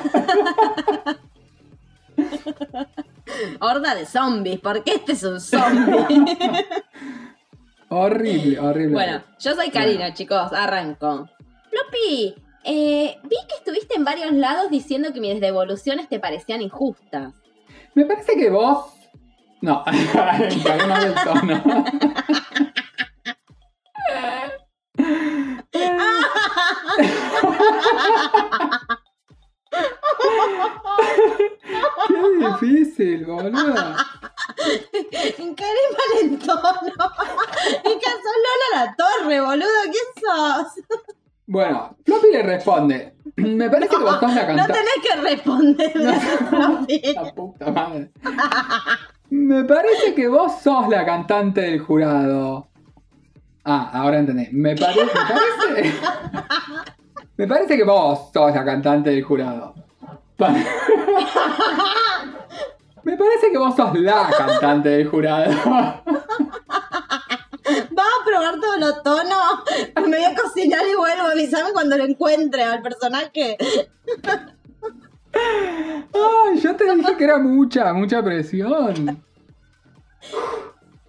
horda 3.60 3.94
de 3.94 4.06
zombies, 4.06 4.60
porque 4.60 4.92
este 4.94 5.12
es 5.12 5.22
un 5.24 5.40
zombie. 5.40 6.06
horrible, 7.88 8.58
horrible. 8.58 8.94
Bueno, 8.94 9.22
yo 9.38 9.54
soy 9.54 9.70
Karina, 9.70 10.14
chicos, 10.14 10.52
arranco. 10.52 11.28
Floppy, 11.70 12.34
eh, 12.64 13.16
vi 13.22 13.36
que 13.48 13.54
estuviste 13.58 13.94
en 13.96 14.04
varios 14.04 14.32
lados 14.32 14.70
diciendo 14.70 15.12
que 15.12 15.20
mis 15.20 15.40
devoluciones 15.40 16.08
te 16.08 16.20
parecían 16.20 16.62
injustas. 16.62 17.32
Me 17.94 18.04
parece 18.04 18.36
que 18.36 18.50
vos. 18.50 18.86
No, 19.62 19.84
cagué 19.84 20.86
mal 20.86 21.04
el 21.04 21.14
tono. 21.14 21.84
Qué 32.08 32.24
difícil, 32.38 33.26
boludo. 33.26 33.74
Encaré 35.38 35.82
mal 35.96 36.10
el 36.22 36.38
tono. 36.38 36.92
Sos 38.20 38.36
Lola 38.44 38.68
la 38.74 38.94
torre, 38.96 39.40
boludo. 39.40 39.82
¿Quién 39.84 40.08
sos? 40.20 40.84
Bueno, 41.46 41.96
Floppy 42.04 42.32
le 42.32 42.42
responde. 42.42 43.14
Me 43.40 43.68
parece 43.70 43.88
que 43.96 44.02
vos 44.02 44.18
sos 44.20 44.34
la 44.34 44.42
No 44.48 44.56
cantante. 44.56 44.72
tenés 44.72 45.00
que 45.02 45.20
responder, 45.20 45.92
Floppy. 46.48 47.02
La 47.14 47.34
puta 47.34 47.70
madre. 47.70 48.10
Me 49.30 49.64
parece 49.64 50.14
que 50.14 50.26
vos 50.28 50.60
sos 50.60 50.88
la 50.88 51.04
cantante 51.06 51.60
del 51.60 51.80
jurado. 51.80 52.66
Ah, 53.64 53.90
ahora 53.92 54.18
entendí. 54.18 54.48
Me, 54.52 54.74
pare- 54.74 55.04
me 55.04 55.10
parece. 55.10 55.94
Me 57.36 57.46
parece 57.46 57.76
que 57.76 57.84
vos 57.84 58.30
sos 58.34 58.54
la 58.54 58.64
cantante 58.64 59.10
del 59.10 59.22
jurado. 59.22 59.74
Me 63.02 63.16
parece 63.16 63.50
que 63.50 63.58
vos 63.58 63.74
sos 63.76 63.98
la 63.98 64.28
cantante 64.36 64.88
del 64.90 65.08
jurado. 65.08 65.50
A 68.10 68.24
probar 68.24 68.60
todos 68.60 68.78
los 68.78 69.02
tonos. 69.02 69.64
Me 70.08 70.16
voy 70.16 70.24
a 70.24 70.34
cocinar 70.34 70.82
y 70.90 70.96
vuelvo. 70.96 71.24
Avísame 71.32 71.72
cuando 71.72 71.96
lo 71.96 72.04
encuentre 72.04 72.62
al 72.62 72.82
personaje. 72.82 73.56
Ay, 75.32 76.60
yo 76.60 76.76
te 76.76 76.94
dije 76.94 77.16
que 77.16 77.24
era 77.24 77.38
mucha, 77.38 77.92
mucha 77.92 78.22
presión. 78.22 79.22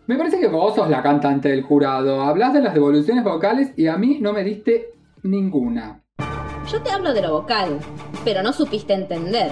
Me 0.07 0.17
parece 0.17 0.39
que 0.39 0.47
vos 0.47 0.75
sos 0.75 0.89
la 0.89 1.01
cantante 1.01 1.49
del 1.49 1.63
jurado. 1.63 2.21
Hablas 2.21 2.53
de 2.53 2.61
las 2.61 2.73
devoluciones 2.73 3.23
vocales 3.23 3.71
y 3.77 3.87
a 3.87 3.97
mí 3.97 4.19
no 4.19 4.33
me 4.33 4.43
diste 4.43 4.93
ninguna. 5.23 6.03
Yo 6.69 6.81
te 6.81 6.91
hablo 6.91 7.13
de 7.13 7.21
lo 7.21 7.31
vocal, 7.31 7.79
pero 8.23 8.43
no 8.43 8.53
supiste 8.53 8.93
entender. 8.93 9.51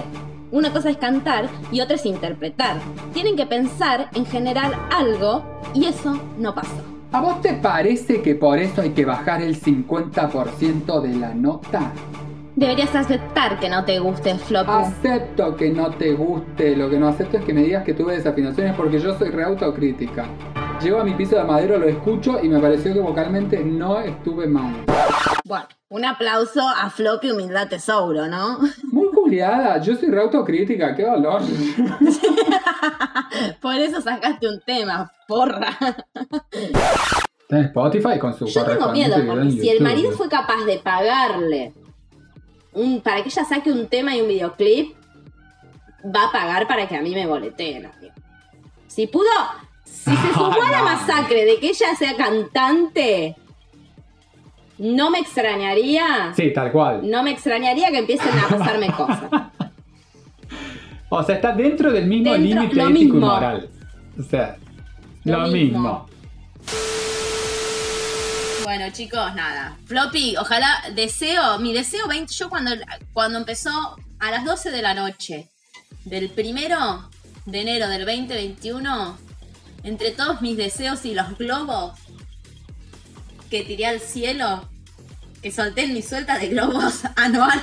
Una 0.52 0.72
cosa 0.72 0.90
es 0.90 0.96
cantar 0.96 1.48
y 1.70 1.80
otra 1.80 1.96
es 1.96 2.06
interpretar. 2.06 2.76
Tienen 3.12 3.36
que 3.36 3.46
pensar 3.46 4.10
en 4.14 4.26
general 4.26 4.72
algo 4.90 5.44
y 5.74 5.86
eso 5.86 6.20
no 6.38 6.54
pasó. 6.54 6.99
¿A 7.12 7.20
vos 7.20 7.40
te 7.40 7.54
parece 7.54 8.22
que 8.22 8.36
por 8.36 8.60
eso 8.60 8.82
hay 8.82 8.90
que 8.90 9.04
bajar 9.04 9.42
el 9.42 9.60
50% 9.60 11.00
de 11.00 11.16
la 11.16 11.34
nota? 11.34 11.92
Deberías 12.54 12.94
aceptar 12.94 13.58
que 13.58 13.68
no 13.68 13.84
te 13.84 13.98
guste 13.98 14.36
Floppy. 14.36 14.70
Acepto 14.70 15.56
que 15.56 15.70
no 15.70 15.90
te 15.90 16.12
guste, 16.12 16.76
lo 16.76 16.88
que 16.88 17.00
no 17.00 17.08
acepto 17.08 17.38
es 17.38 17.44
que 17.44 17.52
me 17.52 17.62
digas 17.62 17.82
que 17.82 17.94
tuve 17.94 18.14
desafinaciones 18.14 18.76
porque 18.76 19.00
yo 19.00 19.18
soy 19.18 19.30
re 19.30 19.42
autocrítica. 19.42 20.26
Llego 20.80 21.00
a 21.00 21.04
mi 21.04 21.14
piso 21.14 21.34
de 21.34 21.42
madero, 21.42 21.78
lo 21.78 21.88
escucho 21.88 22.38
y 22.40 22.48
me 22.48 22.60
pareció 22.60 22.94
que 22.94 23.00
vocalmente 23.00 23.58
no 23.58 23.98
estuve 23.98 24.46
mal. 24.46 24.84
Bueno, 25.44 25.66
un 25.88 26.04
aplauso 26.04 26.62
a 26.62 26.90
Floppy 26.90 27.32
Humildad 27.32 27.68
Tesouro, 27.68 28.28
¿no? 28.28 28.60
Muy 28.92 29.08
culiada, 29.22 29.80
yo 29.80 29.94
soy 29.94 30.10
re 30.10 30.22
autocrítica, 30.22 30.94
qué 30.94 31.04
dolor. 31.04 31.42
Por 33.60 33.74
eso 33.76 34.00
sacaste 34.00 34.48
un 34.48 34.60
tema, 34.60 35.12
porra. 35.26 35.76
Está 37.42 37.58
en 37.58 37.64
Spotify 37.66 38.18
con 38.18 38.36
su 38.36 38.46
Yo 38.46 38.64
tengo 38.64 38.92
miedo 38.92 39.16
porque 39.26 39.50
si 39.50 39.68
el 39.68 39.82
marido 39.82 40.12
fue 40.12 40.28
capaz 40.28 40.64
de 40.64 40.78
pagarle 40.78 41.72
un, 42.72 43.00
para 43.00 43.22
que 43.22 43.28
ella 43.28 43.44
saque 43.44 43.72
un 43.72 43.88
tema 43.88 44.16
y 44.16 44.20
un 44.20 44.28
videoclip, 44.28 44.94
va 46.04 46.24
a 46.24 46.32
pagar 46.32 46.66
para 46.66 46.88
que 46.88 46.96
a 46.96 47.02
mí 47.02 47.14
me 47.14 47.26
boleteen, 47.26 47.86
amigo. 47.86 48.14
Si 48.86 49.06
pudo, 49.06 49.30
si 49.84 50.14
se 50.16 50.28
sumó 50.34 50.62
a 50.62 50.70
la 50.70 50.82
masacre 50.82 51.44
de 51.44 51.58
que 51.58 51.68
ella 51.68 51.94
sea 51.96 52.16
cantante, 52.16 53.36
no 54.80 55.10
me 55.10 55.18
extrañaría, 55.18 56.32
Sí, 56.34 56.52
tal 56.52 56.72
cual. 56.72 57.08
no 57.08 57.22
me 57.22 57.30
extrañaría 57.30 57.90
que 57.90 57.98
empiecen 57.98 58.30
a 58.38 58.48
pasarme 58.48 58.86
cosas. 58.96 59.30
O 61.10 61.22
sea, 61.22 61.34
está 61.36 61.52
dentro 61.52 61.92
del 61.92 62.06
mismo 62.06 62.34
límite 62.36 62.80
ético 62.82 63.16
y 63.16 63.20
moral. 63.20 63.68
O 64.18 64.22
sea, 64.22 64.56
Lo 65.24 65.38
lo, 65.40 65.48
mismo. 65.48 65.78
mismo. 65.78 66.06
Bueno, 68.64 68.84
chicos, 68.92 69.34
nada. 69.34 69.76
Floppy, 69.86 70.36
ojalá, 70.36 70.68
deseo, 70.94 71.58
mi 71.58 71.72
deseo 71.72 72.06
20, 72.06 72.32
yo 72.32 72.48
cuando, 72.48 72.70
cuando 73.12 73.38
empezó 73.38 73.70
a 74.20 74.30
las 74.30 74.44
12 74.44 74.70
de 74.70 74.82
la 74.82 74.94
noche 74.94 75.48
del 76.04 76.28
primero 76.30 77.08
de 77.46 77.60
enero 77.62 77.88
del 77.88 78.04
2021, 78.06 79.18
entre 79.82 80.12
todos 80.12 80.40
mis 80.42 80.56
deseos 80.56 81.04
y 81.04 81.14
los 81.14 81.36
globos 81.36 81.92
que 83.50 83.62
tiré 83.64 83.86
al 83.86 84.00
cielo, 84.00 84.68
que 85.42 85.50
solté 85.50 85.84
en 85.84 85.94
mi 85.94 86.02
suelta 86.02 86.38
de 86.38 86.48
globos 86.48 87.00
anual. 87.16 87.60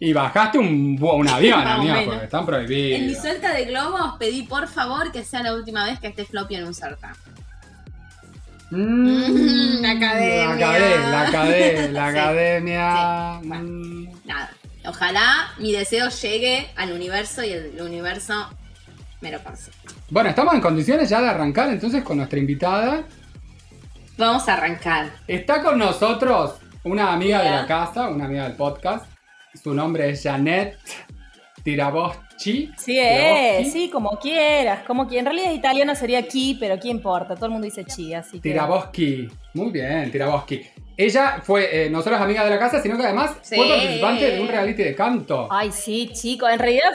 Y 0.00 0.12
bajaste 0.12 0.58
un, 0.58 1.28
avión, 1.28 1.60
amigo, 1.66 1.94
porque 2.04 2.24
están 2.24 2.40
en 2.40 2.46
mi 2.46 2.50
prohibidos. 2.52 3.22
suelta 3.22 3.54
de 3.54 3.64
globos 3.66 4.14
pedí 4.18 4.42
por 4.42 4.68
favor 4.68 5.12
que 5.12 5.24
sea 5.24 5.42
la 5.42 5.54
última 5.54 5.84
vez 5.84 5.98
que 6.00 6.08
esté 6.08 6.24
Floppy 6.24 6.56
en 6.56 6.66
un 6.66 6.74
certamen. 6.74 7.16
Mm, 8.70 9.80
La 9.82 9.90
academia. 9.92 10.46
La 10.48 10.52
academia. 10.52 11.08
La 11.10 11.22
academia. 11.28 11.90
La 11.92 12.10
Sí. 12.12 12.18
academia. 12.18 13.38
Sí, 13.42 13.48
bueno. 13.48 13.64
Mm. 13.64 14.08
Nada. 14.26 14.50
Ojalá 14.88 15.52
mi 15.58 15.72
deseo 15.72 16.08
llegue 16.10 16.68
al 16.76 16.92
universo 16.92 17.42
y 17.44 17.50
el 17.50 17.80
universo 17.80 18.34
me 19.20 19.30
lo 19.30 19.38
pase. 19.40 19.70
Bueno, 20.10 20.28
estamos 20.30 20.54
en 20.54 20.60
condiciones 20.60 21.08
ya 21.08 21.20
de 21.20 21.28
arrancar 21.28 21.70
entonces 21.70 22.02
con 22.02 22.18
nuestra 22.18 22.38
invitada. 22.38 23.04
Vamos 24.18 24.48
a 24.48 24.54
arrancar. 24.54 25.10
Está 25.26 25.62
con 25.62 25.78
nosotros 25.78 26.54
una 26.84 27.12
amiga 27.12 27.40
de 27.42 27.48
Hola. 27.48 27.60
la 27.62 27.66
casa, 27.66 28.08
una 28.08 28.24
amiga 28.26 28.44
del 28.44 28.56
podcast. 28.56 29.06
Su 29.62 29.74
nombre 29.74 30.10
es 30.10 30.22
Janet 30.22 30.78
Tiraboschi. 31.62 32.70
Sí, 32.76 32.98
es, 33.00 33.72
sí, 33.72 33.88
como 33.90 34.18
quieras, 34.20 34.84
como 34.86 35.08
que 35.08 35.18
en 35.18 35.24
realidad 35.24 35.50
es 35.50 35.58
italiano 35.58 35.94
sería 35.94 36.26
chi, 36.28 36.56
pero 36.60 36.78
¿qué 36.78 36.88
importa? 36.88 37.34
Todo 37.34 37.46
el 37.46 37.52
mundo 37.52 37.64
dice 37.64 37.84
chi, 37.84 38.14
así 38.14 38.38
que... 38.40 38.50
Tiraboschi. 38.50 39.28
Muy 39.54 39.70
bien, 39.72 40.10
Tiraboschi. 40.12 40.62
Ella 40.96 41.40
fue 41.42 41.86
eh, 41.86 41.90
no 41.90 42.02
solo 42.02 42.16
es 42.16 42.22
amiga 42.22 42.44
de 42.44 42.50
la 42.50 42.58
casa, 42.58 42.80
sino 42.82 42.96
que 42.96 43.04
además 43.04 43.32
Sí. 43.42 43.56
fue 43.56 43.68
participante 43.68 44.30
de 44.30 44.40
un 44.40 44.48
reality 44.48 44.82
de 44.82 44.94
canto. 44.94 45.48
Ay, 45.50 45.72
sí, 45.72 46.10
chico, 46.14 46.48
en 46.48 46.58
realidad... 46.58 46.90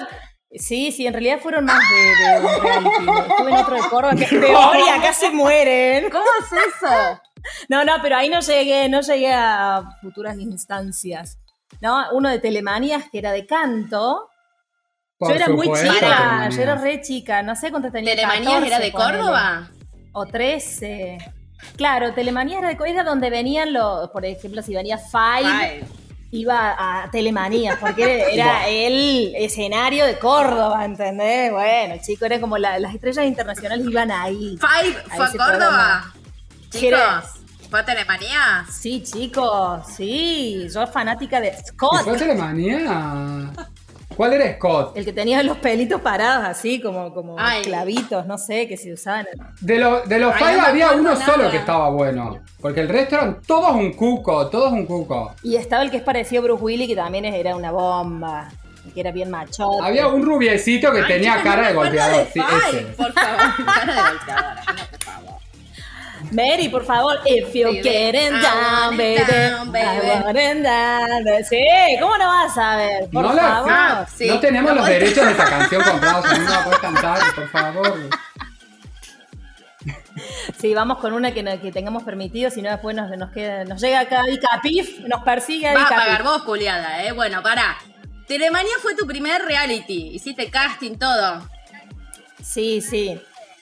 Sí, 0.53 0.91
sí, 0.91 1.07
en 1.07 1.13
realidad 1.13 1.39
fueron 1.39 1.65
más 1.65 1.79
de, 1.89 2.25
de 2.25 2.39
un 2.39 2.61
reality. 2.61 3.29
Estuve 3.29 3.51
en 3.51 3.57
otro 3.57 3.75
de 3.75 3.89
Córdoba 3.89 4.15
que 4.15 4.23
es 4.25 4.29
peor 4.29 4.77
y 4.85 4.89
acá 4.89 5.13
se 5.13 5.29
mueren. 5.29 6.09
¿Cómo 6.09 6.25
es 6.39 6.51
eso? 6.51 7.21
No, 7.69 7.85
no, 7.85 7.93
pero 8.01 8.17
ahí 8.17 8.29
no 8.29 8.41
llegué, 8.41 8.89
no 8.89 9.01
llegué 9.01 9.31
a 9.33 9.83
futuras 10.01 10.37
instancias. 10.37 11.37
¿No? 11.79 12.11
Uno 12.11 12.29
de 12.29 12.39
Telemanías 12.39 13.05
que 13.09 13.19
era 13.19 13.31
de 13.31 13.45
canto. 13.45 14.27
Por 15.17 15.29
yo 15.29 15.35
era 15.35 15.49
muy 15.49 15.71
chica, 15.71 16.49
yo 16.49 16.61
era 16.61 16.75
re 16.75 17.01
chica, 17.01 17.41
no 17.43 17.55
sé 17.55 17.71
cuántos 17.71 17.91
tenía. 17.91 18.15
¿Telemanías 18.15 18.53
14, 18.53 18.67
era 18.67 18.79
de. 18.79 18.91
Córdoba? 18.91 19.69
O 20.11 20.25
13. 20.25 21.17
Claro, 21.77 22.13
Telemanías 22.13 22.59
era 22.59 22.69
de 22.69 22.77
Córdoba 22.77 23.03
donde 23.03 23.29
venían 23.29 23.71
los, 23.71 24.09
por 24.09 24.25
ejemplo, 24.25 24.61
si 24.61 24.73
venía 24.73 24.97
Five, 24.97 25.45
Ay, 25.45 25.83
iba 26.31 26.75
a 27.03 27.11
Telemanías, 27.11 27.77
porque 27.79 28.33
era, 28.33 28.67
el 28.67 29.33
escenario 29.35 30.05
de 30.05 30.17
Córdoba, 30.17 30.85
¿entendés? 30.85 31.51
Bueno, 31.51 31.95
chico, 32.01 32.25
era 32.25 32.39
como 32.39 32.57
la- 32.57 32.79
las 32.79 32.93
estrellas 32.95 33.25
internacionales 33.25 33.85
iban 33.85 34.11
ahí. 34.11 34.57
Five 34.59 34.93
fue 35.15 35.25
a 35.25 35.29
Córdoba. 35.31 36.13
Era- 36.73 37.21
Chicos, 37.21 37.69
¿fue 37.69 37.79
a 37.81 37.85
Telemanías? 37.85 38.73
Sí, 38.73 39.03
chicos, 39.03 39.81
sí, 39.95 40.67
yo 40.73 40.87
fanática 40.87 41.41
de 41.41 41.49
¿Y 41.49 41.67
Scott. 41.67 42.03
fue 42.03 42.17
Telemanía? 42.17 43.51
¿Cuál 44.15 44.33
era 44.33 44.53
Scott? 44.55 44.95
El 44.97 45.05
que 45.05 45.13
tenía 45.13 45.41
los 45.43 45.57
pelitos 45.57 46.01
parados 46.01 46.45
así, 46.45 46.79
como, 46.81 47.13
como 47.13 47.35
Ay. 47.39 47.61
clavitos, 47.63 48.25
no 48.27 48.37
sé, 48.37 48.67
que 48.67 48.77
se 48.77 48.91
usaban. 48.93 49.25
De, 49.61 49.77
lo- 49.79 50.01
de 50.01 50.19
los 50.19 50.33
Ay, 50.35 50.39
five 50.43 50.57
no 50.57 50.63
había 50.67 50.91
uno 50.91 51.13
nada. 51.13 51.25
solo 51.25 51.49
que 51.49 51.57
estaba 51.57 51.89
bueno. 51.89 52.39
Porque 52.61 52.81
el 52.81 52.89
resto 52.89 53.15
eran 53.15 53.41
todos 53.41 53.71
un 53.75 53.93
cuco, 53.93 54.47
todos 54.49 54.71
un 54.73 54.85
cuco. 54.85 55.33
Y 55.43 55.55
estaba 55.55 55.83
el 55.83 55.89
que 55.91 55.97
es 55.97 56.03
parecido 56.03 56.41
a 56.41 56.45
Bruce 56.45 56.63
Willis, 56.63 56.87
que 56.87 56.95
también 56.95 57.25
era 57.25 57.55
una 57.55 57.71
bomba, 57.71 58.49
y 58.85 58.91
que 58.91 58.99
era 58.99 59.11
bien 59.11 59.31
machote. 59.31 59.83
Había 59.83 60.07
un 60.07 60.23
rubiecito 60.23 60.91
que 60.91 60.99
Ay, 61.01 61.07
tenía 61.07 61.41
cara 61.41 61.61
no 61.63 61.67
de 61.69 61.73
golpeador. 61.73 62.25
de 62.25 62.31
Sí, 62.31 62.39
ese. 62.39 62.81
Por 62.93 63.13
favor, 63.13 63.65
cara 63.65 63.93
de 63.95 64.01
golpeadora, 64.11 64.63
no, 64.67 64.73
por 64.89 65.03
favor. 65.03 65.40
Mary, 66.31 66.69
por 66.69 66.85
favor, 66.85 67.19
if 67.25 67.51
getting 67.83 68.33
I 68.35 68.41
down, 68.41 68.97
baby, 68.97 69.23
down, 69.27 69.71
baby. 69.71 70.61
Down. 70.63 71.43
Sí, 71.49 71.57
¿cómo 71.99 72.17
no 72.17 72.27
vas 72.27 72.57
a 72.57 72.75
ver? 72.77 73.09
Por 73.09 73.23
No 73.23 73.33
la- 73.33 73.41
favor. 73.41 73.71
Ah, 73.73 74.05
sí. 74.15 74.27
no 74.27 74.39
tenemos 74.39 74.71
No 74.71 74.77
los 74.77 74.87
derechos 74.87 75.25
de 75.25 75.31
esa 75.33 75.45
canción 75.49 75.81
comprados. 75.83 76.25
No 76.39 76.49
la 76.49 76.63
puedes 76.63 76.79
cantar, 76.79 77.19
por 77.35 77.49
favor. 77.49 77.99
Sí, 80.59 80.73
vamos 80.75 80.99
con 80.99 81.13
una 81.13 81.33
que, 81.33 81.43
tengamos 81.73 82.03
permitido, 82.03 82.51
si 82.51 82.61
no 82.61 82.69
después 82.69 82.95
nos, 82.95 83.09
nos, 83.17 83.31
queda, 83.31 83.63
nos 83.65 83.81
llega 83.81 84.01
acá 84.01 84.21
Dicapif, 84.29 84.99
nos 85.07 85.23
persigue 85.23 85.73
Va 85.73 85.85
a 85.85 85.89
pagar 85.89 86.23
vos, 86.23 86.43
culiada, 86.43 87.03
¿eh? 87.03 87.11
Bueno, 87.13 87.41
pará. 87.41 87.77
Telemanía 88.27 88.73
fue 88.81 88.95
tu 88.95 89.07
primer 89.07 89.41
reality. 89.43 90.11
Hiciste 90.13 90.49
casting, 90.51 90.97
todo. 90.97 91.47
Sí, 92.41 92.81
sí. 92.81 93.19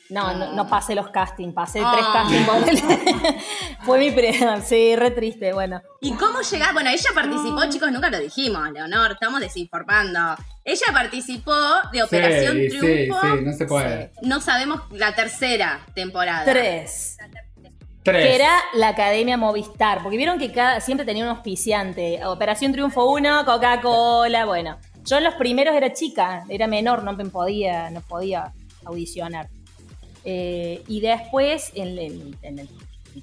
No, 0.09 0.33
no, 0.33 0.53
no 0.53 0.67
pasé 0.67 0.95
los 0.95 1.09
castings, 1.09 1.53
pasé 1.53 1.81
Ah. 1.83 1.91
tres 1.93 2.05
castings. 2.11 2.47
ponele. 2.47 3.37
Fue 3.83 3.99
mi 3.99 4.09
primera, 4.11 4.59
sí, 4.61 4.95
re 4.95 5.11
triste, 5.11 5.53
bueno. 5.53 5.81
¿Y 6.01 6.13
cómo 6.13 6.41
llegaste? 6.41 6.73
Bueno, 6.73 6.89
ella 6.89 7.09
participó, 7.13 7.69
chicos, 7.69 7.91
nunca 7.91 8.09
lo 8.09 8.19
dijimos, 8.19 8.71
Leonor, 8.71 9.11
estamos 9.11 9.39
desinformando. 9.39 10.19
Ella 10.63 10.85
participó 10.93 11.53
de 11.93 12.03
Operación 12.03 12.57
sí, 12.57 12.69
Triunfo. 12.69 13.21
sí, 13.21 13.27
sí, 13.37 13.43
no 13.45 13.53
se 13.53 13.65
puede. 13.65 14.11
No 14.23 14.41
sabemos 14.41 14.81
la 14.91 15.13
tercera 15.13 15.79
temporada. 15.93 16.43
Tres. 16.45 17.17
Tres. 18.01 18.25
Que 18.25 18.35
era 18.35 18.51
la 18.73 18.89
Academia 18.89 19.37
Movistar, 19.37 20.01
porque 20.01 20.17
vieron 20.17 20.39
que 20.39 20.51
cada, 20.51 20.79
siempre 20.81 21.05
tenía 21.05 21.23
un 21.23 21.29
auspiciante. 21.29 22.25
Operación 22.25 22.71
Triunfo 22.71 23.05
1, 23.11 23.45
Coca-Cola, 23.45 24.45
bueno. 24.45 24.77
Yo 25.05 25.17
en 25.17 25.23
los 25.23 25.35
primeros 25.35 25.75
era 25.75 25.93
chica, 25.93 26.43
era 26.49 26.65
menor, 26.67 27.03
no 27.03 27.13
me 27.13 27.25
podía, 27.25 27.89
no 27.91 28.01
podía 28.01 28.51
audicionar. 28.85 29.47
Eh, 30.25 30.83
y 30.87 31.01
después, 31.01 31.71
en, 31.75 31.97
el- 31.97 32.37
en 32.41 32.59
el 32.59 32.69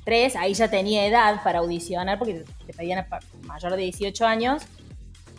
3, 0.05 0.37
ahí 0.37 0.55
ya 0.55 0.69
tenía 0.69 1.07
edad 1.07 1.43
para 1.43 1.59
audicionar, 1.61 2.19
porque 2.19 2.45
te 2.67 2.73
pedían 2.73 2.99
a 3.01 3.07
mayor 3.43 3.73
de 3.77 3.83
18 3.83 4.27
años. 4.27 4.63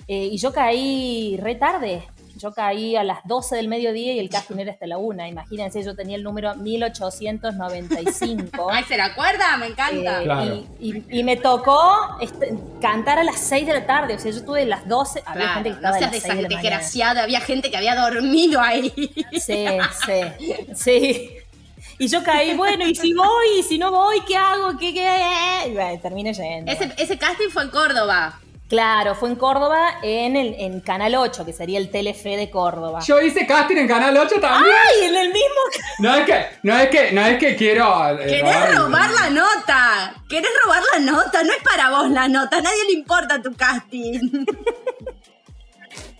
Eh, 0.07 0.29
y 0.31 0.37
yo 0.37 0.53
caí 0.53 1.37
re 1.41 1.55
tarde. 1.55 2.03
Yo 2.37 2.53
caí 2.53 2.95
a 2.95 3.03
las 3.03 3.19
12 3.25 3.55
del 3.55 3.67
mediodía 3.67 4.13
y 4.13 4.19
el 4.19 4.29
casting 4.29 4.57
era 4.59 4.71
hasta 4.71 4.85
la 4.85 4.99
1. 4.99 5.25
Imagínense, 5.25 5.81
yo 5.83 5.95
tenía 5.95 6.15
el 6.15 6.23
número 6.23 6.53
1895. 6.55 8.67
Ay, 8.71 8.83
¿se 8.83 8.97
la 8.97 9.05
acuerda? 9.05 9.57
Me 9.57 9.67
encanta. 9.67 10.21
Eh, 10.21 10.23
Claro. 10.23 10.63
y, 10.79 10.97
y- 10.97 11.03
y 11.19 11.23
me 11.23 11.37
tocó 11.37 12.17
este, 12.21 12.53
cantar 12.81 13.19
a 13.19 13.23
las 13.23 13.39
6 13.39 13.65
de 13.67 13.73
la 13.73 13.85
tarde. 13.85 14.15
O 14.15 14.19
sea, 14.19 14.31
yo 14.31 14.43
tuve 14.45 14.65
las 14.65 14.87
12. 14.87 15.23
Había 15.25 15.43
Claro, 15.45 15.53
gente 15.55 15.69
que 15.69 15.75
no 15.75 15.77
estaba 15.77 15.95
a 15.95 15.99
seas 15.99 16.11
las 16.13 16.21
6 16.21 16.35
de 16.35 16.41
la 16.43 16.49
mañana. 16.49 17.21
había 17.23 17.39
gente 17.41 17.71
que 17.71 17.77
había 17.77 17.95
dormido 17.95 18.61
ahí. 18.61 18.91
Sí, 19.39 19.65
sí, 20.05 20.21
sí. 20.75 21.29
Y 21.99 22.07
yo 22.07 22.23
caí, 22.23 22.55
bueno, 22.55 22.85
y 22.85 22.93
si 22.95 23.13
voy, 23.13 23.59
y 23.59 23.63
si 23.63 23.77
no 23.77 23.91
voy, 23.91 24.21
¿qué 24.27 24.37
hago? 24.37 24.77
¿Qué, 24.77 24.93
qué? 24.93 25.67
Y 25.67 25.71
bueno, 25.71 25.99
terminé 26.01 26.33
yendo. 26.33 26.71
Ese, 26.71 26.93
ese 26.97 27.17
casting 27.17 27.49
fue 27.49 27.63
en 27.63 27.69
Córdoba. 27.69 28.39
Claro, 28.69 29.15
fue 29.15 29.29
en 29.29 29.35
Córdoba, 29.37 29.95
en, 30.03 30.35
el, 30.35 30.53
en 30.59 30.81
Canal 30.81 31.15
8, 31.15 31.45
que 31.45 31.53
sería 31.53 31.79
el 31.79 31.89
Telefe 31.89 32.35
de 32.35 32.49
Córdoba. 32.51 32.99
Yo 33.05 33.21
hice 33.21 33.47
casting 33.47 33.77
en 33.77 33.87
Canal 33.87 34.15
8 34.17 34.35
también. 34.41 34.75
¡Ay, 34.75 35.05
en 35.07 35.15
el 35.15 35.27
mismo! 35.29 35.61
No 35.99 36.13
es 36.15 36.25
que, 36.25 36.45
no 36.63 36.77
es 36.77 36.89
que, 36.89 37.11
no 37.13 37.21
es 37.25 37.39
que 37.39 37.55
quiero. 37.55 38.09
eh, 38.19 38.25
¿Querés 38.27 38.75
robar 38.75 39.09
la 39.11 39.29
nota? 39.29 40.13
¿Querés 40.29 40.51
robar 40.65 40.83
la 40.93 40.99
nota? 40.99 41.43
No 41.43 41.53
es 41.53 41.63
para 41.63 41.89
vos 41.91 42.09
la 42.11 42.27
nota, 42.27 42.57
a 42.57 42.61
nadie 42.61 42.83
le 42.87 42.93
importa 42.93 43.41
tu 43.41 43.55
casting. 43.55 44.19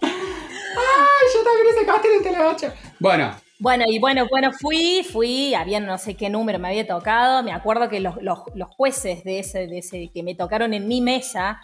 Ay, 0.02 1.28
yo 1.34 1.44
también 1.44 1.68
hice 1.76 1.86
casting 1.86 2.10
en 2.18 2.24
Tele 2.24 2.40
8. 2.44 2.74
Bueno, 3.00 3.36
Bueno, 3.60 3.86
y 3.88 3.98
bueno, 4.00 4.28
bueno, 4.30 4.52
fui, 4.52 5.04
fui, 5.12 5.54
había 5.56 5.80
no 5.80 5.98
sé 5.98 6.16
qué 6.16 6.30
número 6.30 6.60
me 6.60 6.68
había 6.68 6.86
tocado. 6.86 7.42
Me 7.44 7.52
acuerdo 7.54 7.90
que 7.90 8.00
los, 8.00 8.22
los- 8.22 8.44
los 8.54 8.70
jueces 8.76 9.24
de 9.24 9.40
ese, 9.40 9.68
de 9.68 9.80
ese 9.80 10.12
que 10.14 10.22
me 10.24 10.36
tocaron 10.36 10.74
en 10.74 10.88
mi 10.88 11.02
mesa 11.02 11.60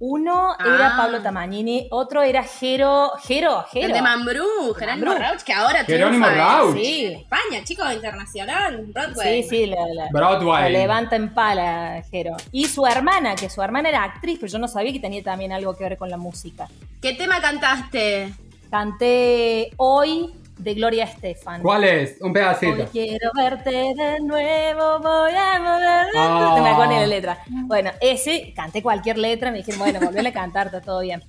Uno 0.00 0.52
Ah. 0.56 0.64
era 0.76 0.96
Pablo 0.96 1.20
Tamagnini, 1.22 1.88
otro 1.90 2.22
era 2.22 2.44
Jero, 2.44 3.10
Jero, 3.26 3.64
El 3.72 3.80
Jero. 3.82 3.94
de 3.94 4.00
Mambrú, 4.02 4.72
Jerónimo. 4.78 5.12
Rauch, 5.12 5.40
que 5.42 5.52
ahora 5.52 5.84
Jerónimo 5.84 6.24
Rauch. 6.28 6.76
Sí. 6.76 7.06
España, 7.06 7.64
chicos, 7.64 7.92
internacional, 7.92 8.86
Broadway. 8.94 9.42
Sí, 9.42 9.48
sí, 9.48 9.66
la, 9.66 9.76
la- 9.88 10.04
la 10.04 10.08
Broadway. 10.12 10.72
levanta 10.72 11.16
en 11.16 11.34
pala, 11.34 12.00
Jero. 12.12 12.36
Y 12.52 12.66
su 12.66 12.86
hermana, 12.86 13.34
que 13.34 13.50
su 13.50 13.60
hermana 13.60 13.88
era 13.88 14.04
actriz, 14.04 14.38
pero 14.40 14.52
yo 14.52 14.58
no 14.60 14.68
sabía 14.68 14.92
que 14.92 15.00
tenía 15.00 15.22
también 15.24 15.50
algo 15.52 15.74
que 15.76 15.82
ver 15.82 15.96
con 15.98 16.10
la 16.10 16.16
música. 16.16 16.68
¿Qué 17.02 17.14
tema 17.14 17.40
cantaste? 17.40 18.32
Canté 18.70 19.70
Hoy 19.78 20.32
de 20.58 20.74
Gloria 20.74 21.04
Estefan. 21.04 21.62
¿Cuál 21.62 21.84
es? 21.84 22.20
Un 22.20 22.28
Hoy 22.28 22.34
pedacito. 22.34 22.86
quiero 22.90 23.30
verte 23.34 23.70
de 23.70 24.20
nuevo, 24.20 24.98
voy 25.00 25.32
a 25.32 25.58
mover. 25.58 26.06
Ah. 26.16 26.54
No 26.56 26.62
me 26.62 26.70
acuerdo 26.70 26.92
ni 26.92 27.00
la 27.00 27.06
letra. 27.06 27.38
Bueno, 27.48 27.90
ese, 28.00 28.52
canté 28.54 28.82
cualquier 28.82 29.18
letra, 29.18 29.50
me 29.50 29.58
dijeron, 29.58 29.78
bueno, 29.78 30.00
volvele 30.00 30.30
a 30.30 30.32
cantar, 30.32 30.66
está 30.66 30.80
todo 30.80 31.00
bien. 31.00 31.22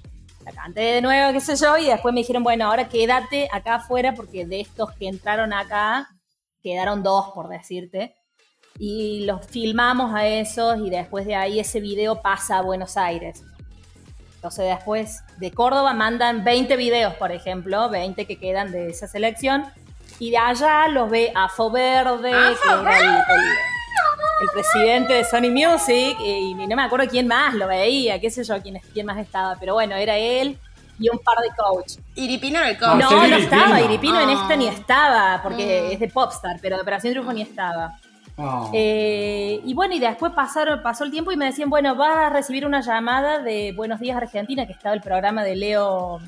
La 0.43 0.51
canté 0.51 0.81
de 0.81 1.01
nuevo, 1.01 1.31
qué 1.31 1.41
sé 1.41 1.55
yo, 1.55 1.77
y 1.77 1.85
después 1.85 2.13
me 2.13 2.21
dijeron, 2.21 2.43
bueno, 2.43 2.65
ahora 2.65 2.89
quédate 2.89 3.47
acá 3.51 3.75
afuera, 3.75 4.13
porque 4.13 4.45
de 4.45 4.61
estos 4.61 4.91
que 4.93 5.07
entraron 5.07 5.53
acá, 5.53 6.09
quedaron 6.61 7.03
dos, 7.03 7.31
por 7.33 7.49
decirte. 7.49 8.15
Y 8.77 9.25
los 9.25 9.45
filmamos 9.45 10.13
a 10.15 10.25
esos, 10.25 10.79
y 10.79 10.89
después 10.89 11.25
de 11.25 11.35
ahí 11.35 11.59
ese 11.59 11.79
video 11.79 12.21
pasa 12.21 12.57
a 12.57 12.61
Buenos 12.61 12.97
Aires. 12.97 13.43
Entonces 14.39 14.65
después 14.67 15.21
de 15.37 15.51
Córdoba 15.51 15.93
mandan 15.93 16.45
20 16.45 16.77
videos, 16.77 17.13
por 17.15 17.33
ejemplo, 17.33 17.89
20 17.89 18.25
que 18.25 18.37
quedan 18.39 18.71
de 18.71 18.89
esa 18.89 19.05
selección. 19.05 19.65
Y 20.17 20.31
de 20.31 20.37
allá 20.37 20.87
los 20.87 21.09
ve 21.09 21.31
Afo 21.35 21.69
Verde, 21.69 22.31
¡Afo 22.33 22.83
que 22.85 22.89
era 22.89 22.99
el, 22.99 23.05
el- 23.05 23.57
el 24.41 24.47
presidente 24.53 25.13
de 25.15 25.23
Sony 25.25 25.49
Music, 25.51 26.17
y, 26.21 26.51
y 26.51 26.53
no 26.67 26.73
me 26.77 26.83
acuerdo 26.83 27.05
quién 27.09 27.27
más 27.27 27.53
lo 27.53 27.67
veía, 27.67 28.19
qué 28.21 28.31
sé 28.31 28.45
yo, 28.45 28.61
quién, 28.61 28.79
quién 28.93 29.05
más 29.05 29.17
estaba. 29.17 29.57
Pero 29.59 29.73
bueno, 29.73 29.95
era 29.97 30.15
él 30.15 30.57
y 30.97 31.09
un 31.09 31.19
par 31.19 31.35
de 31.43 31.49
coach. 31.57 31.95
Iripino 32.15 32.59
era 32.59 32.69
el 32.69 32.77
Ah, 32.77 32.79
coach. 32.93 33.11
No, 33.11 33.27
no 33.27 33.35
estaba, 33.35 33.81
Iripino 33.81 34.17
en 34.21 34.29
Ah. 34.29 34.33
esta 34.41 34.55
ni 34.55 34.67
estaba, 34.67 35.41
porque 35.43 35.87
Mm. 35.89 35.93
es 35.93 35.99
de 35.99 36.07
Popstar, 36.07 36.57
pero 36.61 36.77
de 36.77 36.81
Operación 36.83 37.11
Triunfo 37.11 37.33
ni 37.33 37.41
estaba. 37.41 37.97
Oh. 38.41 38.71
Eh, 38.73 39.59
y 39.65 39.73
bueno, 39.73 39.93
y 39.95 39.99
después 39.99 40.31
pasaron, 40.33 40.81
pasó 40.81 41.03
el 41.03 41.11
tiempo 41.11 41.31
y 41.31 41.37
me 41.37 41.45
decían, 41.45 41.69
bueno, 41.69 41.95
vas 41.95 42.15
a 42.17 42.29
recibir 42.29 42.65
una 42.65 42.81
llamada 42.81 43.39
de 43.39 43.73
Buenos 43.75 43.99
Días 43.99 44.15
Argentina, 44.17 44.65
que 44.65 44.71
estaba 44.73 44.95
el 44.95 45.01
programa 45.01 45.43
de 45.43 45.55
Leo 45.57 46.19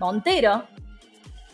Montero, 0.00 0.64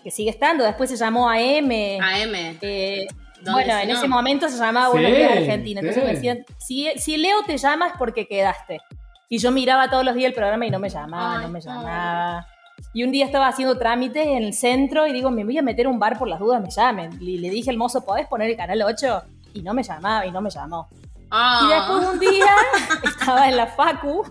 que 0.02 0.10
sigue 0.10 0.30
estando, 0.30 0.64
después 0.64 0.88
se 0.88 0.96
llamó 0.96 1.28
AM. 1.28 1.70
AM. 2.00 2.58
eh, 2.62 3.06
¿Dónde 3.42 3.50
bueno, 3.64 3.78
en 3.78 3.88
no? 3.90 3.94
ese 3.96 4.08
momento 4.08 4.48
se 4.48 4.56
llamaba 4.56 4.86
Sí, 4.86 4.92
Buenos 4.92 5.12
Días 5.16 5.32
Argentina. 5.36 5.80
Entonces 5.80 6.02
sí. 6.02 6.06
me 6.08 6.14
decían, 6.14 6.44
si, 6.58 6.88
si 6.96 7.16
Leo 7.18 7.42
te 7.46 7.58
llama 7.58 7.88
es 7.88 7.92
porque 7.98 8.26
quedaste. 8.26 8.80
Y 9.28 9.38
yo 9.38 9.50
miraba 9.50 9.90
todos 9.90 10.04
los 10.04 10.14
días 10.14 10.28
el 10.28 10.34
programa 10.34 10.64
y 10.66 10.70
no 10.70 10.78
me 10.78 10.88
llamaba, 10.88 11.38
Ay, 11.38 11.42
no 11.46 11.48
me 11.52 11.58
ay. 11.58 11.64
llamaba. 11.64 12.46
Y 12.94 13.04
un 13.04 13.10
día 13.12 13.26
estaba 13.26 13.48
haciendo 13.48 13.76
trámites 13.78 14.26
en 14.26 14.42
el 14.44 14.54
centro 14.54 15.06
y 15.06 15.12
digo, 15.12 15.30
me 15.30 15.44
voy 15.44 15.58
a 15.58 15.62
meter 15.62 15.86
a 15.86 15.88
un 15.90 15.98
bar 15.98 16.18
por 16.18 16.28
las 16.28 16.38
dudas, 16.40 16.62
me 16.62 16.70
llamen. 16.70 17.10
Y 17.20 17.38
le 17.38 17.50
dije 17.50 17.70
al 17.70 17.76
mozo, 17.76 18.04
¿podés 18.04 18.26
poner 18.26 18.48
el 18.50 18.56
canal 18.56 18.80
8? 18.82 19.22
Y 19.56 19.62
no 19.62 19.72
me 19.72 19.82
llamaba 19.82 20.26
y 20.26 20.30
no 20.30 20.42
me 20.42 20.50
llamó. 20.50 20.86
Ah. 21.30 21.62
Y 21.64 21.74
después 21.74 22.12
un 22.12 22.20
día 22.20 22.54
estaba 23.04 23.48
en 23.48 23.56
la 23.56 23.66
Facu, 23.66 24.22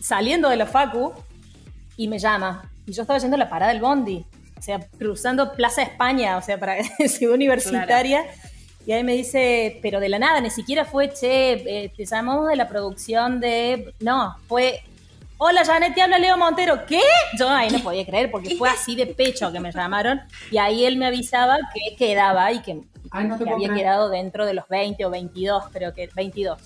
saliendo 0.00 0.48
de 0.48 0.56
la 0.56 0.66
Facu, 0.66 1.12
y 1.96 2.06
me 2.06 2.20
llama. 2.20 2.70
Y 2.86 2.92
yo 2.92 3.02
estaba 3.02 3.18
yendo 3.18 3.34
a 3.34 3.38
la 3.38 3.50
parada 3.50 3.72
del 3.72 3.82
Bondi, 3.82 4.24
o 4.56 4.62
sea, 4.62 4.78
cruzando 4.96 5.54
Plaza 5.54 5.82
España, 5.82 6.36
o 6.36 6.42
sea, 6.42 6.58
para 6.58 6.76
Ciudad 7.08 7.34
Universitaria. 7.34 8.24
Y 8.86 8.92
ahí 8.92 9.02
me 9.02 9.14
dice, 9.14 9.80
pero 9.82 9.98
de 9.98 10.08
la 10.08 10.20
nada, 10.20 10.40
ni 10.40 10.50
siquiera 10.50 10.84
fue, 10.84 11.10
che, 11.10 11.52
eh, 11.52 11.92
te 11.94 12.06
llamamos 12.06 12.48
de 12.48 12.56
la 12.56 12.68
producción 12.68 13.40
de... 13.40 13.92
No, 14.00 14.36
fue, 14.46 14.82
hola 15.42 15.64
Janet, 15.64 15.94
te 15.94 16.02
habla 16.02 16.18
Leo 16.18 16.36
Montero. 16.36 16.84
¿Qué? 16.86 17.00
Yo 17.38 17.48
ahí 17.48 17.70
no 17.70 17.78
podía 17.80 18.04
creer, 18.04 18.30
porque 18.30 18.56
fue 18.56 18.68
así 18.68 18.94
de 18.94 19.06
pecho 19.06 19.50
que 19.50 19.58
me 19.58 19.72
llamaron. 19.72 20.20
Y 20.50 20.58
ahí 20.58 20.84
él 20.84 20.98
me 20.98 21.06
avisaba 21.06 21.56
que 21.72 21.96
quedaba 21.96 22.52
y 22.52 22.60
que, 22.60 22.82
Ay, 23.10 23.26
no 23.26 23.38
que 23.38 23.48
había 23.48 23.68
creer. 23.68 23.82
quedado 23.82 24.10
dentro 24.10 24.44
de 24.44 24.52
los 24.52 24.68
20 24.68 25.02
o 25.06 25.10
22, 25.10 25.64
creo 25.72 25.94
que 25.94 26.10
22. 26.14 26.58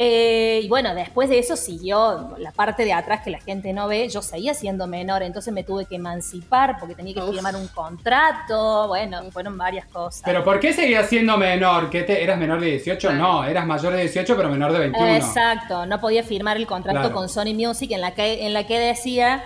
Eh, 0.00 0.60
y 0.62 0.68
bueno, 0.68 0.94
después 0.94 1.28
de 1.28 1.40
eso 1.40 1.56
siguió 1.56 2.36
la 2.38 2.52
parte 2.52 2.84
de 2.84 2.92
atrás 2.92 3.22
que 3.24 3.30
la 3.30 3.40
gente 3.40 3.72
no 3.72 3.88
ve. 3.88 4.08
Yo 4.08 4.22
seguía 4.22 4.54
siendo 4.54 4.86
menor, 4.86 5.24
entonces 5.24 5.52
me 5.52 5.64
tuve 5.64 5.86
que 5.86 5.96
emancipar 5.96 6.76
porque 6.78 6.94
tenía 6.94 7.14
que 7.14 7.20
Uf. 7.20 7.30
firmar 7.34 7.56
un 7.56 7.66
contrato. 7.68 8.86
Bueno, 8.88 9.22
fueron 9.32 9.58
varias 9.58 9.86
cosas. 9.86 10.22
¿Pero 10.24 10.44
por 10.44 10.60
qué 10.60 10.72
seguías 10.72 11.08
siendo 11.08 11.36
menor? 11.36 11.90
¿Que 11.90 12.02
te, 12.02 12.22
¿Eras 12.22 12.38
menor 12.38 12.60
de 12.60 12.68
18? 12.68 13.12
No, 13.14 13.44
eras 13.44 13.66
mayor 13.66 13.92
de 13.92 14.02
18 14.02 14.36
pero 14.36 14.48
menor 14.48 14.72
de 14.72 14.78
21. 14.78 15.14
Exacto, 15.16 15.84
no 15.86 16.00
podía 16.00 16.22
firmar 16.22 16.56
el 16.56 16.66
contrato 16.66 16.98
Claro. 17.00 17.14
con 17.14 17.28
Sony 17.28 17.54
Music 17.54 17.90
en 17.90 18.00
la 18.00 18.12
que, 18.14 18.46
en 18.46 18.52
la 18.54 18.66
que 18.66 18.78
decía 18.78 19.42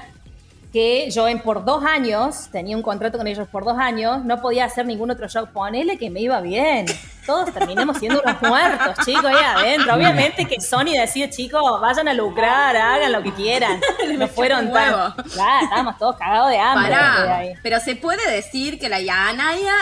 que 0.72 1.10
yo 1.10 1.28
en 1.28 1.40
por 1.40 1.64
dos 1.64 1.84
años, 1.84 2.48
tenía 2.50 2.76
un 2.76 2.82
contrato 2.82 3.18
con 3.18 3.26
ellos 3.26 3.46
por 3.46 3.64
dos 3.64 3.78
años, 3.78 4.24
no 4.24 4.40
podía 4.40 4.64
hacer 4.64 4.86
ningún 4.86 5.10
otro 5.10 5.28
show. 5.28 5.46
Ponele 5.52 5.98
que 5.98 6.08
me 6.08 6.20
iba 6.20 6.40
bien. 6.40 6.86
Todos 7.26 7.52
terminamos 7.52 7.98
siendo 7.98 8.22
unos 8.24 8.40
muertos, 8.40 9.04
chicos, 9.04 9.26
ahí 9.26 9.44
adentro. 9.44 9.94
Obviamente 9.94 10.46
que 10.46 10.60
Sony 10.60 10.92
decía, 10.98 11.28
chicos, 11.28 11.62
vayan 11.80 12.08
a 12.08 12.14
lucrar, 12.14 12.74
hagan 12.74 13.12
lo 13.12 13.22
que 13.22 13.32
quieran. 13.32 13.80
No 14.18 14.28
fueron 14.28 14.72
tan... 14.72 15.12
Claro, 15.12 15.64
estábamos 15.64 15.98
todos 15.98 16.16
cagados 16.16 16.50
de 16.50 16.58
hambre. 16.58 16.92
Pará. 16.92 17.42
Pero 17.62 17.80
se 17.80 17.96
puede 17.96 18.30
decir 18.30 18.78
que 18.78 18.88
la 18.88 19.00
Yanaya 19.00 19.72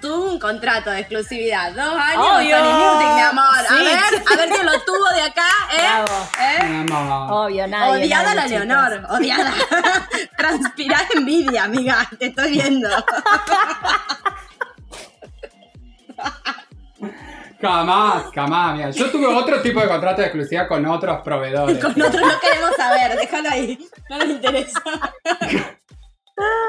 tuvo 0.00 0.30
un 0.30 0.38
contrato 0.38 0.90
de 0.90 1.00
exclusividad. 1.00 1.72
Dos 1.72 1.94
años 1.94 2.26
Obvio. 2.36 2.56
con 2.56 2.66
Sony 2.66 2.94
Music, 2.94 3.14
mi 3.14 3.20
amor. 3.20 3.44
A 3.68 3.74
ver, 3.74 3.98
a 3.98 4.36
ver 4.36 4.48
quién 4.50 4.66
lo 4.66 4.80
tuvo 4.82 5.08
de 5.14 5.22
acá, 5.22 5.46
¿eh? 5.72 5.78
Bravo. 5.78 6.28
¿Eh? 6.40 6.64
Mi 6.64 6.92
amor. 6.92 7.32
Obvio, 7.32 7.66
nadie. 7.66 8.04
Odiada 8.04 8.34
nadie, 8.34 8.36
la 8.36 8.42
chicos. 8.48 8.66
Leonor, 8.66 9.06
odiada. 9.10 9.54
Transpirar 10.36 11.06
envidia, 11.14 11.64
amiga, 11.64 12.08
te 12.18 12.26
estoy 12.26 12.52
viendo. 12.52 12.88
Jamás, 17.60 18.24
jamás, 18.34 18.74
mira. 18.74 18.90
Yo 18.90 19.10
tuve 19.10 19.26
otro 19.26 19.60
tipo 19.60 19.80
de 19.80 19.88
contrato 19.88 20.22
de 20.22 20.28
exclusividad 20.28 20.66
con 20.66 20.84
otros 20.86 21.20
proveedores. 21.22 21.78
Con 21.78 21.90
otros 21.90 22.22
no 22.22 22.40
queremos 22.40 22.74
saber, 22.76 23.18
déjalo 23.18 23.50
ahí. 23.50 23.78
No 24.08 24.18
nos 24.18 24.28
interesa. 24.28 24.80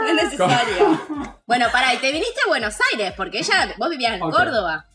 No 0.01 0.07
es 0.07 0.23
necesario. 0.23 1.01
Bueno, 1.47 1.65
pará, 1.69 1.93
y 1.93 1.97
te 1.97 2.13
viniste 2.13 2.39
a 2.45 2.47
Buenos 2.47 2.75
Aires, 2.93 3.13
porque 3.17 3.39
ella, 3.39 3.73
vos 3.77 3.89
vivías 3.89 4.13
en. 4.13 4.19
Córdoba. 4.21 4.85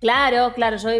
Claro, 0.00 0.52
claro. 0.54 0.76
Yo 0.76 0.90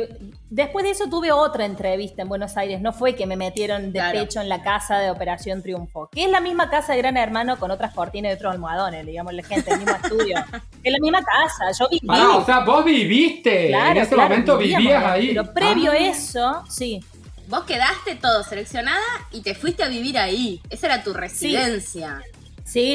después 0.51 0.85
de 0.85 0.91
eso 0.91 1.05
tuve 1.09 1.31
otra 1.31 1.67
entrevista 1.67 2.23
en 2.23 2.29
Buenos 2.29 2.57
Aires. 2.57 2.81
No 2.81 2.93
fue 2.93 3.15
que 3.15 3.25
me 3.27 3.37
metieron 3.37 3.93
de 3.93 3.99
Claro. 4.01 4.19
pecho 4.19 4.41
en 4.41 4.49
la 4.49 4.63
casa 4.63 4.99
de 4.99 5.11
Operación 5.13 5.63
Triunfo, 5.63 6.09
que 6.11 6.25
es 6.25 6.31
la 6.31 6.41
misma 6.41 6.69
casa 6.69 6.95
de 6.95 6.99
Gran 6.99 7.17
Hermano 7.17 7.59
con 7.61 7.71
otras 7.71 7.95
cortinas 7.95 8.33
y 8.33 8.35
otros 8.35 8.55
almohadones, 8.55 9.07
digamos, 9.07 9.35
la 9.35 9.43
gente, 9.45 9.71
el 9.73 9.79
mismo 9.81 9.95
estudio. 9.95 10.37
Es 10.83 10.93
la 10.93 10.99
misma 11.01 11.23
casa. 11.23 11.71
Yo 11.79 11.89
viví. 11.89 12.07
Pará, 12.07 12.31
o 12.37 12.45
sea, 12.45 12.61
vos 12.61 12.85
viviste. 12.85 13.69
Claro, 13.69 13.91
en 13.93 13.97
ese 13.99 14.15
claro, 14.15 14.29
momento 14.31 14.59
vivíamos 14.59 14.83
vivías 14.85 15.05
ahí. 15.05 15.21
ahí. 15.21 15.35
Pero 15.35 15.55
previo 15.55 15.91
Ah. 15.93 15.95
a 15.95 15.99
eso, 15.99 16.65
sí. 16.69 17.01
Vos 17.47 17.65
quedaste 17.65 18.17
todo 18.17 18.43
seleccionada 18.43 19.01
y 19.31 19.43
te 19.43 19.55
fuiste 19.55 19.83
a 19.85 19.89
vivir 19.89 20.19
ahí. 20.19 20.61
Esa 20.71 20.87
era 20.87 21.03
tu 21.05 21.13
residencia. 21.13 22.21
Sí, 22.25 22.34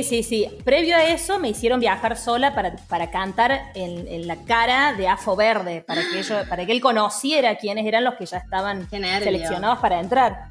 sí, 0.04 0.24
sí. 0.24 0.50
Previo 0.66 0.96
a 0.96 1.04
eso 1.06 1.40
me 1.40 1.50
hicieron 1.50 1.80
viajar 1.80 2.18
sola 2.18 2.54
para, 2.56 2.76
para 2.88 3.12
cantar 3.12 3.72
en, 3.76 4.08
en 4.08 4.28
la 4.28 4.36
cara 4.46 4.94
de 4.94 5.08
Afo 5.08 5.36
Verde, 5.36 5.84
para 5.86 6.02
que, 6.02 6.20
ellos, 6.20 6.48
para 6.48 6.66
que 6.66 6.72
él 6.72 6.82
conociera 6.82 7.56
quiénes 7.56 7.86
eran 7.86 8.04
los 8.04 8.16
que 8.16 8.26
ya 8.26 8.38
estaban 8.38 8.90
seleccionados 8.90 9.80
para 9.80 10.00
entrar. 10.00 10.46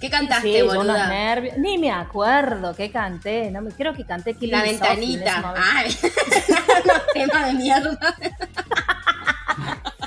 ¿Qué 0.00 0.10
cantaste, 0.10 0.52
Sí, 0.52 0.62
boluda? 0.62 1.06
nervios. 1.06 1.58
Ni 1.58 1.78
me 1.78 1.92
acuerdo 1.92 2.74
qué 2.74 2.90
canté. 2.90 3.50
No, 3.52 3.62
me- 3.62 3.70
creo 3.70 3.94
que 3.94 4.04
canté 4.04 4.34
Killing 4.34 4.50
La 4.58 4.62
ventanita. 4.64 5.54
Ay, 5.56 5.96
los 6.84 7.06
temas 7.14 7.46
de 7.46 7.52
mierda. 7.54 7.98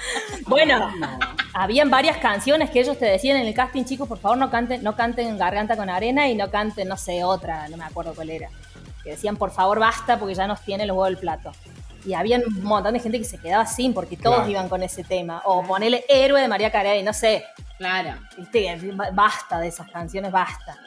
Bueno, 0.48 0.92
habían 1.54 1.90
varias 1.90 2.18
canciones 2.18 2.70
que 2.70 2.80
ellos 2.82 2.98
te 3.00 3.06
decían 3.06 3.38
en 3.38 3.48
el 3.48 3.54
casting, 3.54 3.84
chicos, 3.86 4.08
por 4.08 4.20
favor 4.20 4.38
no 4.38 4.50
canten, 4.52 4.84
no 4.84 4.96
canten 4.96 5.38
Garganta 5.38 5.76
con 5.76 5.90
Arena 5.90 6.28
y 6.28 6.36
no 6.36 6.50
canten, 6.52 6.88
no 6.88 6.98
sé, 6.98 7.24
otra, 7.24 7.68
no 7.70 7.78
me 7.78 7.84
acuerdo 7.84 8.14
cuál 8.14 8.30
era. 8.30 8.50
Que 9.04 9.12
decían, 9.12 9.38
por 9.38 9.52
favor, 9.52 9.80
basta 9.80 10.18
porque 10.20 10.36
ya 10.36 10.46
nos 10.48 10.62
tiene 10.62 10.86
los 10.86 10.96
huevos 10.96 11.10
del 11.10 11.18
plato. 11.18 11.52
Y 12.06 12.14
había 12.14 12.38
un 12.38 12.64
montón 12.64 12.94
de 12.94 13.00
gente 13.00 13.18
que 13.18 13.26
se 13.26 13.40
quedaba 13.40 13.66
sin 13.66 13.94
porque 13.94 14.16
todos 14.18 14.36
Claro. 14.38 14.52
iban 14.52 14.70
con 14.70 14.84
ese 14.84 15.04
tema. 15.04 15.42
O 15.46 15.64
ponele 15.64 16.06
Héroe 16.08 16.40
de 16.42 16.48
María 16.48 16.72
Carey, 16.72 17.02
no 17.02 17.14
sé. 17.14 17.44
Claro. 17.80 18.16
Viste, 18.38 18.80
basta 19.14 19.60
de 19.60 19.68
esas 19.70 19.90
canciones, 19.90 20.32
basta. 20.32 20.78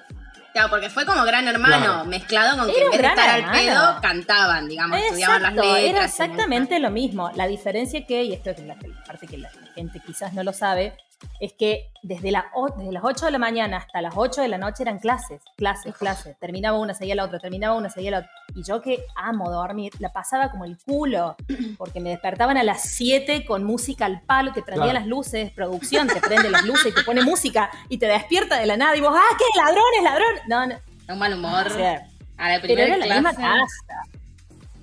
Claro, 0.52 0.70
porque 0.70 0.88
fue 0.90 1.04
como 1.04 1.24
gran 1.24 1.46
hermano, 1.46 1.76
Claro. 1.84 2.04
mezclado 2.06 2.56
con 2.56 2.72
que 2.72 2.80
en 2.82 2.90
vez 2.90 3.00
de 3.00 3.06
estar 3.06 3.14
gran 3.16 3.28
al 3.28 3.40
hermano. 3.40 3.58
pedo, 3.92 4.00
cantaban, 4.00 4.68
digamos, 4.68 4.98
estudiaban 4.98 5.42
las 5.42 5.52
Exacto, 5.52 5.74
letras. 5.74 5.90
era 5.90 6.04
exactamente 6.04 6.78
lo 6.80 6.90
mismo. 6.90 7.30
La 7.34 7.46
diferencia 7.46 8.04
que, 8.06 8.22
y 8.24 8.32
esto 8.32 8.50
es 8.50 8.60
la, 8.60 8.74
la 8.74 8.97
parte 9.08 9.26
que 9.26 9.38
la 9.38 9.50
gente 9.74 10.00
quizás 10.06 10.32
no 10.34 10.44
lo 10.44 10.52
sabe, 10.52 10.96
es 11.40 11.52
que 11.52 11.90
desde, 12.04 12.30
la 12.30 12.46
o- 12.54 12.68
desde 12.76 12.92
las 12.92 13.02
8 13.02 13.26
de 13.26 13.32
la 13.32 13.38
mañana 13.38 13.78
hasta 13.78 14.00
las 14.00 14.14
8 14.16 14.40
de 14.40 14.46
la 14.46 14.56
noche 14.58 14.84
eran 14.84 15.00
clases, 15.00 15.40
clases, 15.56 15.96
clases. 15.96 16.38
Terminaba 16.38 16.78
una, 16.78 16.94
seguía 16.94 17.16
la 17.16 17.24
otra, 17.24 17.40
terminaba 17.40 17.74
una, 17.74 17.90
seguía 17.90 18.12
la 18.12 18.18
otra. 18.20 18.30
Y 18.54 18.62
yo 18.62 18.80
que 18.80 19.04
amo 19.16 19.50
dormir, 19.50 19.92
la 19.98 20.12
pasaba 20.12 20.50
como 20.52 20.64
el 20.64 20.78
culo, 20.78 21.34
porque 21.78 21.98
me 21.98 22.10
despertaban 22.10 22.56
a 22.56 22.62
las 22.62 22.82
7 22.82 23.44
con 23.46 23.64
música 23.64 24.04
al 24.06 24.20
palo, 24.20 24.52
te 24.52 24.62
prendía 24.62 24.90
Claro. 24.90 25.00
las 25.00 25.08
luces, 25.08 25.50
producción, 25.50 26.06
te 26.06 26.20
prende 26.20 26.50
las 26.50 26.64
luces 26.64 26.92
y 26.92 26.94
te 26.94 27.02
pone 27.02 27.22
música 27.24 27.68
y 27.88 27.98
te 27.98 28.06
despierta 28.06 28.56
de 28.60 28.66
la 28.66 28.76
nada 28.76 28.94
y 28.96 29.00
vos, 29.00 29.10
¡ah, 29.12 29.36
qué 29.36 29.44
ladrones, 29.58 30.02
ladrones! 30.04 30.42
No, 30.46 30.66
no. 30.66 31.12
Un 31.12 31.18
mal 31.18 31.34
humor. 31.34 31.66
O 31.66 31.70
sea, 31.70 32.06
a 32.36 32.48
la 32.50 32.60
pero 32.60 32.74
primera 32.74 32.94
era 32.94 33.06
la 33.06 33.14
misma 33.14 33.34
casa. 33.34 34.02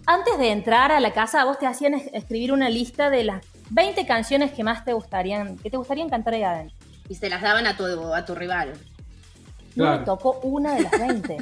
Antes 0.08 0.38
de 0.38 0.52
entrar 0.52 0.92
a 0.92 1.00
la 1.00 1.12
casa, 1.14 1.46
vos 1.46 1.58
te 1.60 1.66
hacían 1.66 1.94
es- 1.96 2.10
escribir 2.14 2.52
una 2.52 2.70
lista 2.70 3.10
de 3.10 3.24
las 3.24 3.42
20 3.70 4.06
canciones 4.06 4.52
que 4.52 4.64
más 4.64 4.84
te 4.86 4.94
gustarían, 4.94 5.58
que 5.58 5.70
te 5.70 5.78
gustarían 5.78 6.10
cantar 6.10 6.34
ahí 6.34 6.44
adentro. 6.44 6.76
Y 7.10 7.16
se 7.16 7.30
las 7.30 7.42
daban 7.42 7.68
a 7.68 7.76
tu, 7.78 7.86
a 8.14 8.26
tu 8.26 8.36
rival. 8.36 8.74
No 9.76 9.84
Claro. 9.84 10.00
me 10.00 10.06
tocó 10.06 10.40
una 10.44 10.76
de 10.76 10.82
las 10.84 10.92
20. 10.92 11.38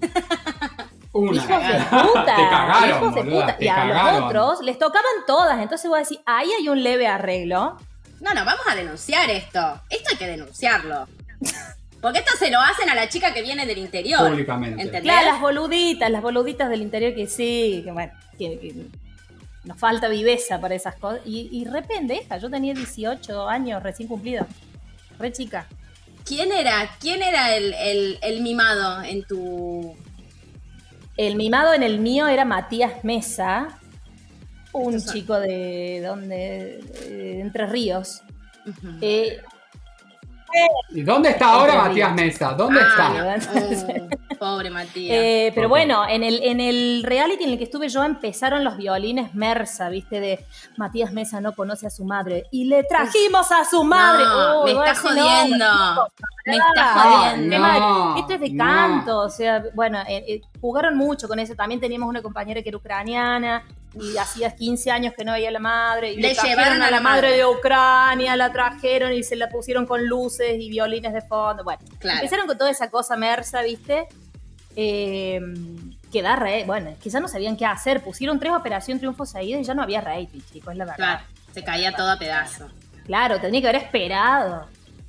Una. 1.12 1.36
Hijos 1.36 1.48
de 1.68 1.78
puta. 1.78 2.24
Te 2.36 2.42
cagaron, 2.48 2.88
hijos 2.90 3.14
de 3.14 3.22
puta. 3.22 3.56
te 3.56 3.64
Y 3.64 3.68
a 3.68 3.74
cagaron. 3.76 4.14
los 4.20 4.24
otros 4.24 4.62
les 4.64 4.78
tocaban 4.78 5.12
todas. 5.28 5.60
Entonces 5.60 5.88
vos 5.88 5.98
decís, 6.00 6.18
ahí 6.26 6.50
hay 6.58 6.68
un 6.68 6.82
leve 6.82 7.06
arreglo. 7.06 7.76
No, 8.20 8.34
no, 8.34 8.44
vamos 8.44 8.64
a 8.68 8.74
denunciar 8.74 9.30
esto. 9.30 9.80
Esto 9.90 10.08
hay 10.10 10.16
que 10.16 10.26
denunciarlo. 10.26 11.06
Porque 12.00 12.18
esto 12.18 12.32
se 12.36 12.50
lo 12.50 12.58
hacen 12.60 12.88
a 12.90 12.94
la 12.96 13.08
chica 13.08 13.32
que 13.32 13.42
viene 13.42 13.64
del 13.64 13.78
interior. 13.78 14.28
Públicamente. 14.28 14.82
¿Entendés? 14.82 15.02
Claro, 15.02 15.30
las 15.32 15.40
boluditas, 15.40 16.10
las 16.10 16.22
boluditas 16.22 16.68
del 16.68 16.82
interior 16.82 17.14
que 17.14 17.26
sí, 17.28 17.82
que 17.84 17.92
bueno, 17.92 18.12
que, 18.36 18.58
que 18.58 18.74
nos 19.64 19.78
falta 19.78 20.08
viveza 20.08 20.60
para 20.60 20.74
esas 20.74 20.96
cosas. 20.96 21.20
Y, 21.24 21.48
y 21.52 21.64
re 21.64 21.82
pendeja, 21.82 22.36
yo 22.38 22.50
tenía 22.50 22.74
18 22.74 23.48
años 23.48 23.82
recién 23.82 24.08
cumplidos. 24.08 24.46
Re 25.18 25.32
chica. 25.32 25.66
¿Quién 26.24 26.52
era? 26.52 26.90
¿Quién 27.00 27.22
era 27.22 27.54
el, 27.56 27.74
el- 27.74 28.18
el 28.22 28.40
mimado 28.42 29.02
en 29.02 29.24
tu. 29.24 29.94
El 31.16 31.36
mimado 31.36 31.74
en 31.74 31.82
el 31.82 31.98
mío 32.00 32.26
era 32.26 32.44
Matías 32.44 33.04
Mesa, 33.04 33.78
un 34.72 35.00
chico 35.00 35.38
de 35.38 36.02
donde 36.04 36.80
de 37.08 37.40
Entre 37.40 37.66
Ríos. 37.66 38.22
Eh, 39.00 39.40
¿Y 40.90 41.02
dónde 41.02 41.30
está 41.30 41.50
ahora 41.54 41.76
Matías. 41.76 42.14
Mesa? 42.14 42.52
¿Dónde 42.54 42.80
Ah, 42.80 43.36
está? 43.36 43.52
no. 43.54 44.04
Oh, 44.30 44.36
pobre 44.38 44.70
Matías. 44.70 45.16
eh, 45.16 45.52
pero 45.54 45.68
bueno, 45.68 46.06
en 46.08 46.22
el, 46.22 46.42
en 46.42 46.60
el 46.60 47.02
reality 47.04 47.44
en 47.44 47.50
el 47.50 47.58
que 47.58 47.64
estuve 47.64 47.88
yo 47.88 48.02
empezaron 48.04 48.62
los 48.64 48.76
violines 48.76 49.34
Mersa, 49.34 49.88
viste, 49.88 50.20
de 50.20 50.44
Matías 50.76 51.12
Mesa 51.12 51.40
no 51.40 51.54
conoce 51.54 51.86
a 51.86 51.90
su 51.90 52.04
madre. 52.04 52.44
Y 52.50 52.64
le 52.64 52.84
trajimos 52.84 53.50
a 53.52 53.64
su 53.64 53.82
madre. 53.84 54.24
No, 54.24 54.64
me 54.64 54.70
está 54.72 54.92
no, 54.92 55.00
jodiendo. 55.00 56.08
me 56.46 56.56
está 56.56 56.94
jodiendo. 56.94 57.58
no. 57.58 58.16
Esto 58.18 58.34
es 58.34 58.40
de 58.40 58.50
no. 58.50 58.64
canto, 58.64 59.18
o 59.20 59.28
sea, 59.30 59.64
bueno, 59.74 59.98
eh, 60.08 60.24
eh, 60.28 60.40
jugaron 60.60 60.96
mucho 60.96 61.26
con 61.28 61.38
eso. 61.38 61.54
También 61.54 61.80
teníamos 61.80 62.08
una 62.08 62.22
compañera 62.22 62.62
que 62.62 62.68
era 62.68 62.78
ucraniana 62.78 63.64
y 64.00 64.16
hacía 64.16 64.54
15 64.54 64.90
años 64.90 65.14
que 65.16 65.24
no 65.24 65.32
veía 65.32 65.48
a 65.48 65.52
la 65.52 65.58
madre. 65.60 66.12
Y 66.12 66.16
Le 66.20 66.34
llevaron 66.34 66.82
a 66.82 66.90
la 66.90 67.00
madre 67.00 67.28
madre. 67.28 67.36
de 67.38 67.46
Ucrania, 67.46 68.36
la 68.36 68.52
trajeron 68.52 69.12
y 69.12 69.22
se 69.22 69.36
la 69.36 69.48
pusieron 69.48 69.86
con 69.86 70.06
luces 70.06 70.56
y 70.58 70.68
violines 70.70 71.12
de 71.12 71.20
fondo. 71.22 71.64
Bueno, 71.64 71.80
Claro. 71.98 72.18
empezaron 72.18 72.46
con 72.46 72.58
toda 72.58 72.70
esa 72.70 72.90
cosa 72.90 73.16
mersa, 73.16 73.62
¿viste? 73.62 74.06
Eh, 74.76 75.40
que 76.10 76.22
da 76.22 76.36
re, 76.36 76.64
bueno, 76.64 76.90
es 76.90 76.98
que 76.98 77.10
ya 77.10 77.20
no 77.20 77.28
sabían 77.28 77.56
qué 77.56 77.66
hacer. 77.66 78.00
Pusieron 78.02 78.38
tres 78.38 78.52
Operación 78.52 78.98
Triunfo 78.98 79.26
seguidas 79.26 79.60
y 79.62 79.64
ya 79.64 79.74
no 79.74 79.82
había 79.82 80.00
rating, 80.00 80.40
chicos, 80.52 80.72
es 80.72 80.78
la 80.78 80.84
verdad. 80.84 80.96
Claro, 80.96 81.22
se 81.52 81.64
caía 81.64 81.92
todo 81.92 82.10
a 82.10 82.18
pedazos. 82.18 82.70
Claro, 83.04 83.40
tenía 83.40 83.60
que 83.60 83.68
haber 83.68 83.82
esperado. 83.82 84.66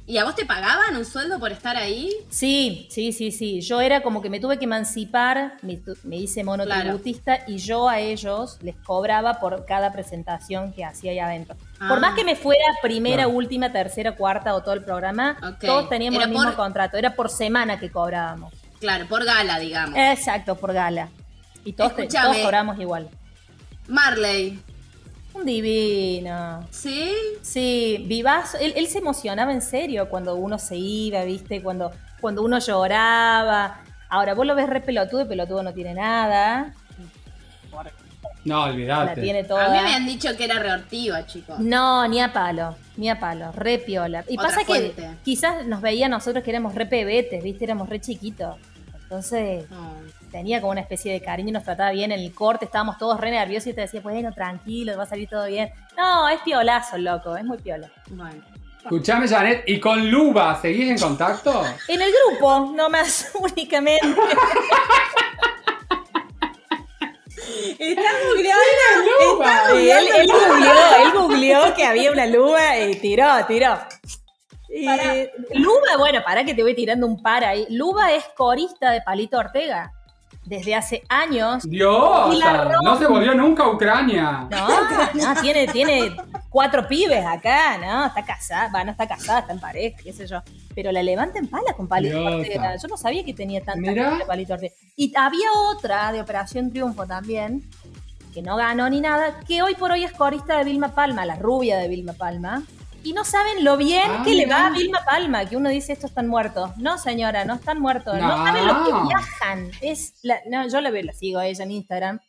¿Y 0.07 0.17
a 0.19 0.23
vos 0.23 0.35
te 0.35 0.45
pagaban 0.45 0.95
un 0.95 1.03
sueldo 1.03 1.39
por 1.39 1.51
estar 1.51 1.75
ahí? 1.77 2.11
Sí, 2.29 2.87
sí, 2.91 3.11
sí, 3.11 3.31
sí. 3.31 3.61
Yo 3.61 3.81
era 3.81 4.01
como 4.01 4.21
que 4.21 4.29
me 4.29 4.39
tuve 4.39 4.59
que 4.59 4.65
emancipar, 4.65 5.57
me, 5.63 6.17
hice 6.17 6.43
monotributista 6.43 7.39
y 7.47 7.57
yo 7.57 7.89
a 7.89 7.99
ellos 7.99 8.59
les 8.61 8.75
cobraba 8.75 9.39
por 9.39 9.65
cada 9.65 9.91
presentación 9.91 10.73
que 10.73 10.85
hacía 10.85 11.11
ahí 11.11 11.17
adentro. 11.19 11.55
Por 11.79 11.97
Ah. 11.97 11.99
más 12.01 12.13
que 12.15 12.23
me 12.23 12.35
fuera 12.35 12.63
primera, 12.83 13.23
Claro. 13.23 13.29
última, 13.37 13.71
tercera, 13.71 14.15
cuarta 14.15 14.53
o 14.53 14.61
todo 14.61 14.75
el 14.75 14.83
programa, 14.83 15.37
todos 15.59 15.89
teníamos 15.89 16.17
Era 16.17 16.25
el 16.25 16.31
mismo 16.31 16.45
por- 16.49 16.55
contrato. 16.55 16.97
Era 16.97 17.15
por 17.15 17.29
semana 17.31 17.79
que 17.79 17.89
cobrábamos. 17.89 18.53
Claro, 18.79 19.07
por 19.07 19.25
gala, 19.25 19.57
digamos. 19.57 19.97
Exacto, 19.97 20.55
por 20.55 20.71
gala. 20.71 21.09
Y 21.63 21.73
todos 21.73 21.93
cobramos 21.93 22.79
igual. 22.79 23.09
Marley, 23.87 24.59
Un 25.35 25.45
divino. 25.45 26.65
¿sí? 26.71 27.11
Sí, 27.41 28.03
vivazo. 28.07 28.57
Él, 28.57 28.73
él 28.75 28.87
se 28.87 28.99
emocionaba 28.99 29.51
en 29.51 29.61
serio 29.61 30.09
cuando 30.09 30.35
uno 30.35 30.57
se 30.57 30.77
iba, 30.77 31.23
¿viste? 31.23 31.61
Cuando, 31.61 31.91
cuando 32.21 32.41
uno 32.41 32.57
lloraba. 32.59 33.81
Ahora, 34.09 34.33
vos 34.33 34.45
lo 34.45 34.55
ves 34.55 34.69
re 34.69 34.81
pelotudo 34.81 35.21
y 35.21 35.25
pelotudo 35.25 35.61
no 35.63 35.73
tiene 35.73 35.93
nada. 35.93 36.73
No, 38.45 38.59
La 38.67 38.71
olvidate. 38.71 39.21
tiene 39.21 39.39
A 39.39 39.69
mí 39.69 39.79
me 39.83 39.95
han 39.95 40.05
dicho 40.05 40.29
que 40.37 40.45
era 40.45 40.59
reortiva, 40.59 41.25
chicos. 41.25 41.59
No, 41.59 42.07
ni 42.07 42.21
a 42.21 42.31
palo, 42.31 42.75
ni 42.95 43.09
a 43.09 43.19
palo, 43.19 43.51
re 43.51 43.79
piola. 43.79 44.23
Y 44.29 44.37
Otra 44.37 44.49
pasa 44.49 44.65
fuente. 44.65 44.93
que 44.95 45.09
quizás 45.23 45.65
nos 45.65 45.81
veía 45.81 46.05
a 46.05 46.09
nosotros 46.09 46.43
que 46.43 46.51
éramos 46.51 46.75
re 46.75 46.85
pebetes, 46.85 47.43
¿viste? 47.43 47.63
Éramos 47.65 47.89
re 47.89 47.99
chiquitos. 47.99 48.55
Entonces 49.03 49.69
No. 49.69 49.93
Tenía 50.35 50.59
como 50.59 50.73
una 50.73 50.81
especie 50.81 51.13
de 51.13 51.21
cariño 51.21 51.47
y 51.47 51.51
nos 51.53 51.63
trataba 51.63 51.91
bien 51.91 52.11
en 52.11 52.19
el 52.19 52.33
corte, 52.33 52.65
estábamos 52.65 52.97
todos 52.97 53.17
re 53.21 53.31
nerviosos 53.31 53.67
y 53.67 53.73
te 53.73 53.79
decía, 53.79 54.01
bueno, 54.01 54.33
tranquilo, 54.33 54.97
va 54.97 55.03
a 55.03 55.05
salir 55.05 55.29
todo 55.29 55.47
bien. 55.47 55.69
No, 55.95 56.27
es 56.27 56.41
piolazo, 56.41 56.97
loco, 56.97 57.37
es 57.37 57.45
muy 57.45 57.57
piola. 57.57 57.89
Bueno. 58.09 58.43
Escuchame, 58.83 59.29
Janet, 59.29 59.63
¿y 59.65 59.79
con 59.79 60.11
Luba 60.11 60.59
seguís 60.61 60.89
en 60.89 60.99
contacto? 60.99 61.63
En 61.87 62.01
el 62.01 62.11
grupo, 62.11 62.73
no 62.75 62.89
más 62.89 63.31
únicamente. 63.39 64.05
Está 67.79 68.11
googleando. 68.27 69.11
Luba! 69.21 69.69
Sí, 69.71 69.89
él, 69.89 70.07
él 70.17 70.27
googleó, 70.27 70.73
él 71.01 71.11
googleó 71.15 71.73
que 71.75 71.85
había 71.85 72.11
una 72.11 72.25
luba 72.25 72.77
y 72.77 72.95
tiró, 72.95 73.45
tiró. 73.47 73.79
Y 74.67 74.85
Luba, 75.53 75.95
bueno, 75.97 76.19
para 76.25 76.43
que 76.43 76.53
te 76.53 76.61
voy 76.61 76.75
tirando 76.75 77.07
un 77.07 77.23
par 77.23 77.45
ahí. 77.45 77.65
Luba 77.69 78.11
es 78.11 78.25
corista 78.35 78.91
de 78.91 79.01
Palito 79.01 79.37
Ortega. 79.37 79.93
Desde 80.45 80.75
hace 80.75 81.03
años. 81.09 81.63
Dios, 81.67 82.39
no 82.83 82.97
se 82.97 83.07
volvió 83.07 83.33
nunca 83.33 83.63
a 83.63 83.69
Ucrania. 83.69 84.47
No, 84.49 84.67
no, 85.13 85.41
tiene, 85.41 85.67
tiene 85.67 86.15
cuatro 86.49 86.87
pibes 86.87 87.25
acá, 87.25 87.77
¿no? 87.77 88.05
Está 88.05 88.23
casada, 88.23 88.71
va, 88.71 88.83
no 88.83 88.91
está 88.91 89.07
casada, 89.07 89.39
está 89.39 89.53
en 89.53 89.59
pareja, 89.59 89.97
qué 90.03 90.13
sé 90.13 90.27
yo. 90.27 90.41
Pero 90.73 90.91
la 90.91 91.01
levanta 91.03 91.39
en 91.39 91.47
pala 91.47 91.73
con 91.75 91.87
Palito 91.87 92.17
Diosa. 92.17 92.35
Ortega. 92.37 92.75
Yo 92.77 92.87
no 92.87 92.97
sabía 92.97 93.25
que 93.25 93.33
tenía 93.33 93.61
tanta 93.61 93.91
de 93.91 94.25
Palito 94.25 94.53
Ortega. 94.53 94.73
Y 94.95 95.13
había 95.17 95.47
otra 95.69 96.11
de 96.11 96.21
Operación 96.21 96.71
Triunfo 96.71 97.05
también, 97.05 97.67
que 98.33 98.41
no 98.41 98.55
ganó 98.55 98.89
ni 98.89 99.01
nada, 99.01 99.39
que 99.47 99.61
hoy 99.61 99.75
por 99.75 99.91
hoy 99.91 100.03
es 100.03 100.11
corista 100.11 100.57
de 100.57 100.63
Vilma 100.63 100.93
Palma, 100.93 101.25
la 101.25 101.35
rubia 101.35 101.77
de 101.77 101.87
Vilma 101.87 102.13
Palma. 102.13 102.63
Y 103.05 103.13
no 103.13 103.23
saben 103.23 103.63
lo 103.63 103.77
bien 103.77 104.09
Ah, 104.09 104.21
que 104.25 104.33
le 104.35 104.45
va 104.47 104.67
a 104.67 104.69
Vilma 104.71 104.99
Palma, 105.05 105.45
que 105.45 105.55
uno 105.55 105.69
dice 105.69 105.93
estos 105.93 106.09
están 106.09 106.27
muertos. 106.27 106.71
No, 106.77 106.97
señora, 106.97 107.45
no 107.45 107.53
están 107.53 107.79
muertos. 107.79 108.17
No, 108.17 108.27
No. 108.37 108.45
saben 108.45 108.67
lo 108.67 108.83
que 108.83 109.07
viajan. 109.07 109.71
Es 109.81 110.15
la, 110.23 110.39
no, 110.49 110.67
yo 110.67 110.81
la, 110.81 110.89
veo, 110.89 111.03
la 111.03 111.13
sigo 111.13 111.39
a 111.39 111.45
ella 111.47 111.63
en 111.63 111.71
Instagram. 111.71 112.19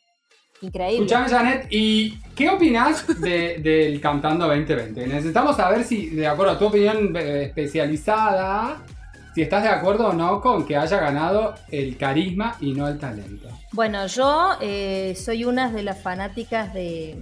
Increíble. 0.60 1.06
Escuchame, 1.06 1.28
Janet, 1.28 1.66
¿y 1.70 2.18
qué 2.34 2.48
opinás 2.48 3.06
de- 3.20 3.58
del 3.58 4.00
Cantando 4.00 4.46
2020? 4.46 5.06
Necesitamos 5.06 5.56
saber 5.56 5.84
si, 5.84 6.08
de 6.10 6.26
acuerdo 6.26 6.52
a 6.52 6.58
tu 6.58 6.66
opinión 6.66 7.14
eh, 7.16 7.44
especializada, 7.44 8.82
si 9.34 9.42
estás 9.42 9.62
de 9.62 9.68
acuerdo 9.68 10.08
o 10.08 10.12
no 10.14 10.40
con 10.40 10.66
que 10.66 10.76
haya 10.76 10.98
ganado 10.98 11.54
el 11.70 11.96
carisma 11.98 12.56
y 12.60 12.72
no 12.72 12.88
el 12.88 12.98
talento. 12.98 13.48
Bueno, 13.72 14.06
yo 14.06 14.52
eh, 14.62 15.14
soy 15.22 15.44
una 15.44 15.70
de 15.70 15.82
las 15.82 16.00
fanáticas 16.02 16.72
de 16.72 17.18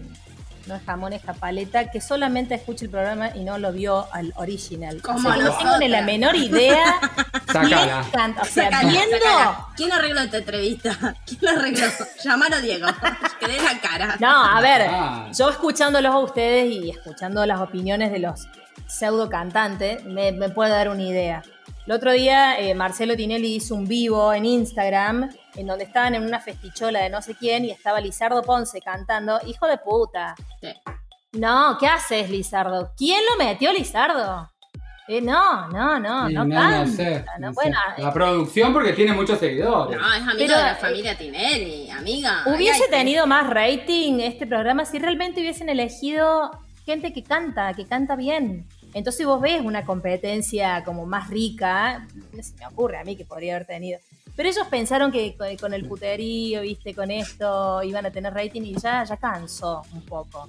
no 0.67 0.75
es 0.77 0.83
jamón, 0.85 1.13
es 1.13 1.23
japaleta, 1.23 1.91
que 1.91 2.01
solamente 2.01 2.55
escucha 2.55 2.85
el 2.85 2.91
programa 2.91 3.31
y 3.35 3.45
no 3.45 3.59
lo 3.59 3.73
vio 3.73 4.07
al 4.13 4.33
original. 4.37 5.01
Como 5.03 5.29
o 5.29 5.33
sea, 5.33 5.43
no 5.43 5.57
tengo 5.59 5.79
ni 5.79 5.89
la 5.89 6.03
menor 6.03 6.35
idea 6.37 6.95
quién 7.47 7.71
canta. 8.13 8.43
O 8.43 8.45
sea, 8.45 8.65
Sacala, 8.71 8.89
viendo. 8.91 9.17
sacala. 9.19 9.67
¿Quién 9.77 9.93
arregló 9.93 10.21
esta 10.21 10.39
entrevista? 10.39 11.15
¿Quién 11.27 11.49
arregló? 11.59 11.87
Llamar 12.25 12.55
a 12.55 12.61
Diego. 12.61 12.87
Que 13.41 13.47
dé 13.49 13.61
la 13.61 13.79
cara. 13.81 14.17
No, 14.21 14.45
a 14.45 14.61
ver, 14.61 14.83
Ah. 14.89 15.29
yo 15.37 15.51
escuchándolos 15.51 16.15
a 16.15 16.19
ustedes 16.19 16.71
y 16.71 16.91
escuchando 16.91 17.45
las 17.45 17.61
opiniones 17.61 18.11
de 18.13 18.21
los 18.21 18.47
pseudo 18.87 19.29
cantantes, 19.29 20.05
me, 20.05 20.33
me 20.33 20.49
puedo 20.49 20.71
dar 20.71 20.89
una 20.89 21.03
idea. 21.03 21.43
El 21.87 21.93
otro 21.93 22.13
día 22.13 22.59
eh, 22.59 22.75
Marcelo 22.75 23.15
Tinelli 23.15 23.57
hizo 23.57 23.75
un 23.75 23.87
vivo 23.87 24.33
en 24.33 24.47
Instagram 24.47 25.31
en 25.55 25.67
donde 25.67 25.85
estaban 25.85 26.15
en 26.15 26.25
una 26.25 26.41
festichola 26.41 27.01
de 27.01 27.11
no 27.11 27.21
sé 27.21 27.35
quién 27.35 27.67
y 27.67 27.71
estaba 27.71 28.01
Lizardo 28.01 28.43
Ponce 28.43 28.81
cantando. 28.81 29.39
Hijo 29.47 29.67
de 29.67 29.77
puta. 29.77 30.35
Sí. 30.61 30.69
No, 31.33 31.77
¿qué 31.79 31.87
haces, 31.87 32.31
Lizardo? 32.31 32.93
¿Quién 32.97 33.21
lo 33.31 33.45
metió, 33.45 33.73
Lizardo? 33.73 34.51
Eh, 35.07 35.21
no, 35.21 35.69
no, 35.69 36.01
no, 36.01 36.31
no, 36.31 36.45
no, 36.45 36.55
canta. 36.55 36.85
no 36.85 36.87
sé, 36.87 37.25
no, 37.39 37.49
no 37.49 37.49
sé. 37.49 37.55
bueno, 37.55 37.79
La 37.99 38.13
producción 38.13 38.73
porque 38.73 38.95
tiene 38.95 39.13
muchos 39.13 39.39
seguidores. 39.39 40.01
No, 40.01 40.15
es 40.15 40.23
amigo 40.23 40.37
Pero, 40.39 40.57
de 40.57 40.63
la 40.63 40.73
eh, 40.73 40.77
familia 40.77 41.19
Tinelli, 41.19 41.91
amiga. 41.91 42.43
Hubiese 42.47 42.89
tenido 42.89 43.27
más 43.27 43.51
rating 43.51 44.21
este 44.21 44.47
programa 44.47 44.87
si 44.87 44.99
realmente 44.99 45.43
hubiesen 45.43 45.69
elegido 45.69 46.51
gente 46.87 47.13
que 47.13 47.23
canta, 47.23 47.75
que 47.75 47.87
canta 47.87 48.17
bien. 48.17 48.67
Entonces 48.95 49.27
vos 49.27 49.41
ves 49.41 49.61
una 49.61 49.85
competencia 49.85 50.83
como 50.85 51.05
más 51.05 51.29
rica, 51.29 52.07
no 52.33 52.43
se 52.43 52.55
me 52.55 52.67
ocurre 52.67 52.99
a 52.99 53.05
mí 53.05 53.17
que 53.17 53.25
podría 53.25 53.57
haber 53.57 53.67
tenido. 53.67 53.99
Pero 54.37 54.49
ellos 54.49 54.67
pensaron 54.69 55.13
que 55.13 55.37
con- 55.61 55.75
el 55.75 55.87
puterío, 55.87 56.63
viste, 56.63 56.95
con 56.95 57.11
esto 57.11 57.83
iban 57.83 58.07
a 58.07 58.11
tener 58.11 58.33
rating 58.33 58.63
y 58.63 58.75
ya, 58.77 59.05
ya 59.05 59.17
cansó 59.17 59.83
un 59.93 60.03
poco. 60.03 60.49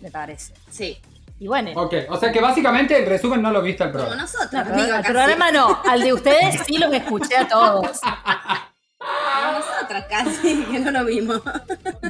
Me 0.00 0.10
parece. 0.10 0.54
Sí. 0.70 0.98
Y 1.40 1.46
bueno, 1.48 1.72
Ok, 1.74 1.94
o 2.10 2.16
sea 2.16 2.30
que 2.30 2.40
básicamente, 2.40 2.96
en 3.02 3.06
resumen, 3.08 3.42
no 3.42 3.50
lo 3.50 3.60
viste 3.60 3.82
el 3.84 3.90
Como 3.90 4.04
programa. 4.04 4.22
nosotros, 4.22 4.52
no, 4.66 4.74
pero 4.76 4.94
al 4.96 5.02
programa 5.02 5.50
no, 5.50 5.80
al 5.88 6.00
de 6.02 6.12
ustedes 6.12 6.60
sí 6.66 6.78
los 6.78 6.92
escuché 6.92 7.36
a 7.36 7.48
todos. 7.48 8.00
Como 8.98 9.58
nosotras 9.58 10.04
casi, 10.08 10.64
que 10.64 10.78
no 10.78 10.90
lo 10.90 11.04
vimos. 11.04 11.42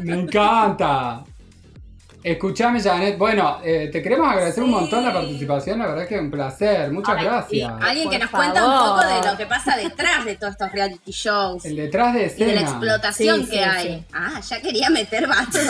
Me 0.03 0.15
encanta. 0.21 1.25
Escuchame, 2.25 2.81
Janet. 2.81 3.19
Bueno, 3.19 3.59
eh, 3.63 3.91
te 3.93 4.03
queremos 4.03 4.27
agradecer 4.27 4.65
un 4.65 4.71
montón 4.71 5.05
la 5.05 5.13
participación. 5.13 5.79
La 5.79 5.89
verdad 5.89 6.09
que 6.09 6.15
es 6.15 6.21
un 6.23 6.31
placer. 6.31 6.91
Muchas 6.91 7.17
Ay, 7.19 7.25
gracias. 7.27 7.53
y 7.53 7.63
alguien 7.85 8.09
que 8.09 8.17
Por 8.19 8.25
nos 8.25 8.31
cuenta 8.31 8.65
un 8.67 8.73
favor. 8.73 9.03
poco 9.03 9.07
de 9.15 9.31
lo 9.31 9.37
que 9.37 9.45
pasa 9.47 9.77
detrás 9.77 10.25
de 10.25 10.37
todos 10.37 10.53
estos 10.55 10.73
reality 10.73 11.11
shows. 11.13 11.67
El 11.67 11.77
detrás 11.77 12.15
de 12.15 12.23
Y 12.23 12.25
escena. 12.25 12.47
de 12.47 12.55
la 12.55 12.61
explotación 12.63 13.41
Sí, 13.45 13.51
que 13.51 13.57
sí, 13.59 13.63
hay. 13.63 13.89
sí. 13.99 14.05
Ah, 14.15 14.41
ya 14.41 14.61
quería 14.63 14.89
meter 14.89 15.27
vatos. 15.29 15.61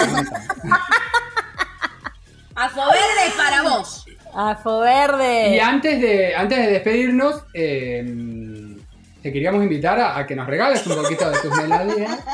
Afoverde 2.55 3.33
para 3.37 3.63
vos. 3.63 4.05
Afo 4.33 4.81
Verde. 4.81 5.57
Y 5.57 5.59
antes 5.59 6.01
de, 6.01 6.37
antes 6.37 6.59
de 6.59 6.67
despedirnos, 6.71 7.43
eh, 7.53 8.05
te 9.23 9.33
queríamos 9.33 9.63
invitar 9.65 9.99
a, 9.99 10.17
a 10.19 10.27
que 10.27 10.37
nos 10.37 10.47
regales 10.47 10.87
un 10.87 10.95
poquito 11.03 11.29
de 11.31 11.39
tus 11.41 11.51
melodías. 11.57 12.21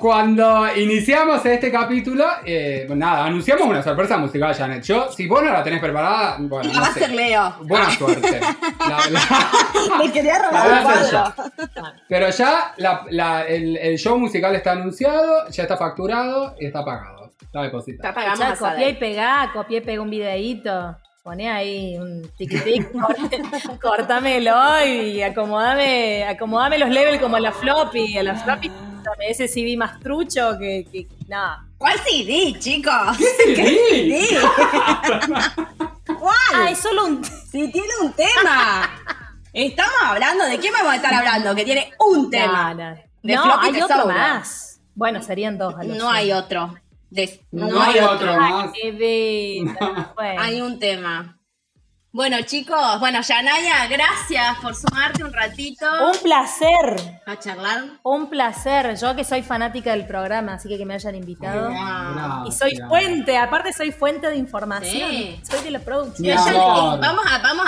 Cuando 0.00 0.66
iniciamos 0.76 1.44
este 1.44 1.70
capítulo, 1.70 2.24
eh, 2.44 2.84
bueno, 2.88 3.04
nada, 3.06 3.26
anunciamos 3.26 3.66
una 3.68 3.82
sorpresa 3.82 4.16
musical, 4.16 4.54
Janet. 4.54 4.82
Yo, 4.82 5.12
si 5.12 5.26
vos 5.28 5.42
no 5.42 5.52
la 5.52 5.62
tenés 5.62 5.78
preparada, 5.78 6.36
bueno, 6.40 6.64
la 6.72 6.80
va 6.80 6.80
no 6.80 6.84
a 6.86 6.88
hacer 6.88 7.10
Leo. 7.12 7.54
Buena 7.64 7.90
suerte. 7.90 8.40
La- 8.40 9.10
la- 9.10 9.98
Me 9.98 10.10
quería 10.10 10.38
robar 10.38 10.86
el. 10.96 11.92
Pero 12.08 12.30
ya 12.30 12.72
la- 12.78 13.04
la- 13.10 13.42
el, 13.46 13.76
el 13.76 13.98
show 13.98 14.18
musical 14.18 14.54
está 14.56 14.72
anunciado, 14.72 15.46
ya 15.50 15.64
está 15.64 15.76
facturado 15.76 16.56
y 16.58 16.66
está 16.66 16.82
pagado. 16.84 17.30
Está 17.42 17.62
depositado. 17.62 18.14
Ya, 18.38 18.48
a 18.48 18.56
copié 18.56 18.88
y 18.88 18.94
pegá, 18.94 19.50
copié 19.52 19.78
y 19.78 19.80
pegá 19.82 20.00
un 20.02 20.10
videíto. 20.10 20.96
Poné 21.22 21.50
ahí 21.50 21.98
un 21.98 22.22
tiquitic, 22.38 22.88
cortámelo 23.82 24.54
y 24.86 25.22
acomodame, 25.22 26.24
acomodame 26.24 26.78
los 26.78 26.88
levels 26.88 27.20
como 27.20 27.36
a 27.36 27.40
la 27.40 27.52
floppy. 27.52 28.16
A 28.16 28.22
la 28.22 28.34
floppy, 28.36 28.70
dame 29.02 29.30
ese 29.30 29.48
CD 29.48 29.76
más 29.76 29.98
trucho 30.00 30.56
que, 30.58 30.86
que 30.90 31.06
nada. 31.28 31.66
¿Cuál 31.78 31.98
CD, 32.00 32.58
chicos? 32.58 33.16
Sí, 33.16 33.26
Sí. 33.56 34.36
¿Cuál? 36.18 36.34
Ah, 36.54 36.70
es 36.70 36.78
solo 36.78 37.06
un. 37.06 37.24
Si 37.50 37.68
tiene 37.72 37.88
un 38.02 38.12
tema. 38.12 38.88
Estamos 39.52 39.94
hablando, 40.04 40.44
¿de 40.44 40.60
qué 40.60 40.70
vamos 40.70 40.92
a 40.92 40.96
estar 40.96 41.12
hablando? 41.12 41.52
Que 41.56 41.64
tiene 41.64 41.92
un 41.98 42.30
tema. 42.30 42.72
No, 42.74 42.90
no. 42.90 42.96
De 43.22 43.34
No, 43.34 43.60
hay 43.60 43.80
otro 43.82 44.06
más. 44.06 44.80
Bueno, 44.94 45.20
serían 45.22 45.58
dos. 45.58 45.74
a 45.76 45.82
lo 45.82 45.94
No 45.96 46.10
hay 46.10 46.30
otro. 46.32 46.74
De- 47.10 47.44
No, 47.50 47.82
hay 47.82 47.98
otro 47.98 48.36
más. 48.36 48.70
Qué 48.72 48.92
beta. 48.92 50.12
Bueno. 50.16 50.40
Hay 50.42 50.60
un 50.60 50.78
tema. 50.78 51.39
Bueno, 52.12 52.38
chicos, 52.42 52.98
bueno, 52.98 53.20
Yanaya, 53.22 53.86
gracias 53.86 54.58
por 54.58 54.74
sumarte 54.74 55.22
un 55.22 55.32
ratito 55.32 55.86
Un 56.10 56.18
placer. 56.20 57.20
a 57.24 57.38
charlar. 57.38 57.84
Un 58.02 58.28
placer. 58.28 58.96
Yo 58.96 59.14
que 59.14 59.22
soy 59.22 59.42
fanática 59.42 59.92
del 59.92 60.08
programa, 60.08 60.54
así 60.54 60.68
que 60.68 60.76
que 60.76 60.84
me 60.84 60.94
hayan 60.94 61.14
invitado. 61.14 61.70
Y 62.48 62.50
soy 62.50 62.76
fuente, 62.88 63.38
aparte 63.38 63.72
soy 63.72 63.92
fuente 63.92 64.28
de 64.28 64.36
información. 64.36 65.08
Sí. 65.08 65.40
Soy 65.48 65.62
de 65.62 65.70
la 65.70 65.78
producción. 65.78 66.36
Vamos 67.00 67.24
a, 67.30 67.38
vamos, 67.38 67.66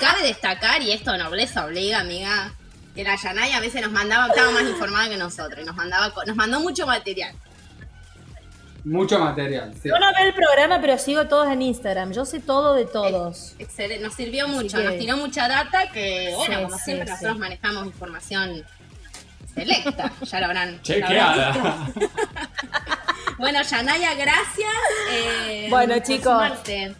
cabe 0.00 0.22
destacar, 0.22 0.82
y 0.82 0.90
esto 0.90 1.16
nobleza 1.16 1.64
obliga, 1.64 2.00
amiga, 2.00 2.52
que 2.96 3.04
la 3.04 3.14
Yanaya 3.14 3.58
a 3.58 3.60
veces 3.60 3.80
nos 3.80 3.92
mandaba, 3.92 4.26
estaba 4.26 4.50
más 4.50 4.64
informada 4.64 5.08
que 5.08 5.16
nosotros, 5.16 5.60
y 5.62 5.64
nos 5.64 5.76
mandaba, 5.76 6.12
nos 6.26 6.34
mandó 6.34 6.58
mucho 6.58 6.84
material. 6.84 7.32
Mucho 8.84 9.18
material, 9.18 9.72
sí. 9.82 9.88
Yo 9.88 9.98
no 9.98 10.06
veo 10.14 10.26
el 10.26 10.34
programa, 10.34 10.78
pero 10.80 10.98
sigo 10.98 11.26
todos 11.26 11.50
en 11.50 11.62
Instagram. 11.62 12.12
Yo 12.12 12.24
sé 12.26 12.40
todo 12.40 12.74
de 12.74 12.84
todos. 12.84 13.54
Excelente, 13.58 14.02
nos 14.04 14.14
sirvió 14.14 14.46
mucho, 14.46 14.76
que- 14.78 14.84
nos 14.84 14.98
tiró 14.98 15.16
mucha 15.16 15.48
data 15.48 15.90
que, 15.90 16.32
bueno, 16.36 16.58
Sí, 16.58 16.64
como 16.64 16.76
sí, 16.78 16.84
siempre, 16.84 17.06
sí. 17.06 17.12
nosotros 17.12 17.38
manejamos 17.38 17.86
información 17.86 18.62
selecta, 19.54 20.12
ya 20.22 20.40
lo 20.40 20.46
habrán. 20.46 20.68
lo 20.68 20.74
habrán 20.74 20.82
Chequeada. 20.82 21.86
Bueno, 23.38 23.60
Yanaya, 23.62 24.14
gracias. 24.14 24.72
eh, 25.10 25.66
Bueno, 25.68 25.98
chicos. 25.98 26.32
sumarte. 26.32 26.94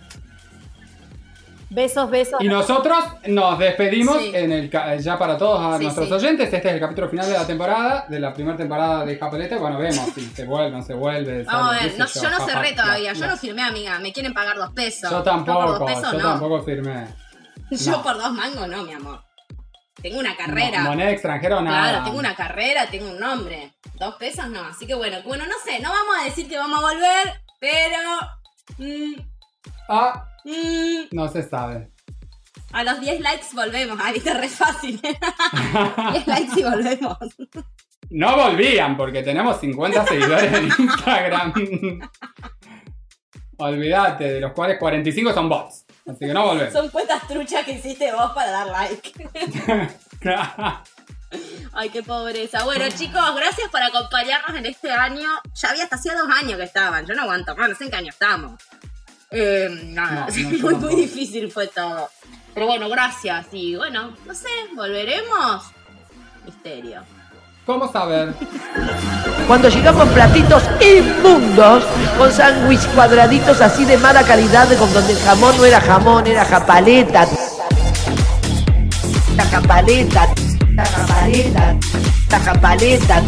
Besos, 1.74 2.08
besos. 2.08 2.40
Y 2.40 2.46
nosotros 2.46 2.96
nos 3.26 3.58
despedimos 3.58 4.18
Sí. 4.18 4.30
en 4.32 4.52
el 4.52 4.70
ya 5.00 5.18
para 5.18 5.36
todos 5.36 5.60
a 5.60 5.76
Sí, 5.78 5.84
nuestros 5.84 6.06
sí. 6.06 6.12
oyentes. 6.14 6.52
Este 6.52 6.68
es 6.68 6.74
el 6.74 6.78
capítulo 6.80 7.08
final 7.08 7.26
de 7.26 7.32
la 7.32 7.44
temporada, 7.46 8.06
de 8.08 8.20
la 8.20 8.32
primera 8.32 8.56
temporada 8.56 9.04
de 9.04 9.18
Japelete. 9.18 9.56
Bueno, 9.56 9.78
vemos 9.78 10.08
si 10.14 10.24
se 10.28 10.44
vuelve, 10.44 10.70
no 10.70 10.82
se 10.82 10.94
vuelve. 10.94 11.42
Vamos 11.42 11.62
a 11.62 11.74
sale, 11.74 11.82
ver, 11.82 11.92
qué 11.92 11.98
no, 11.98 12.06
sé 12.06 12.20
yo 12.22 12.30
no 12.30 12.46
cerré 12.46 12.72
todavía, 12.74 13.12
yo 13.12 13.26
no 13.26 13.36
firmé, 13.36 13.62
amiga. 13.62 13.98
Me 13.98 14.12
quieren 14.12 14.32
pagar 14.32 14.56
dos 14.56 14.70
pesos. 14.70 15.10
Yo 15.10 15.22
tampoco, 15.24 15.78
dos 15.78 15.82
pesos, 15.90 16.12
yo 16.12 16.18
no. 16.18 16.30
tampoco 16.30 16.62
firmé. 16.62 17.06
Yo 17.70 17.90
No. 17.92 18.02
por 18.04 18.16
dos 18.18 18.30
mangos 18.32 18.68
no, 18.68 18.84
mi 18.84 18.92
amor. 18.92 19.20
Tengo 20.00 20.20
una 20.20 20.36
carrera. 20.36 20.80
Mo- 20.82 20.90
moneda 20.90 21.10
extranjera 21.10 21.56
o 21.58 21.60
nada. 21.62 21.88
Claro, 21.88 22.04
tengo 22.04 22.18
una 22.18 22.36
carrera, 22.36 22.86
tengo 22.86 23.10
un 23.10 23.18
nombre. 23.18 23.72
Dos 23.98 24.14
pesos 24.16 24.48
no. 24.48 24.60
Así 24.64 24.86
que 24.86 24.94
bueno, 24.94 25.16
bueno, 25.24 25.44
no 25.46 25.54
sé, 25.64 25.80
no 25.80 25.88
vamos 25.88 26.14
a 26.20 26.24
decir 26.24 26.46
que 26.48 26.56
vamos 26.56 26.78
a 26.78 26.82
volver, 26.82 27.40
pero. 27.58 27.98
mm, 28.78 29.14
Ah, 29.88 30.24
mm, 30.44 31.08
no 31.12 31.28
se 31.28 31.42
sabe. 31.42 31.90
a 32.72 32.84
los 32.84 33.00
10 33.00 33.20
likes 33.20 33.46
volvemos. 33.54 33.98
Ah, 34.02 34.12
viste, 34.12 34.32
re 34.34 34.48
fácil. 34.48 35.00
10 36.12 36.26
likes 36.26 36.60
y 36.60 36.62
volvemos. 36.62 37.18
No 38.10 38.36
volvían 38.36 38.96
porque 38.96 39.22
tenemos 39.22 39.58
50 39.60 40.06
seguidores 40.06 40.52
en 40.52 40.64
Instagram. 40.78 41.52
Olvídate, 43.56 44.24
de 44.34 44.40
los 44.40 44.52
cuales 44.52 44.78
45 44.78 45.32
son 45.32 45.48
bots. 45.48 45.84
Así 46.06 46.20
que 46.20 46.34
no 46.34 46.46
volvemos. 46.46 46.72
Son 46.72 46.88
cuentas 46.90 47.26
truchas 47.26 47.64
que 47.64 47.72
hiciste 47.72 48.12
vos 48.12 48.32
para 48.32 48.50
dar 48.50 48.66
like. 48.66 49.12
Ay, 51.72 51.88
qué 51.88 52.02
pobreza. 52.02 52.64
Bueno, 52.64 52.84
chicos, 52.96 53.22
gracias 53.34 53.68
por 53.70 53.82
acompañarnos 53.82 54.56
en 54.56 54.66
este 54.66 54.92
año. 54.92 55.28
Ya 55.54 55.70
había 55.70 55.84
hasta 55.84 55.96
hacía 55.96 56.14
dos 56.14 56.28
años 56.30 56.56
que 56.58 56.64
estaban. 56.64 57.06
Yo 57.06 57.14
no 57.14 57.22
aguanto 57.22 57.56
más, 57.56 57.68
no 57.68 57.74
sé 57.74 57.84
en 57.84 57.90
qué 57.90 57.96
año 57.96 58.10
estamos. 58.10 58.60
Eh, 59.36 59.68
nada, 59.86 60.26
No, 60.28 60.42
no, 60.50 60.50
yo 60.50 60.60
muy, 60.60 60.74
muy 60.76 60.94
difícil 60.94 61.50
fue 61.50 61.66
todo. 61.66 62.08
Pero 62.54 62.66
bueno, 62.66 62.88
gracias. 62.88 63.46
Y 63.52 63.74
bueno, 63.74 64.16
no 64.24 64.34
sé, 64.34 64.48
¿volveremos? 64.76 65.64
Misterio. 66.44 67.02
¿Cómo 67.66 67.90
saber? 67.90 68.34
Cuando 69.48 69.68
llegamos 69.70 70.06
platitos 70.10 70.62
inmundos, 70.80 71.82
con 72.18 72.30
sándwich 72.30 72.86
cuadraditos 72.94 73.60
así 73.60 73.86
de 73.86 73.96
mala 73.96 74.22
calidad, 74.22 74.68
con 74.76 74.92
donde 74.92 75.14
el 75.14 75.18
jamón 75.18 75.56
no 75.56 75.64
era 75.64 75.80
jamón, 75.80 76.26
era 76.26 76.44
japaleta. 76.44 77.26
La 79.36 79.44
japaleta, 79.46 80.28
la 80.74 80.84
japaleta, 80.84 81.76
la 82.30 82.40
japaleta. 82.40 83.22